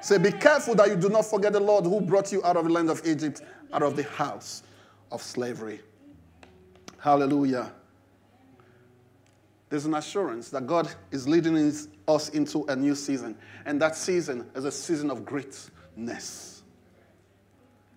Say, 0.00 0.18
be 0.18 0.32
careful 0.32 0.74
that 0.74 0.88
you 0.88 0.96
do 0.96 1.08
not 1.08 1.24
forget 1.24 1.52
the 1.52 1.60
Lord 1.60 1.84
who 1.84 2.00
brought 2.00 2.32
you 2.32 2.44
out 2.44 2.56
of 2.56 2.64
the 2.64 2.70
land 2.70 2.90
of 2.90 3.00
Egypt, 3.06 3.40
out 3.72 3.82
of 3.82 3.94
the 3.94 4.02
house 4.02 4.64
of 5.12 5.22
slavery. 5.22 5.80
Hallelujah. 6.98 7.72
There's 9.68 9.86
an 9.86 9.94
assurance 9.94 10.50
that 10.50 10.66
God 10.66 10.92
is 11.12 11.26
leading 11.26 11.56
us 12.06 12.28
into 12.28 12.64
a 12.64 12.76
new 12.76 12.94
season, 12.94 13.36
and 13.64 13.80
that 13.80 13.96
season 13.96 14.50
is 14.54 14.64
a 14.64 14.72
season 14.72 15.10
of 15.10 15.24
greatness. 15.24 16.51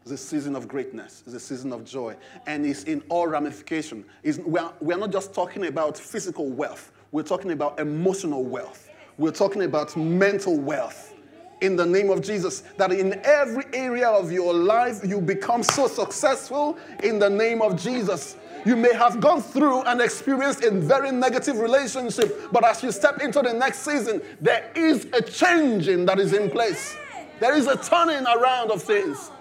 It's 0.05 0.11
a 0.11 0.17
season 0.17 0.55
of 0.55 0.67
greatness. 0.67 1.23
It's 1.25 1.33
a 1.33 1.39
season 1.39 1.73
of 1.73 1.83
joy. 1.83 2.15
And 2.45 2.63
it's 2.63 2.83
in 2.83 3.01
all 3.09 3.25
ramification. 3.25 4.05
We, 4.23 4.59
are, 4.59 4.71
we 4.79 4.93
are 4.93 4.99
not 4.99 5.11
just 5.11 5.33
talking 5.33 5.65
about 5.65 5.97
physical 5.97 6.47
wealth. 6.47 6.91
We're 7.11 7.23
talking 7.23 7.53
about 7.53 7.79
emotional 7.79 8.43
wealth. 8.43 8.91
We're 9.17 9.31
talking 9.31 9.63
about 9.63 9.97
mental 9.97 10.59
wealth 10.59 11.15
in 11.61 11.75
the 11.75 11.87
name 11.87 12.11
of 12.11 12.21
Jesus. 12.21 12.61
That 12.77 12.91
in 12.91 13.19
every 13.23 13.63
area 13.73 14.07
of 14.07 14.31
your 14.31 14.53
life 14.53 14.99
you 15.03 15.19
become 15.19 15.63
so 15.63 15.87
successful 15.87 16.77
in 17.01 17.17
the 17.17 17.29
name 17.31 17.63
of 17.63 17.75
Jesus. 17.75 18.37
You 18.63 18.75
may 18.75 18.93
have 18.93 19.19
gone 19.19 19.41
through 19.41 19.81
and 19.85 19.99
experienced 20.01 20.63
a 20.63 20.69
very 20.69 21.11
negative 21.11 21.57
relationship, 21.57 22.51
but 22.51 22.63
as 22.63 22.83
you 22.83 22.91
step 22.91 23.21
into 23.21 23.41
the 23.41 23.53
next 23.53 23.79
season, 23.79 24.21
there 24.39 24.71
is 24.75 25.07
a 25.13 25.21
changing 25.23 26.05
that 26.05 26.19
is 26.19 26.33
in 26.33 26.51
place. 26.51 26.95
There 27.39 27.55
is 27.55 27.65
a 27.65 27.75
turning 27.75 28.23
around 28.27 28.69
of 28.69 28.83
things. 28.83 29.31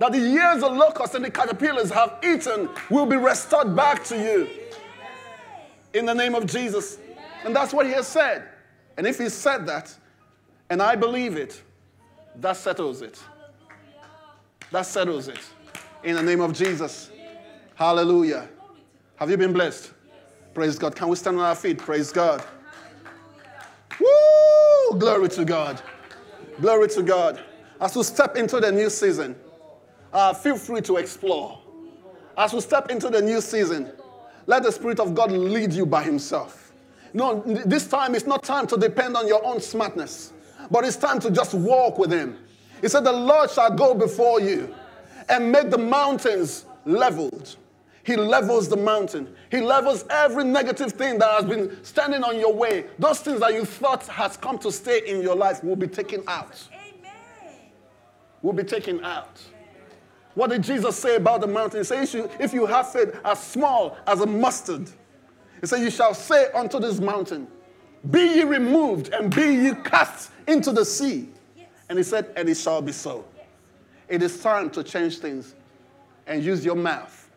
That 0.00 0.12
the 0.12 0.18
years 0.18 0.62
of 0.62 0.74
locusts 0.74 1.14
and 1.14 1.22
the 1.22 1.30
caterpillars 1.30 1.90
have 1.90 2.16
eaten 2.24 2.70
will 2.88 3.04
be 3.04 3.16
restored 3.16 3.76
back 3.76 4.02
to 4.04 4.16
you. 4.16 4.48
In 5.92 6.06
the 6.06 6.14
name 6.14 6.34
of 6.34 6.46
Jesus. 6.46 6.98
And 7.44 7.54
that's 7.54 7.74
what 7.74 7.84
he 7.84 7.92
has 7.92 8.08
said. 8.08 8.48
And 8.96 9.06
if 9.06 9.18
he 9.18 9.28
said 9.28 9.66
that, 9.66 9.94
and 10.70 10.80
I 10.80 10.96
believe 10.96 11.36
it, 11.36 11.62
that 12.36 12.56
settles 12.56 13.02
it. 13.02 13.22
That 14.70 14.86
settles 14.86 15.28
it. 15.28 15.40
In 16.02 16.16
the 16.16 16.22
name 16.22 16.40
of 16.40 16.54
Jesus. 16.54 17.10
Hallelujah. 17.74 18.48
Have 19.16 19.28
you 19.28 19.36
been 19.36 19.52
blessed? 19.52 19.92
Praise 20.54 20.78
God. 20.78 20.96
Can 20.96 21.08
we 21.08 21.16
stand 21.16 21.36
on 21.36 21.44
our 21.44 21.54
feet? 21.54 21.76
Praise 21.76 22.10
God. 22.10 22.42
Woo! 24.00 24.98
Glory 24.98 25.28
to 25.28 25.44
God. 25.44 25.82
Glory 26.58 26.88
to 26.88 27.02
God. 27.02 27.38
As 27.82 27.94
we 27.94 28.02
step 28.02 28.36
into 28.36 28.60
the 28.60 28.72
new 28.72 28.88
season, 28.88 29.36
uh, 30.12 30.34
feel 30.34 30.56
free 30.56 30.80
to 30.82 30.96
explore. 30.96 31.58
As 32.36 32.52
we 32.52 32.60
step 32.60 32.90
into 32.90 33.10
the 33.10 33.20
new 33.20 33.40
season, 33.40 33.92
let 34.46 34.62
the 34.62 34.72
Spirit 34.72 35.00
of 35.00 35.14
God 35.14 35.30
lead 35.32 35.72
you 35.72 35.86
by 35.86 36.02
Himself. 36.02 36.72
No, 37.12 37.42
this 37.42 37.86
time 37.86 38.14
it's 38.14 38.26
not 38.26 38.42
time 38.42 38.66
to 38.68 38.76
depend 38.76 39.16
on 39.16 39.26
your 39.26 39.44
own 39.44 39.60
smartness. 39.60 40.32
But 40.70 40.84
it's 40.84 40.96
time 40.96 41.18
to 41.20 41.30
just 41.30 41.54
walk 41.54 41.98
with 41.98 42.12
him. 42.12 42.36
He 42.80 42.88
said, 42.88 43.04
The 43.04 43.12
Lord 43.12 43.50
shall 43.50 43.74
go 43.74 43.94
before 43.94 44.40
you 44.40 44.74
and 45.28 45.50
make 45.50 45.70
the 45.70 45.78
mountains 45.78 46.66
leveled. 46.84 47.56
He 48.02 48.16
levels 48.16 48.68
the 48.68 48.76
mountain. 48.76 49.34
He 49.50 49.60
levels 49.60 50.04
every 50.08 50.44
negative 50.44 50.92
thing 50.92 51.18
that 51.18 51.30
has 51.30 51.44
been 51.44 51.84
standing 51.84 52.24
on 52.24 52.38
your 52.38 52.54
way. 52.54 52.86
Those 52.98 53.20
things 53.20 53.40
that 53.40 53.52
you 53.52 53.64
thought 53.64 54.06
has 54.06 54.36
come 54.36 54.58
to 54.58 54.72
stay 54.72 55.02
in 55.06 55.20
your 55.22 55.36
life 55.36 55.62
will 55.62 55.76
be 55.76 55.86
taken 55.86 56.22
out. 56.26 56.66
Amen. 56.72 57.54
Will 58.42 58.54
be 58.54 58.64
taken 58.64 59.04
out. 59.04 59.40
What 60.34 60.50
did 60.50 60.62
Jesus 60.62 60.96
say 60.96 61.16
about 61.16 61.40
the 61.40 61.46
mountain? 61.46 61.80
He 61.80 61.84
said, 61.84 62.30
if 62.38 62.52
you 62.52 62.66
have 62.66 62.92
faith 62.92 63.18
as 63.24 63.42
small 63.42 63.96
as 64.06 64.20
a 64.20 64.26
mustard, 64.26 64.88
he 65.60 65.66
said, 65.66 65.80
You 65.80 65.90
shall 65.90 66.14
say 66.14 66.50
unto 66.52 66.80
this 66.80 67.00
mountain, 67.00 67.46
Be 68.10 68.20
ye 68.20 68.42
removed 68.44 69.12
and 69.12 69.34
be 69.34 69.42
ye 69.42 69.74
cast 69.84 70.30
into 70.46 70.72
the 70.72 70.84
sea. 70.84 71.28
And 71.88 71.98
he 71.98 72.02
said, 72.02 72.32
And 72.36 72.48
it 72.48 72.56
shall 72.56 72.80
be 72.80 72.92
so. 72.92 73.24
It 74.08 74.22
is 74.22 74.40
time 74.40 74.70
to 74.70 74.82
change 74.82 75.18
things 75.18 75.54
and 76.26 76.42
use 76.42 76.64
your 76.64 76.76
mouth. 76.76 77.28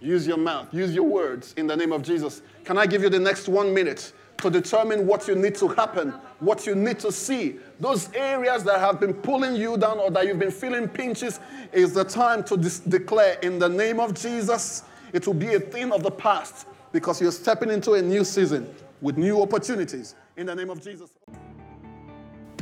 Use 0.00 0.26
your 0.26 0.36
mouth. 0.36 0.72
Use 0.72 0.94
your 0.94 1.04
words 1.04 1.54
in 1.56 1.66
the 1.66 1.76
name 1.76 1.92
of 1.92 2.02
Jesus. 2.02 2.42
Can 2.64 2.78
I 2.78 2.86
give 2.86 3.02
you 3.02 3.08
the 3.08 3.20
next 3.20 3.48
one 3.48 3.72
minute 3.72 4.12
to 4.42 4.50
determine 4.50 5.06
what 5.06 5.26
you 5.26 5.34
need 5.34 5.54
to 5.56 5.68
happen, 5.68 6.10
what 6.40 6.66
you 6.66 6.74
need 6.74 6.98
to 7.00 7.10
see? 7.10 7.56
Those 7.80 8.12
areas 8.12 8.62
that 8.64 8.78
have 8.78 9.00
been 9.00 9.14
pulling 9.14 9.56
you 9.56 9.76
down 9.76 9.98
or 9.98 10.10
that 10.10 10.26
you've 10.26 10.38
been 10.38 10.50
feeling 10.50 10.88
pinches 10.88 11.40
is 11.72 11.94
the 11.94 12.04
time 12.04 12.44
to 12.44 12.56
dis- 12.56 12.80
declare 12.80 13.38
in 13.42 13.58
the 13.58 13.68
name 13.68 14.00
of 14.00 14.14
Jesus. 14.14 14.84
It 15.12 15.26
will 15.26 15.34
be 15.34 15.54
a 15.54 15.60
thing 15.60 15.92
of 15.92 16.02
the 16.02 16.10
past 16.10 16.66
because 16.92 17.20
you're 17.20 17.32
stepping 17.32 17.70
into 17.70 17.94
a 17.94 18.02
new 18.02 18.24
season 18.24 18.72
with 19.00 19.16
new 19.16 19.40
opportunities 19.40 20.14
in 20.36 20.46
the 20.46 20.54
name 20.54 20.70
of 20.70 20.82
Jesus. 20.82 21.10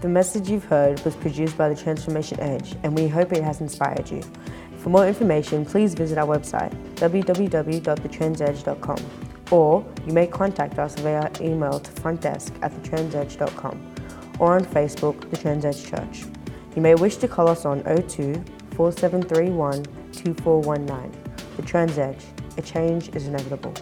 The 0.00 0.08
message 0.08 0.48
you've 0.48 0.64
heard 0.64 1.04
was 1.04 1.14
produced 1.16 1.58
by 1.58 1.68
the 1.68 1.76
Transformation 1.76 2.40
Edge, 2.40 2.74
and 2.82 2.96
we 2.96 3.06
hope 3.06 3.32
it 3.32 3.44
has 3.44 3.60
inspired 3.60 4.10
you. 4.10 4.22
For 4.78 4.88
more 4.88 5.06
information, 5.06 5.66
please 5.66 5.92
visit 5.92 6.16
our 6.16 6.26
website, 6.26 6.72
www.thetransedge.com, 6.94 8.96
or 9.50 9.84
you 10.06 10.12
may 10.12 10.26
contact 10.26 10.78
us 10.78 10.94
via 11.00 11.30
email 11.40 11.80
to 11.80 11.90
frontdesk 12.00 12.52
at 12.62 12.72
thetransedge.com 12.72 13.94
or 14.38 14.54
on 14.54 14.64
Facebook, 14.64 15.30
The 15.30 15.36
Trans 15.36 15.64
Edge 15.64 15.84
Church. 15.84 16.24
You 16.74 16.82
may 16.82 16.94
wish 16.94 17.16
to 17.16 17.28
call 17.28 17.48
us 17.48 17.64
on 17.64 17.82
02 17.82 18.42
4731 18.74 19.84
2419. 20.12 21.12
The 21.56 21.62
Trans 21.62 21.98
Edge, 21.98 22.24
a 22.56 22.62
change 22.62 23.14
is 23.14 23.26
inevitable. 23.26 23.74